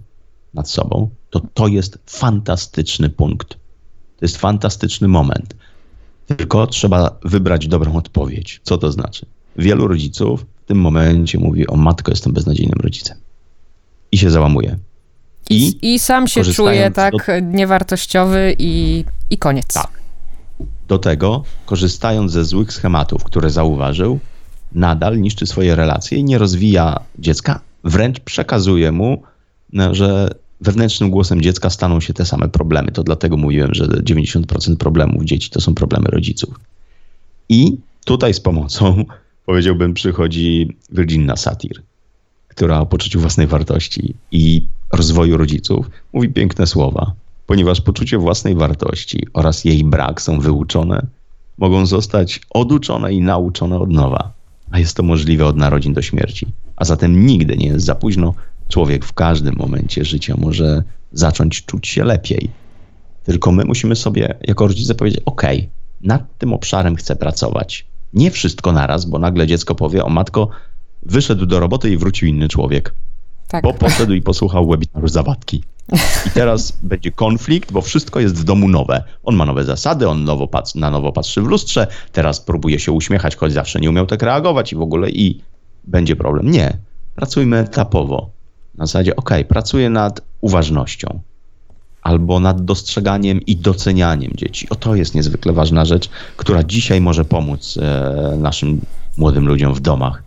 nad 0.53 0.69
sobą, 0.69 1.09
to 1.29 1.41
to 1.53 1.67
jest 1.67 1.99
fantastyczny 2.05 3.09
punkt 3.09 3.57
to 4.17 4.25
jest 4.25 4.37
fantastyczny 4.37 5.07
moment. 5.07 5.55
Tylko 6.27 6.67
trzeba 6.67 7.19
wybrać 7.23 7.67
dobrą 7.67 7.95
odpowiedź. 7.95 8.61
Co 8.63 8.77
to 8.77 8.91
znaczy? 8.91 9.25
Wielu 9.55 9.87
rodziców 9.87 10.45
w 10.63 10.67
tym 10.67 10.77
momencie 10.77 11.39
mówi: 11.39 11.67
O 11.67 11.75
matko, 11.75 12.11
jestem 12.11 12.33
beznadziejnym 12.33 12.79
rodzicem. 12.79 13.17
I 14.15 14.17
się 14.17 14.29
załamuje. 14.29 14.77
I, 15.49 15.93
I, 15.93 15.99
sam 15.99 16.27
się 16.27 16.43
czuje 16.43 16.91
tak 16.91 17.13
do... 17.13 17.39
niewartościowy 17.39 18.55
i, 18.59 19.05
i 19.29 19.37
koniec. 19.37 19.67
Tak. 19.73 19.99
Do 20.87 20.97
tego, 20.97 21.43
korzystając 21.65 22.31
ze 22.31 22.45
złych 22.45 22.73
schematów, 22.73 23.23
które 23.23 23.49
zauważył, 23.49 24.19
nadal 24.71 25.21
niszczy 25.21 25.45
swoje 25.45 25.75
relacje 25.75 26.17
i 26.17 26.23
nie 26.23 26.37
rozwija 26.37 26.99
dziecka, 27.19 27.59
wręcz 27.83 28.19
przekazuje 28.19 28.91
mu, 28.91 29.23
no, 29.73 29.95
że 29.95 30.29
wewnętrznym 30.61 31.09
głosem 31.09 31.41
dziecka 31.41 31.69
staną 31.69 31.99
się 31.99 32.13
te 32.13 32.25
same 32.25 32.49
problemy. 32.49 32.91
To 32.91 33.03
dlatego 33.03 33.37
mówiłem, 33.37 33.73
że 33.73 33.85
90% 33.85 34.75
problemów 34.75 35.23
dzieci 35.23 35.49
to 35.49 35.61
są 35.61 35.75
problemy 35.75 36.07
rodziców. 36.07 36.59
I 37.49 37.77
tutaj 38.05 38.33
z 38.33 38.39
pomocą, 38.39 39.05
powiedziałbym, 39.45 39.93
przychodzi 39.93 40.77
Virginia 40.91 41.35
Satir, 41.35 41.81
która 42.55 42.79
o 42.79 42.85
poczuciu 42.85 43.19
własnej 43.19 43.47
wartości 43.47 44.15
i 44.31 44.67
rozwoju 44.93 45.37
rodziców 45.37 45.89
mówi 46.13 46.29
piękne 46.29 46.67
słowa. 46.67 47.13
Ponieważ 47.45 47.81
poczucie 47.81 48.17
własnej 48.17 48.55
wartości 48.55 49.27
oraz 49.33 49.65
jej 49.65 49.83
brak 49.83 50.21
są 50.21 50.39
wyuczone, 50.39 51.07
mogą 51.57 51.85
zostać 51.85 52.41
oduczone 52.49 53.13
i 53.13 53.21
nauczone 53.21 53.79
od 53.79 53.89
nowa. 53.89 54.31
A 54.71 54.79
jest 54.79 54.97
to 54.97 55.03
możliwe 55.03 55.45
od 55.45 55.57
narodzin 55.57 55.93
do 55.93 56.01
śmierci. 56.01 56.47
A 56.75 56.85
zatem 56.85 57.25
nigdy 57.25 57.57
nie 57.57 57.67
jest 57.67 57.85
za 57.85 57.95
późno, 57.95 58.33
Człowiek 58.69 59.05
w 59.05 59.13
każdym 59.13 59.55
momencie 59.55 60.05
życia 60.05 60.35
może 60.37 60.83
zacząć 61.11 61.65
czuć 61.65 61.87
się 61.87 62.03
lepiej. 62.03 62.49
Tylko 63.23 63.51
my 63.51 63.65
musimy 63.65 63.95
sobie 63.95 64.35
jako 64.41 64.67
rodzice 64.67 64.95
powiedzieć: 64.95 65.21
OK, 65.25 65.41
nad 66.01 66.37
tym 66.37 66.53
obszarem 66.53 66.95
chcę 66.95 67.15
pracować. 67.15 67.85
Nie 68.13 68.31
wszystko 68.31 68.71
naraz, 68.71 69.05
bo 69.05 69.19
nagle 69.19 69.47
dziecko 69.47 69.75
powie: 69.75 70.05
O 70.05 70.09
matko, 70.09 70.49
wyszedł 71.05 71.45
do 71.45 71.59
roboty 71.59 71.89
i 71.89 71.97
wrócił 71.97 72.27
inny 72.27 72.47
człowiek. 72.47 72.93
Tak. 73.47 73.63
Bo 73.63 73.73
poszedł 73.73 74.13
i 74.13 74.21
posłuchał 74.21 74.67
webinaru 74.67 75.07
Zawadki. 75.07 75.63
I 76.27 76.29
teraz 76.29 76.77
będzie 76.83 77.11
konflikt, 77.11 77.71
bo 77.71 77.81
wszystko 77.81 78.19
jest 78.19 78.35
w 78.35 78.43
domu 78.43 78.67
nowe. 78.67 79.03
On 79.23 79.35
ma 79.35 79.45
nowe 79.45 79.63
zasady, 79.63 80.09
on 80.09 80.23
nowo 80.23 80.47
patrzy, 80.47 80.79
na 80.79 80.91
nowo 80.91 81.11
patrzy 81.11 81.41
w 81.41 81.45
lustrze, 81.45 81.87
teraz 82.11 82.41
próbuje 82.41 82.79
się 82.79 82.91
uśmiechać, 82.91 83.35
choć 83.35 83.53
zawsze 83.53 83.79
nie 83.79 83.89
umiał 83.89 84.05
tak 84.05 84.21
reagować 84.21 84.73
i 84.73 84.75
w 84.75 84.81
ogóle 84.81 85.09
i 85.09 85.41
będzie 85.83 86.15
problem. 86.15 86.51
Nie. 86.51 86.77
Pracujmy 87.15 87.57
etapowo. 87.57 88.29
Na 88.77 88.85
zasadzie, 88.85 89.15
ok, 89.15 89.29
pracuję 89.47 89.89
nad 89.89 90.21
uważnością 90.41 91.19
albo 92.01 92.39
nad 92.39 92.65
dostrzeganiem 92.65 93.41
i 93.41 93.57
docenianiem 93.57 94.31
dzieci. 94.35 94.69
O 94.69 94.75
to 94.75 94.95
jest 94.95 95.15
niezwykle 95.15 95.53
ważna 95.53 95.85
rzecz, 95.85 96.09
która 96.37 96.63
dzisiaj 96.63 97.01
może 97.01 97.25
pomóc 97.25 97.77
e, 97.81 98.37
naszym 98.37 98.81
młodym 99.17 99.47
ludziom 99.47 99.73
w 99.73 99.79
domach. 99.79 100.23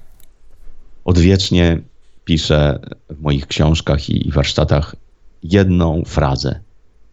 Odwiecznie 1.09 1.81
piszę 2.25 2.79
w 3.11 3.21
moich 3.21 3.47
książkach 3.47 4.11
i 4.11 4.33
warsztatach 4.33 4.97
jedną 5.43 6.03
frazę. 6.07 6.61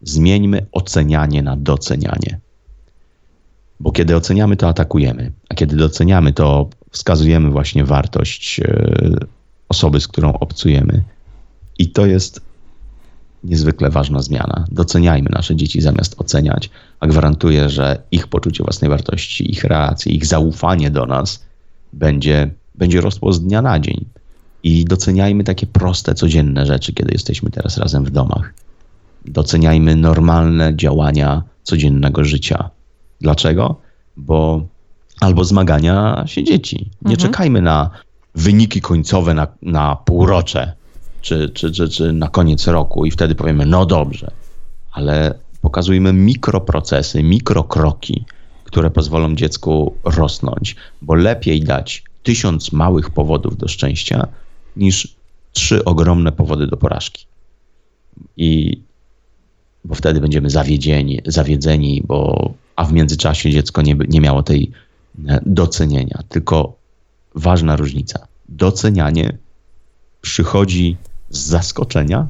Zmieńmy 0.01 0.65
ocenianie 0.71 1.41
na 1.41 1.55
docenianie. 1.55 2.39
Bo 3.79 3.91
kiedy 3.91 4.15
oceniamy, 4.15 4.57
to 4.57 4.67
atakujemy, 4.67 5.31
a 5.49 5.55
kiedy 5.55 5.75
doceniamy, 5.75 6.33
to 6.33 6.69
wskazujemy 6.91 7.49
właśnie 7.49 7.85
wartość 7.85 8.59
e, 8.59 9.17
osoby, 9.69 10.01
z 10.01 10.07
którą 10.07 10.33
obcujemy. 10.33 11.03
I 11.79 11.89
to 11.89 12.05
jest 12.05 12.41
niezwykle 13.43 13.89
ważna 13.89 14.21
zmiana. 14.21 14.65
Doceniajmy 14.71 15.29
nasze 15.33 15.55
dzieci 15.55 15.81
zamiast 15.81 16.15
oceniać, 16.21 16.69
a 16.99 17.07
gwarantuję, 17.07 17.69
że 17.69 18.01
ich 18.11 18.27
poczucie 18.27 18.63
własnej 18.63 18.89
wartości, 18.89 19.51
ich 19.51 19.63
reakcje, 19.63 20.11
ich 20.13 20.25
zaufanie 20.25 20.91
do 20.91 21.05
nas 21.05 21.45
będzie, 21.93 22.51
będzie 22.77 23.01
rosło 23.01 23.33
z 23.33 23.41
dnia 23.41 23.61
na 23.61 23.79
dzień. 23.79 24.05
I 24.63 24.85
doceniajmy 24.85 25.43
takie 25.43 25.67
proste, 25.67 26.13
codzienne 26.13 26.65
rzeczy, 26.65 26.93
kiedy 26.93 27.11
jesteśmy 27.13 27.51
teraz 27.51 27.77
razem 27.77 28.05
w 28.05 28.09
domach. 28.09 28.53
Doceniajmy 29.25 29.95
normalne 29.95 30.75
działania 30.75 31.43
codziennego 31.63 32.23
życia. 32.23 32.69
Dlaczego? 33.21 33.75
Bo 34.17 34.67
albo 35.21 35.43
zmagania 35.43 36.23
się 36.27 36.43
dzieci. 36.43 36.89
Nie 37.01 37.15
mhm. 37.15 37.31
czekajmy 37.31 37.61
na 37.61 37.89
wyniki 38.35 38.81
końcowe 38.81 39.33
na, 39.33 39.47
na 39.61 39.95
półrocze 39.95 40.73
czy, 41.25 41.49
czy, 41.49 41.71
czy, 41.71 41.89
czy 41.89 42.13
na 42.13 42.27
koniec 42.27 42.67
roku 42.67 43.05
i 43.05 43.11
wtedy 43.11 43.35
powiemy, 43.35 43.65
no 43.65 43.85
dobrze, 43.85 44.31
ale 44.91 45.39
pokazujmy 45.61 46.13
mikroprocesy, 46.13 47.23
mikrokroki, 47.23 48.25
które 48.63 48.91
pozwolą 48.91 49.35
dziecku 49.35 49.95
rosnąć, 50.03 50.75
bo 51.01 51.15
lepiej 51.15 51.61
dać 51.61 52.03
tysiąc 52.25 52.71
małych 52.71 53.09
powodów 53.09 53.57
do 53.57 53.67
szczęścia 53.67 54.27
niż 54.77 55.15
trzy 55.53 55.85
ogromne 55.85 56.31
powody 56.31 56.67
do 56.67 56.77
porażki. 56.77 57.25
I 58.37 58.81
bo 59.85 59.95
wtedy 59.95 60.21
będziemy 60.21 60.49
zawiedzieni, 60.49 61.21
zawiedzeni, 61.25 62.03
bo 62.07 62.49
a 62.75 62.85
w 62.85 62.93
międzyczasie 62.93 63.51
dziecko 63.51 63.81
nie, 63.81 63.95
nie 64.07 64.21
miało 64.21 64.43
tej 64.43 64.71
e, 65.27 65.39
docenienia. 65.45 66.23
Tylko 66.29 66.77
ważna 67.35 67.75
różnica. 67.75 68.27
Docenianie 68.49 69.37
przychodzi 70.21 70.97
z 71.29 71.39
zaskoczenia 71.39 72.27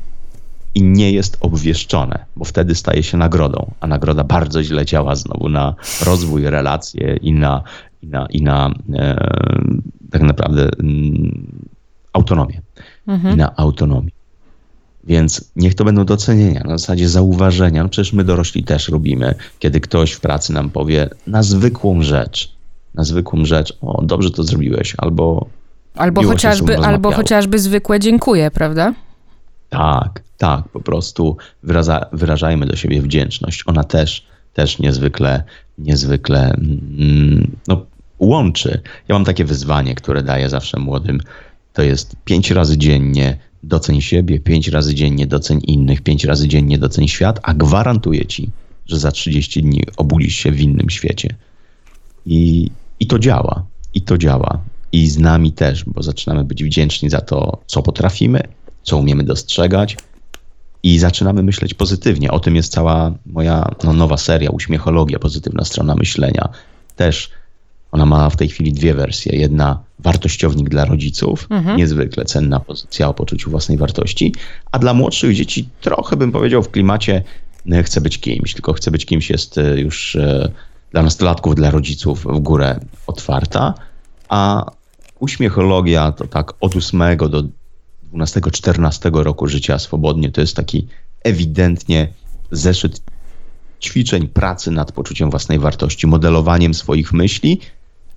i 0.75 0.83
nie 0.83 1.11
jest 1.11 1.37
obwieszczone, 1.41 2.25
bo 2.35 2.45
wtedy 2.45 2.75
staje 2.75 3.03
się 3.03 3.17
nagrodą, 3.17 3.71
a 3.79 3.87
nagroda 3.87 4.23
bardzo 4.23 4.63
źle 4.63 4.85
działa 4.85 5.15
znowu 5.15 5.49
na 5.49 5.75
rozwój, 6.05 6.49
relacje 6.49 7.17
i 7.21 7.33
na, 7.33 7.63
i 8.06 8.10
na, 8.10 8.28
i 8.30 8.41
na 8.41 8.72
e, 8.93 9.18
tak 10.12 10.22
naprawdę 10.22 10.70
mm, 10.80 11.47
autonomię. 12.14 12.62
Mhm. 13.08 13.34
I 13.34 13.38
na 13.38 13.56
autonomię. 13.56 14.10
Więc 15.03 15.51
niech 15.56 15.76
to 15.76 15.84
będą 15.84 16.06
docenienia, 16.06 16.64
na 16.64 16.78
zasadzie 16.78 17.10
zauważenia. 17.10 17.84
No 17.84 17.89
przecież 17.89 18.14
my 18.14 18.24
dorośli 18.24 18.64
też 18.64 18.89
robimy, 18.89 19.36
kiedy 19.60 19.80
ktoś 19.80 20.12
w 20.12 20.20
pracy 20.20 20.53
nam 20.53 20.70
powie 20.70 21.10
na 21.28 21.43
zwykłą 21.43 22.01
rzecz, 22.01 22.56
na 22.93 23.03
zwykłą 23.03 23.45
rzecz, 23.45 23.78
o 23.82 24.01
dobrze 24.01 24.32
to 24.32 24.43
zrobiłeś, 24.43 24.95
albo 24.97 25.47
Albo 25.95 26.24
chociażby, 26.24 26.78
albo 26.78 27.12
chociażby 27.12 27.60
zwykłe 27.60 27.99
dziękuję, 27.99 28.51
prawda? 28.51 28.93
Tak, 29.70 30.22
tak, 30.38 30.68
po 30.68 30.80
prostu 30.80 31.38
wyraza, 31.64 32.06
wyrażajmy 32.12 32.66
do 32.66 32.76
siebie 32.76 33.01
wdzięczność. 33.01 33.64
Ona 33.66 33.84
też, 33.84 34.26
też 34.53 34.80
niezwykle, 34.80 35.43
niezwykle 35.78 36.51
mm, 36.51 37.51
no, 37.68 37.84
łączy. 38.26 38.82
Ja 39.07 39.15
mam 39.15 39.26
takie 39.26 39.45
wyzwanie, 39.45 39.95
które 39.95 40.23
daję 40.23 40.49
zawsze 40.49 40.80
młodym. 40.80 41.21
To 41.73 41.84
jest 41.84 42.15
pięć 42.26 42.51
razy 42.51 42.78
dziennie 42.78 43.38
doceń 43.63 44.01
siebie, 44.01 44.39
pięć 44.39 44.67
razy 44.67 44.95
dziennie 44.95 45.28
doceń 45.28 45.61
innych, 45.67 46.01
pięć 46.01 46.23
razy 46.23 46.47
dziennie 46.47 46.78
doceń 46.78 47.07
świat, 47.07 47.39
a 47.43 47.53
gwarantuję 47.53 48.26
ci, 48.26 48.49
że 48.86 48.99
za 48.99 49.11
30 49.11 49.61
dni 49.61 49.84
obudzisz 49.97 50.36
się 50.36 50.51
w 50.51 50.61
innym 50.61 50.89
świecie. 50.89 51.36
I, 52.26 52.71
i 52.99 53.07
to 53.07 53.19
działa. 53.19 53.65
I 53.93 54.01
to 54.01 54.17
działa 54.17 54.59
i 54.95 55.07
z 55.07 55.17
nami 55.17 55.51
też, 55.51 55.84
bo 55.84 56.03
zaczynamy 56.03 56.43
być 56.43 56.63
wdzięczni 56.63 57.09
za 57.09 57.21
to, 57.21 57.57
co 57.67 57.82
potrafimy, 57.82 58.41
co 58.84 58.97
umiemy 58.97 59.23
dostrzegać 59.23 59.97
i 60.84 60.99
zaczynamy 60.99 61.43
myśleć 61.43 61.73
pozytywnie. 61.73 62.32
O 62.32 62.39
tym 62.39 62.55
jest 62.55 62.71
cała 62.71 63.13
moja 63.26 63.71
no, 63.84 63.93
nowa 63.93 64.17
seria, 64.17 64.49
Uśmiechologia, 64.49 65.19
pozytywna 65.19 65.65
strona 65.65 65.95
myślenia. 65.95 66.49
Też 66.95 67.30
ona 67.91 68.05
ma 68.05 68.29
w 68.29 68.38
tej 68.38 68.49
chwili 68.49 68.73
dwie 68.73 68.93
wersje. 68.93 69.39
Jedna 69.39 69.83
wartościownik 69.99 70.69
dla 70.69 70.86
rodziców, 70.86 71.47
mhm. 71.49 71.77
niezwykle 71.77 72.25
cenna 72.25 72.59
pozycja 72.59 73.09
o 73.09 73.13
poczuciu 73.13 73.51
własnej 73.51 73.77
wartości, 73.77 74.33
a 74.71 74.79
dla 74.79 74.93
młodszych 74.93 75.36
dzieci 75.36 75.69
trochę 75.81 76.15
bym 76.15 76.31
powiedział 76.31 76.63
w 76.63 76.71
klimacie 76.71 77.23
no, 77.65 77.83
chcę 77.83 78.01
być 78.01 78.19
kimś, 78.19 78.53
tylko 78.53 78.73
chcę 78.73 78.91
być 78.91 79.05
kimś 79.05 79.29
jest 79.29 79.57
e, 79.57 79.79
już 79.79 80.15
e, 80.15 80.51
dla 80.91 81.03
nastolatków, 81.03 81.55
dla 81.55 81.71
rodziców 81.71 82.23
w 82.23 82.39
górę 82.39 82.79
otwarta, 83.07 83.73
a 84.29 84.71
uśmiechologia 85.19 86.11
to 86.11 86.27
tak 86.27 86.53
od 86.59 86.75
8 86.75 87.17
do 87.17 87.43
12-14 88.13 89.23
roku 89.23 89.47
życia 89.47 89.79
swobodnie 89.79 90.31
to 90.31 90.41
jest 90.41 90.55
taki 90.55 90.88
ewidentnie 91.23 92.07
zeszyt 92.51 93.01
ćwiczeń 93.81 94.27
pracy 94.27 94.71
nad 94.71 94.91
poczuciem 94.91 95.29
własnej 95.29 95.59
wartości, 95.59 96.07
modelowaniem 96.07 96.73
swoich 96.73 97.13
myśli 97.13 97.59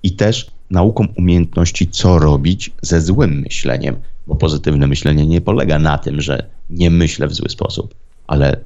i 0.03 0.11
też 0.11 0.51
nauką 0.69 1.07
umiejętności, 1.17 1.87
co 1.87 2.19
robić 2.19 2.71
ze 2.81 3.01
złym 3.01 3.39
myśleniem, 3.39 3.95
bo 4.27 4.35
pozytywne 4.35 4.87
myślenie 4.87 5.27
nie 5.27 5.41
polega 5.41 5.79
na 5.79 5.97
tym, 5.97 6.21
że 6.21 6.49
nie 6.69 6.89
myślę 6.89 7.27
w 7.27 7.33
zły 7.33 7.49
sposób, 7.49 7.95
ale 8.27 8.57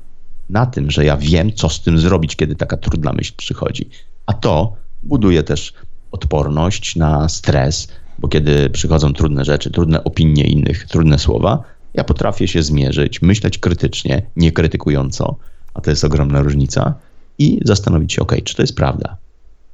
na 0.50 0.66
tym, 0.66 0.92
że 0.92 1.06
ja 1.06 1.18
wiem, 1.18 1.54
co 1.54 1.70
z 1.70 1.82
tym 1.82 2.00
zrobić, 2.00 2.36
kiedy 2.36 2.56
taka 2.56 2.78
trudna 2.78 3.14
myśl 3.14 3.34
przychodzi. 3.38 3.90
A 4.26 4.34
to 4.34 4.74
buduje 5.04 5.44
też 5.44 5.74
odporność 6.12 6.96
na 6.96 7.30
stres, 7.30 7.88
bo 8.20 8.28
kiedy 8.28 8.70
przychodzą 8.70 9.14
trudne 9.14 9.46
rzeczy, 9.46 9.72
trudne 9.72 10.04
opinie 10.04 10.44
innych, 10.44 10.88
trudne 10.88 11.20
słowa, 11.20 11.64
ja 11.94 12.04
potrafię 12.04 12.48
się 12.48 12.64
zmierzyć, 12.64 13.22
myśleć 13.22 13.58
krytycznie, 13.58 14.22
nie 14.36 14.52
krytykująco, 14.52 15.36
a 15.74 15.82
to 15.82 15.90
jest 15.90 16.04
ogromna 16.04 16.42
różnica, 16.42 16.94
i 17.38 17.60
zastanowić 17.66 18.14
się, 18.14 18.22
ok, 18.22 18.36
czy 18.44 18.56
to 18.56 18.64
jest 18.64 18.76
prawda? 18.76 19.18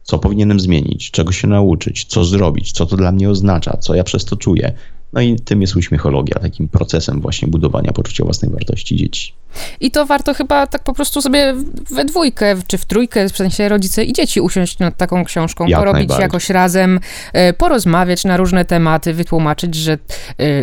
Co 0.10 0.20
powinienem 0.20 0.60
zmienić, 0.60 1.12
czego 1.12 1.32
się 1.32 1.48
nauczyć, 1.48 2.06
co 2.06 2.26
zrobić, 2.26 2.72
co 2.72 2.86
to 2.86 2.98
dla 2.98 3.12
mnie 3.12 3.30
oznacza, 3.30 3.78
co 3.78 3.96
ja 3.96 4.04
przez 4.04 4.26
to 4.26 4.36
czuję, 4.36 4.74
no 5.14 5.22
i 5.22 5.36
tym 5.36 5.62
jest 5.62 5.76
uśmiechologia, 5.76 6.40
takim 6.40 6.68
procesem 6.68 7.22
właśnie 7.22 7.48
budowania 7.48 7.92
poczucia 7.92 8.24
własnej 8.24 8.52
wartości 8.52 8.96
dzieci. 8.96 9.34
I 9.80 9.92
to 9.92 10.06
warto 10.06 10.34
chyba 10.34 10.68
tak 10.68 10.84
po 10.84 10.94
prostu 10.94 11.22
sobie 11.22 11.54
we 11.90 12.06
dwójkę, 12.06 12.56
czy 12.68 12.78
w 12.78 12.86
trójkę, 12.86 13.30
w 13.30 13.38
sensie 13.38 13.70
rodzice 13.70 14.04
i 14.04 14.14
dzieci 14.14 14.42
usiąść 14.42 14.80
nad 14.80 14.98
taką 14.98 15.26
książką, 15.26 15.68
Jak 15.68 15.80
porobić 15.80 16.12
jakoś 16.20 16.50
razem, 16.50 17.00
e, 17.34 17.54
porozmawiać 17.54 18.26
na 18.26 18.38
różne 18.38 18.66
tematy, 18.66 19.14
wytłumaczyć, 19.14 19.76
że 19.76 19.92
e, 19.92 19.98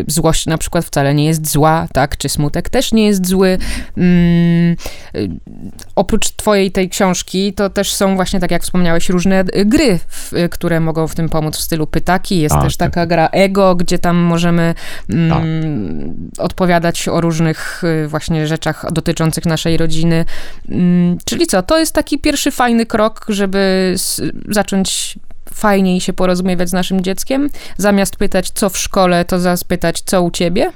złość 0.07 0.47
na 0.47 0.59
przykład 0.59 0.85
wcale 0.85 1.15
nie 1.15 1.27
jest 1.27 1.51
zła, 1.51 1.89
tak, 1.93 2.17
czy 2.17 2.29
smutek 2.29 2.69
też 2.69 2.93
nie 2.93 3.07
jest 3.07 3.27
zły. 3.27 3.59
Mm, 3.97 4.77
e, 5.15 5.19
oprócz 5.97 6.31
twojej 6.31 6.73
tej 6.73 6.89
książki, 6.89 7.53
to 7.53 7.71
też 7.71 7.95
są 7.95 8.17
właśnie, 8.17 8.41
tak 8.41 8.51
jak 8.51 8.63
wspomniałeś, 8.63 9.09
różne 9.09 9.45
gry, 9.45 9.99
które 10.51 10.81
mogą 10.81 11.09
w 11.09 11.15
tym 11.15 11.29
pomóc 11.29 11.57
w 11.57 11.61
stylu 11.61 11.87
pytaki. 11.87 12.41
Jest 12.41 12.55
też 12.63 12.77
tak. 12.77 12.91
taka 12.91 13.07
gra 13.07 13.29
Ego, 13.33 13.75
gdzie 13.75 13.99
tam 13.99 14.17
możemy 14.17 14.75
mm, 15.11 15.31
tak. 15.31 16.45
odpowiadać 16.45 17.09
o 17.09 17.21
różnych 17.21 17.83
właśnie 18.09 18.47
rzeczach 18.47 18.76
dotyczących 18.93 19.47
naszej 19.47 19.77
rodziny. 19.77 20.25
Mm, 20.69 21.19
czyli 21.25 21.47
co, 21.47 21.63
to 21.63 21.79
jest 21.79 21.95
taki 21.95 22.19
pierwszy 22.19 22.51
fajny 22.51 22.87
krok, 22.87 23.27
żeby 23.29 23.95
zacząć 24.49 25.19
fajniej 25.55 26.01
się 26.01 26.13
porozumiewać 26.13 26.69
z 26.69 26.73
naszym 26.73 27.01
dzieckiem. 27.01 27.49
Zamiast 27.77 28.17
pytać, 28.17 28.51
co 28.51 28.71
w 28.71 28.79
szkole, 28.79 29.25
to 29.25 29.41
zapytać, 29.41 30.01
co 30.01 30.23
u 30.23 30.31
ciebie? 30.31 30.73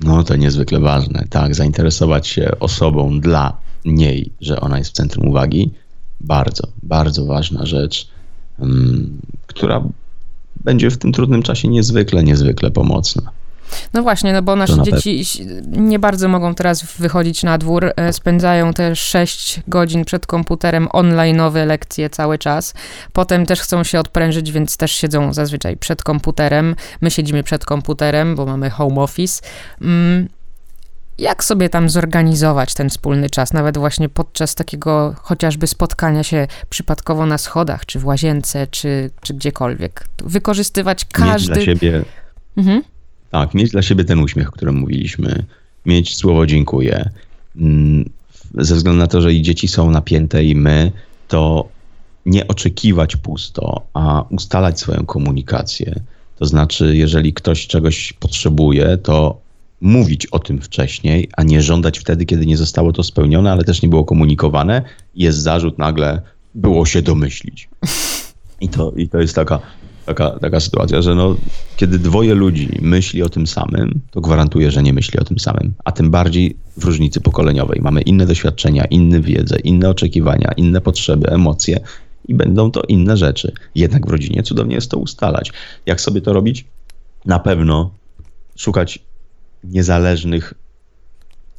No 0.00 0.24
to 0.24 0.36
niezwykle 0.36 0.80
ważne, 0.80 1.24
tak. 1.30 1.54
Zainteresować 1.54 2.28
się 2.28 2.50
osobą 2.60 3.20
dla 3.20 3.56
niej, 3.84 4.32
że 4.40 4.60
ona 4.60 4.78
jest 4.78 4.90
w 4.90 4.94
centrum 4.94 5.28
uwagi. 5.28 5.70
Bardzo, 6.20 6.68
bardzo 6.82 7.26
ważna 7.26 7.66
rzecz, 7.66 8.08
um, 8.58 9.18
która 9.46 9.82
będzie 10.64 10.90
w 10.90 10.98
tym 10.98 11.12
trudnym 11.12 11.42
czasie 11.42 11.68
niezwykle, 11.68 12.24
niezwykle 12.24 12.70
pomocna. 12.70 13.22
No 13.94 14.02
właśnie, 14.02 14.32
no 14.32 14.42
bo 14.42 14.56
nasze 14.56 14.82
dzieci 14.82 15.24
nie 15.66 15.98
bardzo 15.98 16.28
mogą 16.28 16.54
teraz 16.54 16.82
wychodzić 16.82 17.42
na 17.42 17.58
dwór, 17.58 17.92
e, 17.96 18.12
spędzają 18.12 18.72
te 18.72 18.96
6 18.96 19.60
godzin 19.68 20.04
przed 20.04 20.26
komputerem 20.26 20.86
online'owe 20.86 21.66
lekcje 21.66 22.10
cały 22.10 22.38
czas. 22.38 22.74
Potem 23.12 23.46
też 23.46 23.60
chcą 23.60 23.84
się 23.84 24.00
odprężyć, 24.00 24.52
więc 24.52 24.76
też 24.76 24.92
siedzą 24.92 25.32
zazwyczaj 25.32 25.76
przed 25.76 26.02
komputerem. 26.02 26.76
My 27.00 27.10
siedzimy 27.10 27.42
przed 27.42 27.64
komputerem, 27.64 28.36
bo 28.36 28.46
mamy 28.46 28.70
home 28.70 29.00
office. 29.00 29.42
Mm, 29.80 30.28
jak 31.18 31.44
sobie 31.44 31.68
tam 31.68 31.90
zorganizować 31.90 32.74
ten 32.74 32.90
wspólny 32.90 33.30
czas, 33.30 33.52
nawet 33.52 33.78
właśnie 33.78 34.08
podczas 34.08 34.54
takiego 34.54 35.14
chociażby 35.22 35.66
spotkania 35.66 36.22
się 36.22 36.46
przypadkowo 36.70 37.26
na 37.26 37.38
schodach, 37.38 37.86
czy 37.86 37.98
w 37.98 38.06
łazience, 38.06 38.66
czy, 38.66 39.10
czy 39.20 39.34
gdziekolwiek? 39.34 40.06
Wykorzystywać 40.24 41.04
każdy... 41.12 41.50
Mieć 41.50 41.64
dla 41.64 41.74
siebie... 41.74 42.04
Mhm. 42.56 42.82
Tak, 43.30 43.54
mieć 43.54 43.70
dla 43.70 43.82
siebie 43.82 44.04
ten 44.04 44.18
uśmiech, 44.18 44.48
o 44.48 44.52
którym 44.52 44.74
mówiliśmy. 44.74 45.44
Mieć 45.86 46.16
słowo 46.16 46.46
dziękuję. 46.46 47.10
Mm, 47.56 48.10
ze 48.54 48.74
względu 48.74 48.98
na 48.98 49.06
to, 49.06 49.22
że 49.22 49.32
i 49.32 49.42
dzieci 49.42 49.68
są 49.68 49.90
napięte 49.90 50.44
i 50.44 50.54
my, 50.54 50.92
to 51.28 51.68
nie 52.26 52.48
oczekiwać 52.48 53.16
pusto, 53.16 53.82
a 53.94 54.24
ustalać 54.30 54.80
swoją 54.80 55.06
komunikację. 55.06 56.00
To 56.38 56.46
znaczy, 56.46 56.96
jeżeli 56.96 57.32
ktoś 57.32 57.66
czegoś 57.66 58.12
potrzebuje, 58.12 58.98
to 59.02 59.40
mówić 59.80 60.26
o 60.26 60.38
tym 60.38 60.60
wcześniej, 60.60 61.28
a 61.36 61.42
nie 61.42 61.62
żądać 61.62 61.98
wtedy, 61.98 62.24
kiedy 62.24 62.46
nie 62.46 62.56
zostało 62.56 62.92
to 62.92 63.02
spełnione, 63.02 63.52
ale 63.52 63.64
też 63.64 63.82
nie 63.82 63.88
było 63.88 64.04
komunikowane. 64.04 64.82
Jest 65.14 65.38
zarzut 65.38 65.78
nagle, 65.78 66.22
było 66.54 66.86
się 66.86 67.02
domyślić. 67.02 67.68
I 68.60 68.68
to, 68.68 68.92
i 68.96 69.08
to 69.08 69.20
jest 69.20 69.34
taka, 69.34 69.60
taka, 70.06 70.30
taka 70.30 70.60
sytuacja, 70.60 71.02
że 71.02 71.14
no, 71.14 71.36
kiedy 71.76 71.98
dwoje 71.98 72.34
ludzi 72.34 72.78
myśli 72.82 73.22
o 73.22 73.28
tym 73.28 73.46
samym, 73.46 74.00
to 74.10 74.20
gwarantuję, 74.20 74.70
że 74.70 74.82
nie 74.82 74.92
myśli 74.92 75.18
o 75.18 75.24
tym 75.24 75.38
samym. 75.38 75.74
A 75.84 75.92
tym 75.92 76.10
bardziej 76.10 76.56
w 76.76 76.84
różnicy 76.84 77.20
pokoleniowej. 77.20 77.80
Mamy 77.82 78.02
inne 78.02 78.26
doświadczenia, 78.26 78.84
inne 78.84 79.20
wiedzę, 79.20 79.58
inne 79.58 79.90
oczekiwania, 79.90 80.52
inne 80.56 80.80
potrzeby, 80.80 81.30
emocje 81.30 81.80
i 82.28 82.34
będą 82.34 82.70
to 82.70 82.82
inne 82.88 83.16
rzeczy. 83.16 83.52
Jednak 83.74 84.06
w 84.06 84.10
rodzinie 84.10 84.42
cudownie 84.42 84.74
jest 84.74 84.90
to 84.90 84.98
ustalać. 84.98 85.52
Jak 85.86 86.00
sobie 86.00 86.20
to 86.20 86.32
robić? 86.32 86.64
Na 87.24 87.38
pewno 87.38 87.90
szukać 88.56 88.98
niezależnych 89.64 90.54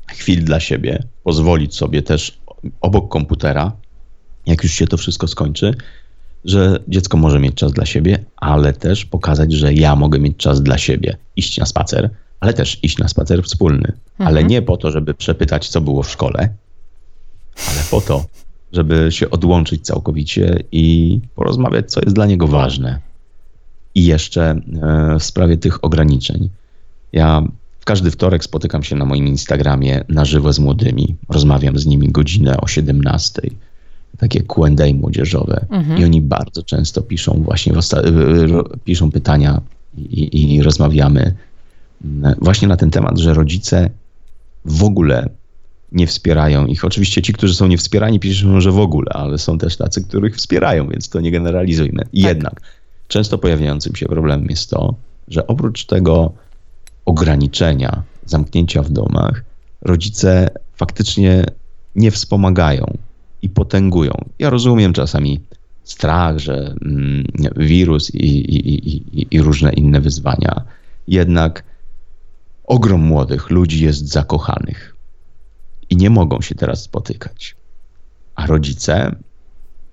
chwil 0.09 0.43
dla 0.43 0.59
siebie, 0.59 1.03
pozwolić 1.23 1.75
sobie 1.75 2.01
też 2.01 2.39
obok 2.81 3.11
komputera, 3.11 3.71
jak 4.45 4.63
już 4.63 4.71
się 4.73 4.87
to 4.87 4.97
wszystko 4.97 5.27
skończy, 5.27 5.73
że 6.47 6.79
dziecko 6.87 7.17
może 7.17 7.39
mieć 7.39 7.55
czas 7.55 7.73
dla 7.73 7.85
siebie, 7.85 8.25
ale 8.37 8.73
też 8.73 9.05
pokazać, 9.05 9.53
że 9.53 9.73
ja 9.73 9.95
mogę 9.95 10.19
mieć 10.19 10.37
czas 10.37 10.63
dla 10.63 10.77
siebie. 10.77 11.17
Iść 11.35 11.57
na 11.57 11.65
spacer, 11.65 12.09
ale 12.39 12.53
też 12.53 12.83
iść 12.83 12.97
na 12.97 13.07
spacer 13.07 13.43
wspólny. 13.43 13.87
Mhm. 13.87 14.27
Ale 14.27 14.43
nie 14.43 14.61
po 14.61 14.77
to, 14.77 14.91
żeby 14.91 15.13
przepytać, 15.13 15.69
co 15.69 15.81
było 15.81 16.03
w 16.03 16.11
szkole, 16.11 16.49
ale 17.69 17.79
po 17.91 18.01
to, 18.01 18.25
żeby 18.73 19.07
się 19.11 19.29
odłączyć 19.29 19.85
całkowicie 19.85 20.63
i 20.71 21.19
porozmawiać, 21.35 21.91
co 21.91 22.01
jest 22.01 22.15
dla 22.15 22.25
niego 22.25 22.47
ważne. 22.47 22.99
I 23.95 24.05
jeszcze 24.05 24.61
e, 24.83 25.19
w 25.19 25.23
sprawie 25.23 25.57
tych 25.57 25.83
ograniczeń. 25.83 26.49
Ja 27.11 27.43
każdy 27.85 28.11
wtorek 28.11 28.43
spotykam 28.43 28.83
się 28.83 28.95
na 28.95 29.05
moim 29.05 29.27
Instagramie 29.27 30.03
na 30.09 30.25
żywo 30.25 30.53
z 30.53 30.59
młodymi. 30.59 31.15
Rozmawiam 31.29 31.79
z 31.79 31.85
nimi 31.85 32.09
godzinę 32.11 32.57
o 32.61 32.67
17. 32.67 33.41
Takie 34.17 34.43
Q&A 34.43 34.93
młodzieżowe. 34.93 35.65
Mhm. 35.69 35.99
I 35.99 36.03
oni 36.03 36.21
bardzo 36.21 36.63
często 36.63 37.01
piszą 37.01 37.41
właśnie, 37.43 37.73
piszą 38.85 39.11
pytania 39.11 39.61
i, 39.97 40.55
i 40.55 40.63
rozmawiamy 40.63 41.33
właśnie 42.41 42.67
na 42.67 42.77
ten 42.77 42.91
temat, 42.91 43.17
że 43.17 43.33
rodzice 43.33 43.89
w 44.65 44.83
ogóle 44.83 45.29
nie 45.91 46.07
wspierają 46.07 46.65
ich. 46.65 46.85
Oczywiście 46.85 47.21
ci, 47.21 47.33
którzy 47.33 47.55
są 47.55 47.67
niewspierani, 47.67 48.19
piszą, 48.19 48.61
że 48.61 48.71
w 48.71 48.79
ogóle, 48.79 49.11
ale 49.13 49.37
są 49.37 49.57
też 49.57 49.77
tacy, 49.77 50.03
których 50.03 50.35
wspierają, 50.35 50.89
więc 50.89 51.09
to 51.09 51.21
nie 51.21 51.31
generalizujmy. 51.31 51.99
Tak. 51.99 52.13
Jednak 52.13 52.61
często 53.07 53.37
pojawiającym 53.37 53.95
się 53.95 54.05
problemem 54.05 54.47
jest 54.49 54.69
to, 54.69 54.95
że 55.27 55.47
oprócz 55.47 55.85
tego 55.85 56.33
ograniczenia, 57.05 58.03
zamknięcia 58.25 58.83
w 58.83 58.89
domach, 58.89 59.43
rodzice 59.81 60.49
faktycznie 60.75 61.45
nie 61.95 62.11
wspomagają 62.11 62.97
i 63.41 63.49
potęgują. 63.49 64.11
Ja 64.39 64.49
rozumiem 64.49 64.93
czasami 64.93 65.39
strach, 65.83 66.37
że 66.37 66.75
mm, 66.81 67.25
wirus 67.55 68.15
i, 68.15 68.27
i, 68.27 68.89
i, 68.89 69.27
i 69.31 69.41
różne 69.41 69.73
inne 69.73 70.01
wyzwania, 70.01 70.61
jednak 71.07 71.63
ogrom 72.63 73.01
młodych 73.01 73.49
ludzi 73.49 73.83
jest 73.83 74.07
zakochanych 74.07 74.95
i 75.89 75.95
nie 75.95 76.09
mogą 76.09 76.41
się 76.41 76.55
teraz 76.55 76.83
spotykać. 76.83 77.55
A 78.35 78.45
rodzice 78.45 79.15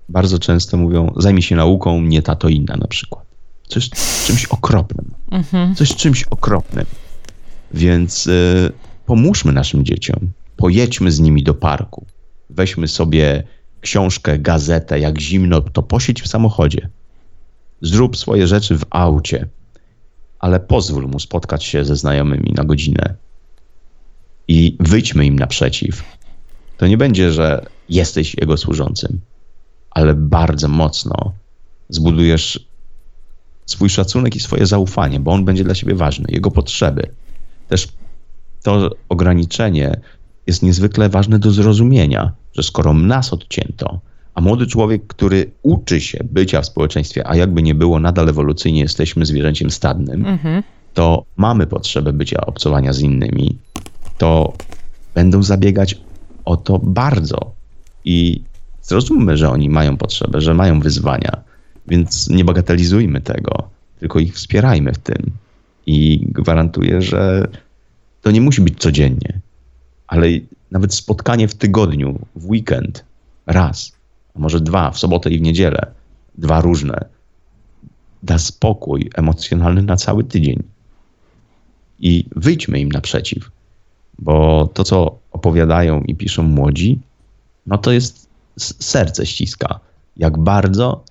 bardzo 0.09 0.39
często 0.39 0.77
mówią: 0.77 1.13
zajmij 1.17 1.41
się 1.41 1.55
nauką, 1.55 2.01
nie 2.01 2.21
tato 2.21 2.49
inna 2.49 2.75
na 2.75 2.87
przykład. 2.87 3.25
Coś 3.67 3.89
czymś 4.25 4.45
okropnym. 4.45 5.13
Mhm. 5.31 5.75
Coś 5.75 5.95
czymś 5.95 6.23
okropnym. 6.23 6.85
Więc 7.73 8.27
y, 8.27 8.71
pomóżmy 9.05 9.53
naszym 9.53 9.85
dzieciom. 9.85 10.19
Pojedźmy 10.57 11.11
z 11.11 11.19
nimi 11.19 11.43
do 11.43 11.53
parku. 11.53 12.05
Weźmy 12.49 12.87
sobie 12.87 13.43
książkę, 13.81 14.39
gazetę. 14.39 14.99
Jak 14.99 15.21
zimno, 15.21 15.61
to 15.61 15.83
posiedź 15.83 16.21
w 16.21 16.27
samochodzie. 16.27 16.89
Zrób 17.81 18.17
swoje 18.17 18.47
rzeczy 18.47 18.77
w 18.77 18.85
aucie, 18.89 19.47
ale 20.39 20.59
pozwól 20.59 21.07
mu 21.07 21.19
spotkać 21.19 21.63
się 21.63 21.85
ze 21.85 21.95
znajomymi 21.95 22.53
na 22.57 22.63
godzinę 22.63 23.15
i 24.47 24.77
wyjdźmy 24.79 25.25
im 25.25 25.39
naprzeciw. 25.39 26.03
To 26.77 26.87
nie 26.87 26.97
będzie, 26.97 27.31
że 27.31 27.65
jesteś 27.89 28.35
jego 28.41 28.57
służącym, 28.57 29.21
ale 29.91 30.13
bardzo 30.13 30.67
mocno 30.67 31.33
zbudujesz 31.89 32.67
swój 33.65 33.89
szacunek 33.89 34.35
i 34.35 34.39
swoje 34.39 34.65
zaufanie, 34.65 35.19
bo 35.19 35.31
on 35.31 35.45
będzie 35.45 35.63
dla 35.63 35.75
siebie 35.75 35.95
ważny, 35.95 36.25
jego 36.29 36.51
potrzeby 36.51 37.11
też 37.67 37.87
to 38.63 38.89
ograniczenie 39.09 40.01
jest 40.47 40.63
niezwykle 40.63 41.09
ważne 41.09 41.39
do 41.39 41.51
zrozumienia, 41.51 42.31
że 42.53 42.63
skoro 42.63 42.93
nas 42.93 43.33
odcięto, 43.33 43.99
a 44.33 44.41
młody 44.41 44.67
człowiek, 44.67 45.07
który 45.07 45.51
uczy 45.63 46.01
się 46.01 46.19
bycia 46.31 46.61
w 46.61 46.65
społeczeństwie, 46.65 47.27
a 47.27 47.35
jakby 47.35 47.63
nie 47.63 47.75
było, 47.75 47.99
nadal 47.99 48.29
ewolucyjnie 48.29 48.81
jesteśmy 48.81 49.25
zwierzęciem 49.25 49.71
stadnym, 49.71 50.25
mhm. 50.25 50.63
to 50.93 51.25
mamy 51.37 51.67
potrzebę 51.67 52.13
bycia 52.13 52.45
obcowania 52.45 52.93
z 52.93 52.99
innymi, 52.99 53.57
to 54.17 54.53
będą 55.13 55.43
zabiegać 55.43 56.01
o 56.45 56.57
to 56.57 56.79
bardzo. 56.79 57.51
I 58.05 58.41
zrozummy, 58.81 59.37
że 59.37 59.49
oni 59.49 59.69
mają 59.69 59.97
potrzebę, 59.97 60.41
że 60.41 60.53
mają 60.53 60.79
wyzwania, 60.79 61.43
więc 61.87 62.29
nie 62.29 62.45
bagatelizujmy 62.45 63.21
tego, 63.21 63.69
tylko 63.99 64.19
ich 64.19 64.33
wspierajmy 64.33 64.93
w 64.93 64.97
tym. 64.97 65.31
I 65.85 66.27
gwarantuję, 66.31 67.01
że 67.01 67.47
to 68.21 68.31
nie 68.31 68.41
musi 68.41 68.61
być 68.61 68.79
codziennie, 68.79 69.39
ale 70.07 70.27
nawet 70.71 70.93
spotkanie 70.93 71.47
w 71.47 71.55
tygodniu, 71.55 72.19
w 72.35 72.49
weekend, 72.49 73.05
raz, 73.47 73.91
a 74.35 74.39
może 74.39 74.61
dwa, 74.61 74.91
w 74.91 74.99
sobotę 74.99 75.29
i 75.29 75.39
w 75.39 75.41
niedzielę, 75.41 75.91
dwa 76.37 76.61
różne, 76.61 77.05
da 78.23 78.37
spokój 78.37 79.09
emocjonalny 79.15 79.81
na 79.81 79.95
cały 79.95 80.23
tydzień. 80.23 80.63
I 81.99 82.25
wyjdźmy 82.35 82.79
im 82.79 82.91
naprzeciw, 82.91 83.51
bo 84.19 84.67
to, 84.73 84.83
co 84.83 85.17
opowiadają 85.31 86.01
i 86.01 86.15
piszą 86.15 86.43
młodzi, 86.43 86.99
no 87.65 87.77
to 87.77 87.91
jest 87.91 88.29
serce 88.79 89.25
ściska. 89.25 89.79
Jak 90.17 90.37
bardzo 90.37 91.03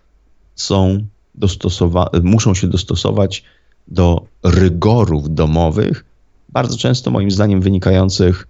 są 0.54 1.06
dostosowa- 1.38 2.22
muszą 2.22 2.54
się 2.54 2.66
dostosować 2.66 3.44
do 3.88 4.26
rygorów 4.42 5.34
domowych, 5.34 6.04
bardzo 6.48 6.78
często 6.78 7.10
moim 7.10 7.30
zdaniem 7.30 7.60
wynikających 7.60 8.48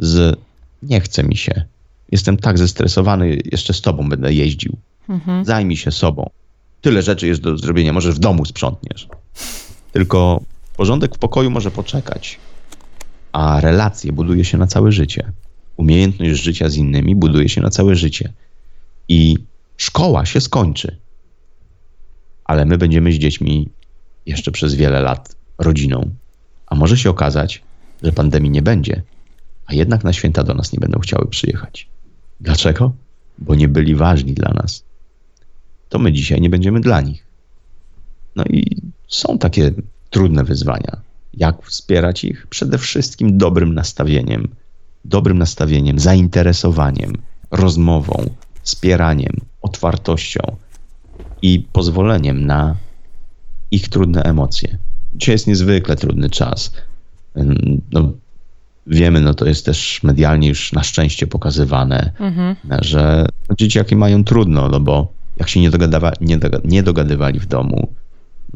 z 0.00 0.38
nie 0.82 1.00
chce 1.00 1.22
mi 1.22 1.36
się. 1.36 1.64
Jestem 2.12 2.36
tak 2.36 2.58
zestresowany, 2.58 3.38
jeszcze 3.52 3.74
z 3.74 3.80
tobą 3.80 4.08
będę 4.08 4.32
jeździł. 4.32 4.76
Mhm. 5.08 5.44
Zajmij 5.44 5.76
się 5.76 5.90
sobą. 5.90 6.30
Tyle 6.80 7.02
rzeczy 7.02 7.26
jest 7.26 7.40
do 7.40 7.58
zrobienia, 7.58 7.92
może 7.92 8.12
w 8.12 8.18
domu 8.18 8.44
sprzątniesz. 8.44 9.08
Tylko 9.92 10.40
porządek 10.76 11.14
w 11.14 11.18
pokoju 11.18 11.50
może 11.50 11.70
poczekać. 11.70 12.38
A 13.32 13.60
relacje 13.60 14.12
buduje 14.12 14.44
się 14.44 14.58
na 14.58 14.66
całe 14.66 14.92
życie. 14.92 15.32
Umiejętność 15.76 16.42
życia 16.42 16.68
z 16.68 16.76
innymi 16.76 17.16
buduje 17.16 17.48
się 17.48 17.60
na 17.60 17.70
całe 17.70 17.94
życie. 17.94 18.32
I 19.08 19.38
szkoła 19.76 20.26
się 20.26 20.40
skończy. 20.40 20.96
Ale 22.44 22.64
my 22.66 22.78
będziemy 22.78 23.12
z 23.12 23.16
dziećmi 23.16 23.68
jeszcze 24.26 24.50
przez 24.50 24.74
wiele 24.74 25.00
lat 25.00 25.36
rodziną. 25.58 26.10
A 26.66 26.74
może 26.74 26.98
się 26.98 27.10
okazać, 27.10 27.62
że 28.02 28.12
pandemii 28.12 28.50
nie 28.50 28.62
będzie, 28.62 29.02
a 29.70 29.74
jednak 29.74 30.04
na 30.04 30.12
święta 30.12 30.42
do 30.42 30.54
nas 30.54 30.72
nie 30.72 30.78
będą 30.78 30.98
chciały 30.98 31.26
przyjechać. 31.26 31.88
Dlaczego? 32.40 32.92
Bo 33.38 33.54
nie 33.54 33.68
byli 33.68 33.94
ważni 33.94 34.32
dla 34.32 34.52
nas. 34.52 34.84
To 35.88 35.98
my 35.98 36.12
dzisiaj 36.12 36.40
nie 36.40 36.50
będziemy 36.50 36.80
dla 36.80 37.00
nich. 37.00 37.26
No 38.36 38.44
i 38.44 38.76
są 39.08 39.38
takie 39.38 39.72
trudne 40.10 40.44
wyzwania. 40.44 41.00
Jak 41.34 41.62
wspierać 41.62 42.24
ich? 42.24 42.46
Przede 42.46 42.78
wszystkim 42.78 43.38
dobrym 43.38 43.74
nastawieniem. 43.74 44.48
Dobrym 45.04 45.38
nastawieniem, 45.38 45.98
zainteresowaniem, 45.98 47.12
rozmową, 47.50 48.30
wspieraniem, 48.62 49.32
otwartością 49.62 50.56
i 51.42 51.66
pozwoleniem 51.72 52.46
na 52.46 52.76
ich 53.70 53.88
trudne 53.88 54.22
emocje. 54.22 54.78
Dzisiaj 55.14 55.34
jest 55.34 55.46
niezwykle 55.46 55.96
trudny 55.96 56.30
czas. 56.30 56.72
No, 57.92 58.12
wiemy, 58.90 59.20
no 59.20 59.34
to 59.34 59.46
jest 59.46 59.66
też 59.66 60.02
medialnie 60.02 60.48
już 60.48 60.72
na 60.72 60.82
szczęście 60.82 61.26
pokazywane, 61.26 62.12
mhm. 62.20 62.56
że 62.80 63.26
dzieciaki 63.58 63.96
mają 63.96 64.24
trudno, 64.24 64.68
no 64.68 64.80
bo 64.80 65.12
jak 65.36 65.48
się 65.48 65.60
nie, 65.60 65.70
dogadywa, 65.70 66.12
nie, 66.20 66.38
nie 66.64 66.82
dogadywali 66.82 67.40
w 67.40 67.46
domu, 67.46 67.94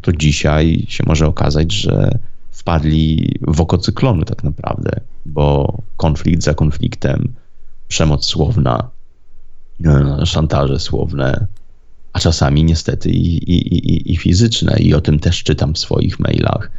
to 0.03 0.13
dzisiaj 0.13 0.85
się 0.89 1.05
może 1.07 1.27
okazać, 1.27 1.73
że 1.73 2.19
wpadli 2.51 3.35
w 3.41 3.61
oko 3.61 3.79
cyklonu 3.79 4.25
tak 4.25 4.45
naprawdę, 4.45 5.01
bo 5.27 5.77
konflikt 5.97 6.43
za 6.43 6.55
konfliktem, 6.55 7.33
przemoc 7.89 8.25
słowna, 8.25 8.91
e, 9.85 10.27
szantaże 10.27 10.79
słowne, 10.81 11.47
a 12.13 12.19
czasami 12.21 12.65
niestety 12.65 13.11
i, 13.11 13.37
i, 13.53 13.75
i, 13.75 14.13
i 14.13 14.17
fizyczne. 14.17 14.79
I 14.79 14.95
o 14.95 15.01
tym 15.01 15.19
też 15.19 15.43
czytam 15.43 15.75
w 15.75 15.79
swoich 15.79 16.21
mailach. 16.21 16.71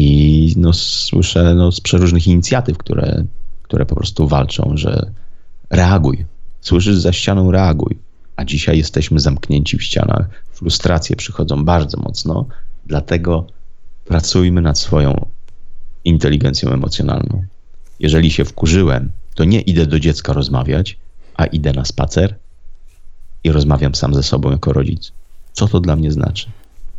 I 0.00 0.52
no, 0.56 0.72
słyszę 0.72 1.54
no, 1.54 1.72
z 1.72 1.80
przeróżnych 1.80 2.26
inicjatyw, 2.26 2.78
które, 2.78 3.24
które 3.62 3.86
po 3.86 3.94
prostu 3.94 4.28
walczą, 4.28 4.72
że 4.74 5.10
reaguj. 5.70 6.26
Słyszysz 6.60 6.96
za 6.96 7.12
ścianą, 7.12 7.50
reaguj. 7.50 7.98
A 8.36 8.44
dzisiaj 8.44 8.78
jesteśmy 8.78 9.20
zamknięci 9.20 9.78
w 9.78 9.82
ścianach. 9.82 10.28
Frustracje 10.52 11.16
przychodzą 11.16 11.64
bardzo 11.64 12.00
mocno, 12.00 12.46
dlatego 12.86 13.46
pracujmy 14.04 14.62
nad 14.62 14.78
swoją 14.78 15.26
inteligencją 16.04 16.70
emocjonalną. 16.70 17.44
Jeżeli 18.00 18.30
się 18.30 18.44
wkurzyłem, 18.44 19.10
to 19.34 19.44
nie 19.44 19.60
idę 19.60 19.86
do 19.86 20.00
dziecka 20.00 20.32
rozmawiać, 20.32 20.98
a 21.34 21.46
idę 21.46 21.72
na 21.72 21.84
spacer 21.84 22.34
i 23.44 23.52
rozmawiam 23.52 23.94
sam 23.94 24.14
ze 24.14 24.22
sobą 24.22 24.50
jako 24.50 24.72
rodzic. 24.72 25.12
Co 25.52 25.68
to 25.68 25.80
dla 25.80 25.96
mnie 25.96 26.12
znaczy? 26.12 26.46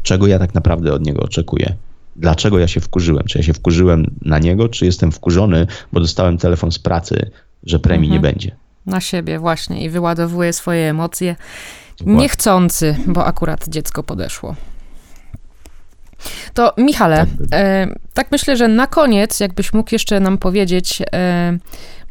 Czego 0.04 0.28
ja 0.28 0.40
tak 0.40 0.54
naprawdę 0.54 0.94
od 0.94 1.06
niego 1.06 1.22
oczekuję? 1.22 1.76
Dlaczego 2.20 2.60
ja 2.60 2.68
się 2.68 2.82
wkurzyłem? 2.82 3.24
Czy 3.28 3.38
ja 3.38 3.44
się 3.44 3.54
wkurzyłem 3.54 4.16
na 4.22 4.40
niego, 4.40 4.70
czy 4.70 4.86
jestem 4.86 5.12
wkurzony, 5.12 5.68
bo 5.94 6.00
dostałem 6.00 6.38
telefon 6.38 6.72
z 6.72 6.80
pracy, 6.80 7.32
że 7.64 7.80
premii 7.80 8.08
mhm. 8.08 8.14
nie 8.14 8.30
będzie? 8.30 8.56
Na 8.86 9.02
siebie 9.02 9.40
właśnie 9.40 9.84
i 9.84 9.90
wyładowuje 9.90 10.54
swoje 10.54 10.90
emocje. 10.90 11.36
Niechcący, 12.06 12.96
bo 13.08 13.26
akurat 13.26 13.68
dziecko 13.68 14.04
podeszło. 14.04 14.56
To 16.54 16.74
Michale, 16.78 17.18
tak, 17.18 17.60
e, 17.60 17.88
tak 18.14 18.32
myślę, 18.32 18.58
że 18.58 18.68
na 18.68 18.88
koniec, 18.88 19.40
jakbyś 19.40 19.74
mógł 19.74 19.90
jeszcze 19.92 20.20
nam 20.20 20.38
powiedzieć, 20.38 21.02
e, 21.14 21.58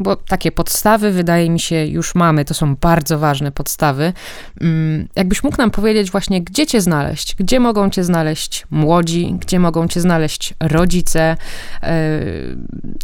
bo 0.01 0.17
takie 0.17 0.53
podstawy 0.53 1.11
wydaje 1.11 1.51
mi 1.51 1.61
się 1.61 1.87
już 1.87 2.15
mamy, 2.15 2.45
to 2.45 2.55
są 2.55 2.77
bardzo 2.77 3.19
ważne 3.19 3.53
podstawy. 3.53 4.13
Mm, 4.61 5.09
jakbyś 5.17 5.43
mógł 5.43 5.57
nam 5.59 5.71
powiedzieć 5.71 6.11
właśnie, 6.11 6.43
gdzie 6.43 6.67
cię 6.67 6.81
znaleźć, 6.81 7.35
gdzie 7.37 7.61
mogą 7.61 7.91
cię 7.91 8.05
znaleźć 8.05 8.67
młodzi, 8.71 9.35
gdzie 9.41 9.59
mogą 9.59 9.89
cię 9.89 10.01
znaleźć 10.01 10.55
rodzice, 10.61 11.37
e, 11.83 12.21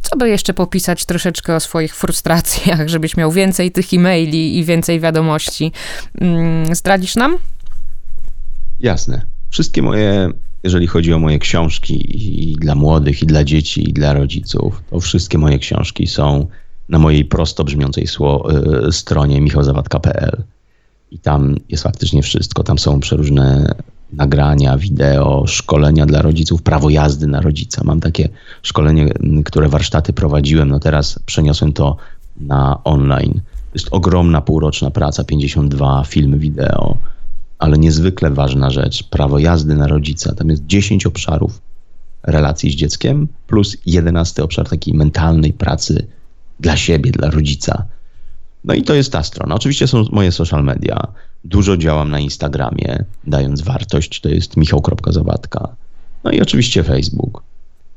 co 0.03 0.17
by 0.17 0.29
jeszcze 0.29 0.55
popisać 0.55 1.05
troszeczkę 1.05 1.57
o 1.57 1.61
swoich 1.61 1.97
frustracjach, 1.97 2.89
żebyś 2.89 3.17
miał 3.17 3.33
więcej 3.33 3.73
tych 3.73 3.95
e-maili 3.95 4.59
i 4.59 4.65
więcej 4.65 5.01
wiadomości. 5.01 5.73
Mm, 6.21 6.75
zdradzisz 6.75 7.17
nam? 7.17 7.37
Jasne. 8.81 9.27
Wszystkie 9.51 9.83
moje 9.83 10.31
jeżeli 10.65 10.87
chodzi 10.87 11.13
o 11.13 11.19
moje 11.19 11.39
książki 11.39 11.95
i 12.51 12.57
dla 12.57 12.75
młodych, 12.75 13.23
i 13.23 13.27
dla 13.27 13.45
dzieci, 13.45 13.91
i 13.91 13.93
dla 13.93 14.13
rodziców, 14.13 14.83
to 14.91 15.01
wszystkie 15.01 15.39
moje 15.39 15.59
książki 15.59 16.07
są 16.07 16.47
na 16.89 16.99
mojej 16.99 17.25
prosto 17.25 17.65
brzmiącej 17.65 18.07
sło, 18.07 18.49
y, 18.89 18.93
stronie 18.93 19.41
michałzawadka.pl. 19.41 20.43
I 21.11 21.19
tam 21.19 21.57
jest 21.69 21.83
faktycznie 21.83 22.23
wszystko. 22.23 22.63
Tam 22.63 22.79
są 22.79 23.01
przeróżne 23.01 23.75
nagrania, 24.13 24.79
wideo, 24.79 25.45
szkolenia 25.47 26.07
dla 26.07 26.23
rodziców, 26.23 26.63
prawo 26.63 26.91
jazdy 26.91 27.27
na 27.27 27.41
rodzica. 27.41 27.83
Mam 27.85 28.01
takie 28.01 28.29
szkolenie, 28.63 29.13
które 29.45 29.69
warsztaty 29.69 30.13
prowadziłem, 30.13 30.69
no 30.69 30.81
teraz 30.81 31.19
przeniosłem 31.27 31.73
to 31.73 31.97
na 32.37 32.85
online. 32.85 33.33
To 33.35 33.75
jest 33.75 33.89
ogromna 33.91 34.41
półroczna 34.41 34.91
praca, 34.91 35.25
52 35.25 36.05
filmy 36.05 36.39
wideo, 36.39 36.97
ale 37.65 37.79
niezwykle 37.79 38.31
ważna 38.31 38.71
rzecz, 38.71 39.05
prawo 39.05 39.39
jazdy 39.39 39.75
na 39.75 39.87
rodzica. 39.87 40.35
Tam 40.35 40.49
jest 40.51 40.67
10 40.67 41.07
obszarów 41.07 41.61
relacji 42.23 42.71
z 42.71 42.75
dzieckiem, 42.75 43.29
plus 43.47 43.77
11 43.87 44.43
obszar 44.45 44.69
takiej 44.69 44.95
mentalnej 44.95 45.53
pracy 45.53 46.07
dla 46.61 46.77
siebie, 46.77 47.11
dla 47.11 47.31
rodzica. 47.31 47.87
No 48.65 48.75
i 48.75 48.83
to 48.83 48.95
jest 48.95 49.13
ta 49.13 49.23
strona. 49.23 49.55
Oczywiście 49.55 49.87
są 49.87 50.05
moje 50.13 50.33
social 50.33 50.65
media. 50.65 51.07
Dużo 51.45 51.77
działam 51.77 52.11
na 52.11 52.21
Instagramie, 52.21 53.05
dając 53.27 53.63
wartość. 53.63 54.21
To 54.21 54.29
jest 54.29 54.57
michał.zawadka. 54.57 55.77
No 56.25 56.31
i 56.31 56.41
oczywiście 56.41 56.83
Facebook. 56.83 57.43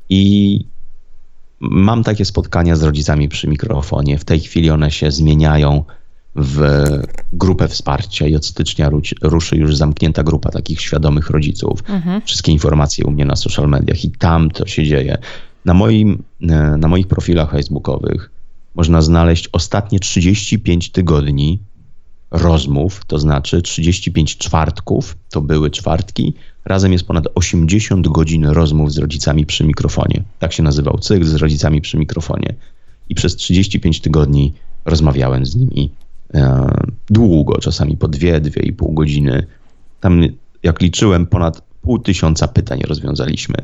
I 0.10 0.66
mam 1.60 2.04
takie 2.04 2.26
spotkania 2.26 2.76
z 2.76 2.84
rodzicami 2.84 3.30
przy 3.30 3.48
mikrofonie. 3.48 4.18
W 4.18 4.26
tej 4.26 4.40
chwili 4.40 4.70
one 4.70 4.92
się 4.92 5.12
zmieniają 5.12 5.84
w 6.36 6.62
grupę 7.34 7.68
wsparcia 7.68 8.28
i 8.28 8.36
od 8.36 8.46
stycznia 8.46 8.90
ruszy 9.22 9.58
już 9.58 9.76
zamknięta 9.76 10.24
grupa 10.24 10.50
takich 10.50 10.82
świadomych 10.82 11.30
rodziców. 11.30 11.84
Mhm. 11.90 12.22
Wszystkie 12.22 12.52
informacje 12.52 13.06
u 13.06 13.12
mnie 13.12 13.26
na 13.26 13.36
social 13.36 13.70
mediach 13.70 14.06
i 14.06 14.12
tam 14.12 14.52
to 14.52 14.68
się 14.68 14.84
dzieje. 14.84 15.18
Na, 15.66 15.74
moim, 15.74 16.24
e, 16.42 16.78
na 16.78 16.88
moich 16.88 17.08
profilach 17.08 17.52
facebookowych 17.52 18.32
można 18.76 19.02
znaleźć 19.02 19.50
ostatnie 19.52 20.00
35 20.00 20.90
tygodni 20.90 21.60
rozmów, 22.32 23.06
to 23.08 23.20
znaczy 23.20 23.62
35 23.62 24.38
czwartków, 24.38 25.18
to 25.30 25.42
były 25.42 25.72
czwartki, 25.72 26.34
razem 26.66 26.94
jest 26.94 27.06
ponad 27.06 27.28
80 27.36 28.08
godzin 28.08 28.46
rozmów 28.46 28.94
z 28.94 28.98
rodzicami 28.98 29.46
przy 29.46 29.64
mikrofonie. 29.64 30.24
Tak 30.40 30.54
się 30.54 30.64
nazywał 30.64 30.98
cykl 30.98 31.26
z 31.26 31.36
rodzicami 31.36 31.82
przy 31.82 31.98
mikrofonie. 31.98 32.54
I 33.10 33.16
przez 33.16 33.36
35 33.36 34.02
tygodni 34.02 34.54
rozmawiałem 34.86 35.46
z 35.46 35.56
nimi 35.56 35.92
długo, 37.10 37.58
czasami 37.58 37.98
po 37.98 38.08
dwie, 38.08 38.40
dwie 38.40 38.62
i 38.62 38.74
pół 38.74 38.94
godziny. 38.94 39.48
Tam, 40.00 40.22
jak 40.64 40.82
liczyłem, 40.82 41.26
ponad 41.26 41.62
pół 41.82 42.00
tysiąca 42.00 42.48
pytań 42.48 42.80
rozwiązaliśmy, 42.88 43.56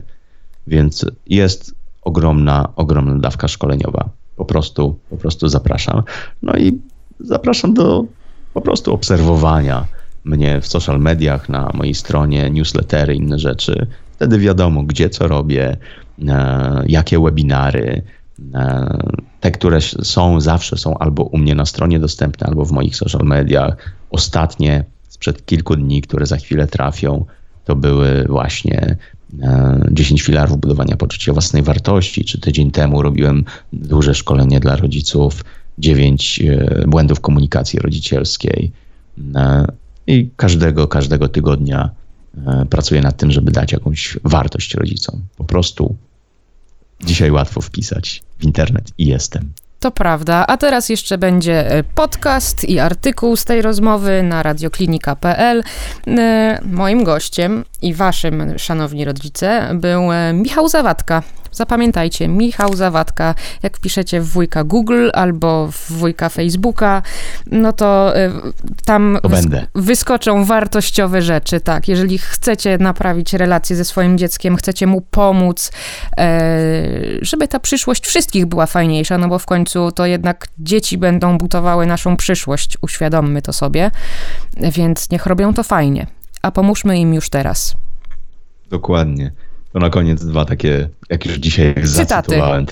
więc 0.68 1.05
jest 1.28 1.76
ogromna, 2.01 2.70
ogromna 2.76 3.20
dawka 3.20 3.47
szkoleniowa. 3.47 4.09
Po 4.36 4.45
prostu, 4.45 4.99
po 5.09 5.18
prostu 5.18 5.47
zapraszam. 5.47 6.03
No 6.41 6.57
i 6.57 6.80
zapraszam 7.20 7.74
do 7.74 8.05
po 8.53 8.61
prostu 8.61 8.93
obserwowania 8.93 9.86
mnie 10.24 10.61
w 10.61 10.68
social 10.68 10.99
mediach, 10.99 11.49
na 11.49 11.72
mojej 11.74 11.93
stronie, 11.93 12.49
newslettery, 12.49 13.16
inne 13.16 13.39
rzeczy. 13.39 13.88
Wtedy 14.11 14.39
wiadomo, 14.39 14.84
gdzie 14.84 15.09
co 15.09 15.28
robię, 15.28 15.78
e, 16.28 16.84
jakie 16.88 17.20
webinary, 17.20 18.01
E, 18.23 18.23
te, 19.40 19.52
które 19.52 19.82
są, 19.82 20.42
zawsze 20.42 20.78
są 20.78 20.98
albo 20.98 21.24
u 21.24 21.38
mnie 21.38 21.56
na 21.56 21.66
stronie 21.66 22.00
dostępne, 22.00 22.48
albo 22.48 22.66
w 22.66 22.72
moich 22.72 22.96
social 22.96 23.26
mediach. 23.26 23.94
Ostatnie 24.10 24.86
sprzed 25.10 25.46
kilku 25.46 25.76
dni, 25.76 26.02
które 26.02 26.26
za 26.26 26.38
chwilę 26.38 26.68
trafią, 26.68 27.26
to 27.66 27.76
były 27.76 28.26
właśnie 28.30 28.98
10 29.92 30.22
e, 30.22 30.26
filarów 30.26 30.60
budowania 30.60 30.98
poczucia 30.98 31.34
własnej 31.34 31.64
wartości, 31.64 32.26
czy 32.26 32.40
tydzień 32.40 32.72
temu 32.72 33.02
robiłem 33.02 33.46
duże 33.74 34.16
szkolenie 34.16 34.60
dla 34.60 34.76
rodziców, 34.76 35.44
9 35.78 36.42
e, 36.42 36.88
błędów 36.88 37.20
komunikacji 37.20 37.80
rodzicielskiej. 37.80 38.72
I 40.08 40.30
każdego, 40.36 40.88
każdego 40.88 41.28
tygodnia 41.28 41.90
pracuję 42.70 43.02
nad 43.02 43.18
tym, 43.18 43.32
żeby 43.32 43.52
dać 43.52 43.72
jakąś 43.72 44.18
wartość 44.24 44.74
rodzicom. 44.74 45.22
Po 45.38 45.44
prostu 45.44 45.96
Dzisiaj 47.04 47.32
łatwo 47.32 47.62
wpisać 47.62 48.24
w 48.39 48.43
internet 48.43 48.91
i 48.97 49.06
jestem. 49.06 49.54
To 49.80 49.91
prawda, 49.91 50.47
a 50.47 50.58
teraz 50.58 50.89
jeszcze 50.89 51.18
będzie 51.18 51.72
e, 51.72 51.84
podcast 51.84 52.64
i 52.64 52.80
artykuł 52.80 53.36
z 53.36 53.45
tej 53.45 53.62
rozmowy 53.62 54.24
na 54.24 54.43
radioklinika.pl. 54.43 55.64
E, 56.08 56.60
moim 56.66 57.04
gościem 57.04 57.66
i 57.82 57.93
waszym, 57.93 58.54
szanowni 58.58 59.06
rodzice, 59.06 59.70
był 59.74 60.12
e, 60.12 60.34
Michał 60.34 60.70
Zawadka, 60.70 61.24
Zapamiętajcie, 61.54 62.28
Michał 62.28 62.76
Zawadka, 62.76 63.36
jak 63.64 63.78
wpiszecie 63.78 64.22
w 64.22 64.30
wujka 64.30 64.64
Google 64.64 65.10
albo 65.14 65.68
w 65.72 65.91
wujka 65.91 66.30
Facebooka, 66.30 67.01
no 67.51 67.74
to 67.74 68.18
y, 68.18 68.32
tam 68.86 69.20
wyskoczą 69.76 70.45
wartościowe 70.45 71.22
rzeczy, 71.22 71.60
tak. 71.60 71.88
Jeżeli 71.88 72.18
chcecie 72.18 72.78
naprawić 72.78 73.34
relacje 73.34 73.76
ze 73.76 73.86
swoim 73.86 74.18
dzieckiem, 74.18 74.56
chcecie 74.56 74.88
mu 74.88 75.01
pomóc, 75.01 75.72
e, 76.18 76.41
żeby 77.22 77.47
ta 77.47 77.60
przyszłość 77.60 78.08
wszystkich 78.08 78.45
była 78.45 78.66
fajniejsza, 78.66 79.18
no 79.18 79.28
bo 79.28 79.39
w 79.39 79.45
końcu 79.45 79.91
to 79.91 80.06
jednak 80.06 80.47
dzieci 80.60 80.97
będą 80.97 81.38
budowały 81.38 81.86
naszą 81.86 82.18
przyszłość, 82.18 82.78
uświadommy 82.82 83.41
to 83.41 83.54
sobie, 83.54 83.91
więc 84.58 85.10
niech 85.10 85.26
robią 85.26 85.54
to 85.54 85.64
fajnie, 85.64 86.08
a 86.41 86.51
pomóżmy 86.51 86.99
im 86.99 87.14
już 87.14 87.30
teraz. 87.30 87.76
Dokładnie 88.70 89.32
To 89.74 89.80
na 89.80 89.90
koniec 89.90 90.26
dwa 90.26 90.46
takie, 90.46 90.90
jak 91.10 91.26
już 91.26 91.36
dzisiaj 91.36 91.76
zacytowałem. 91.84 92.66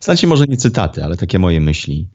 Znaczy 0.00 0.26
może 0.26 0.44
nie 0.46 0.56
cytaty, 0.56 1.04
ale 1.04 1.16
takie 1.16 1.38
moje 1.38 1.60
myśli, 1.60 2.08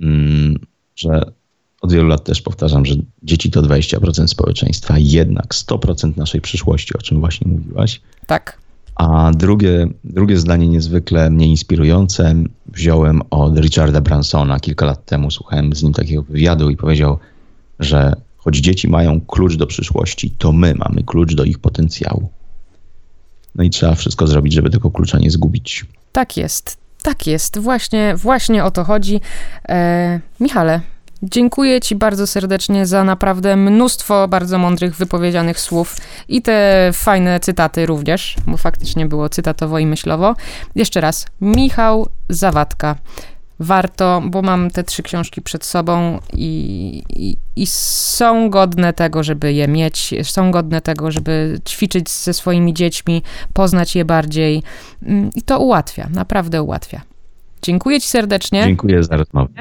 mm, 0.00 0.58
że 0.96 1.32
od 1.80 1.92
wielu 1.92 2.08
lat 2.08 2.24
też 2.24 2.42
powtarzam, 2.42 2.86
że 2.86 2.94
dzieci 3.22 3.50
to 3.50 3.62
20% 3.62 4.28
społeczeństwa, 4.28 4.94
jednak 4.98 5.54
100% 5.54 6.16
naszej 6.16 6.40
przyszłości, 6.40 6.94
o 6.94 7.02
czym 7.02 7.20
właśnie 7.20 7.50
mówiłaś. 7.50 8.00
Tak. 8.26 8.58
A 8.94 9.30
drugie, 9.34 9.88
drugie 10.04 10.36
zdanie 10.36 10.68
niezwykle 10.68 11.30
mnie 11.30 11.46
inspirujące 11.46 12.34
wziąłem 12.66 13.22
od 13.30 13.58
Richarda 13.58 14.00
Bransona. 14.00 14.60
Kilka 14.60 14.86
lat 14.86 15.04
temu 15.04 15.30
słuchałem 15.30 15.72
z 15.74 15.82
nim 15.82 15.92
takiego 15.92 16.22
wywiadu 16.22 16.70
i 16.70 16.76
powiedział, 16.76 17.18
że 17.80 18.12
choć 18.36 18.56
dzieci 18.56 18.88
mają 18.88 19.20
klucz 19.20 19.56
do 19.56 19.66
przyszłości, 19.66 20.30
to 20.30 20.52
my 20.52 20.74
mamy 20.74 21.02
klucz 21.02 21.34
do 21.34 21.44
ich 21.44 21.58
potencjału. 21.58 22.30
No 23.54 23.64
i 23.64 23.70
trzeba 23.70 23.94
wszystko 23.94 24.26
zrobić, 24.26 24.52
żeby 24.52 24.70
tego 24.70 24.90
klucza 24.90 25.18
nie 25.18 25.30
zgubić. 25.30 25.84
Tak 26.12 26.36
jest. 26.36 26.76
Tak 27.02 27.26
jest. 27.26 27.58
Właśnie, 27.58 28.14
właśnie 28.16 28.64
o 28.64 28.70
to 28.70 28.84
chodzi. 28.84 29.20
E, 29.68 30.20
Michale, 30.40 30.80
Dziękuję 31.24 31.80
Ci 31.80 31.96
bardzo 31.96 32.26
serdecznie 32.26 32.86
za 32.86 33.04
naprawdę 33.04 33.56
mnóstwo 33.56 34.28
bardzo 34.28 34.58
mądrych 34.58 34.96
wypowiedzianych 34.96 35.60
słów 35.60 35.96
i 36.28 36.42
te 36.42 36.90
fajne 36.92 37.40
cytaty 37.40 37.86
również, 37.86 38.36
bo 38.46 38.56
faktycznie 38.56 39.06
było 39.06 39.28
cytatowo 39.28 39.78
i 39.78 39.86
myślowo. 39.86 40.34
Jeszcze 40.74 41.00
raz, 41.00 41.26
Michał 41.40 42.08
Zawadka. 42.28 42.96
Warto, 43.62 44.22
bo 44.24 44.42
mam 44.42 44.70
te 44.70 44.84
trzy 44.84 45.02
książki 45.02 45.42
przed 45.42 45.64
sobą 45.64 46.18
i, 46.32 47.02
i, 47.08 47.36
i, 47.56 47.66
są 47.66 48.50
godne 48.50 48.92
tego, 48.92 49.22
żeby 49.22 49.52
je 49.52 49.68
mieć, 49.68 50.14
są 50.22 50.50
godne 50.50 50.80
tego, 50.80 51.10
żeby 51.10 51.58
ćwiczyć 51.68 52.10
ze 52.10 52.32
swoimi 52.32 52.74
dziećmi, 52.74 53.22
poznać 53.52 53.96
je 53.96 54.04
bardziej 54.04 54.62
mm, 55.02 55.30
i 55.34 55.42
to 55.42 55.58
ułatwia, 55.58 56.08
naprawdę 56.14 56.62
ułatwia. 56.62 57.00
Dziękuję 57.62 58.00
Ci 58.00 58.08
serdecznie. 58.08 58.64
Dziękuję 58.64 59.02
za 59.02 59.16
rozmowę. 59.16 59.52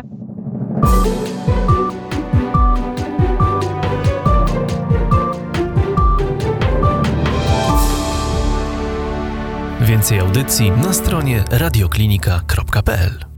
Więcej 9.82 10.20
audycji 10.20 10.72
na 10.72 10.94
stronie 10.94 11.44
radioklinika.pl 11.52 13.31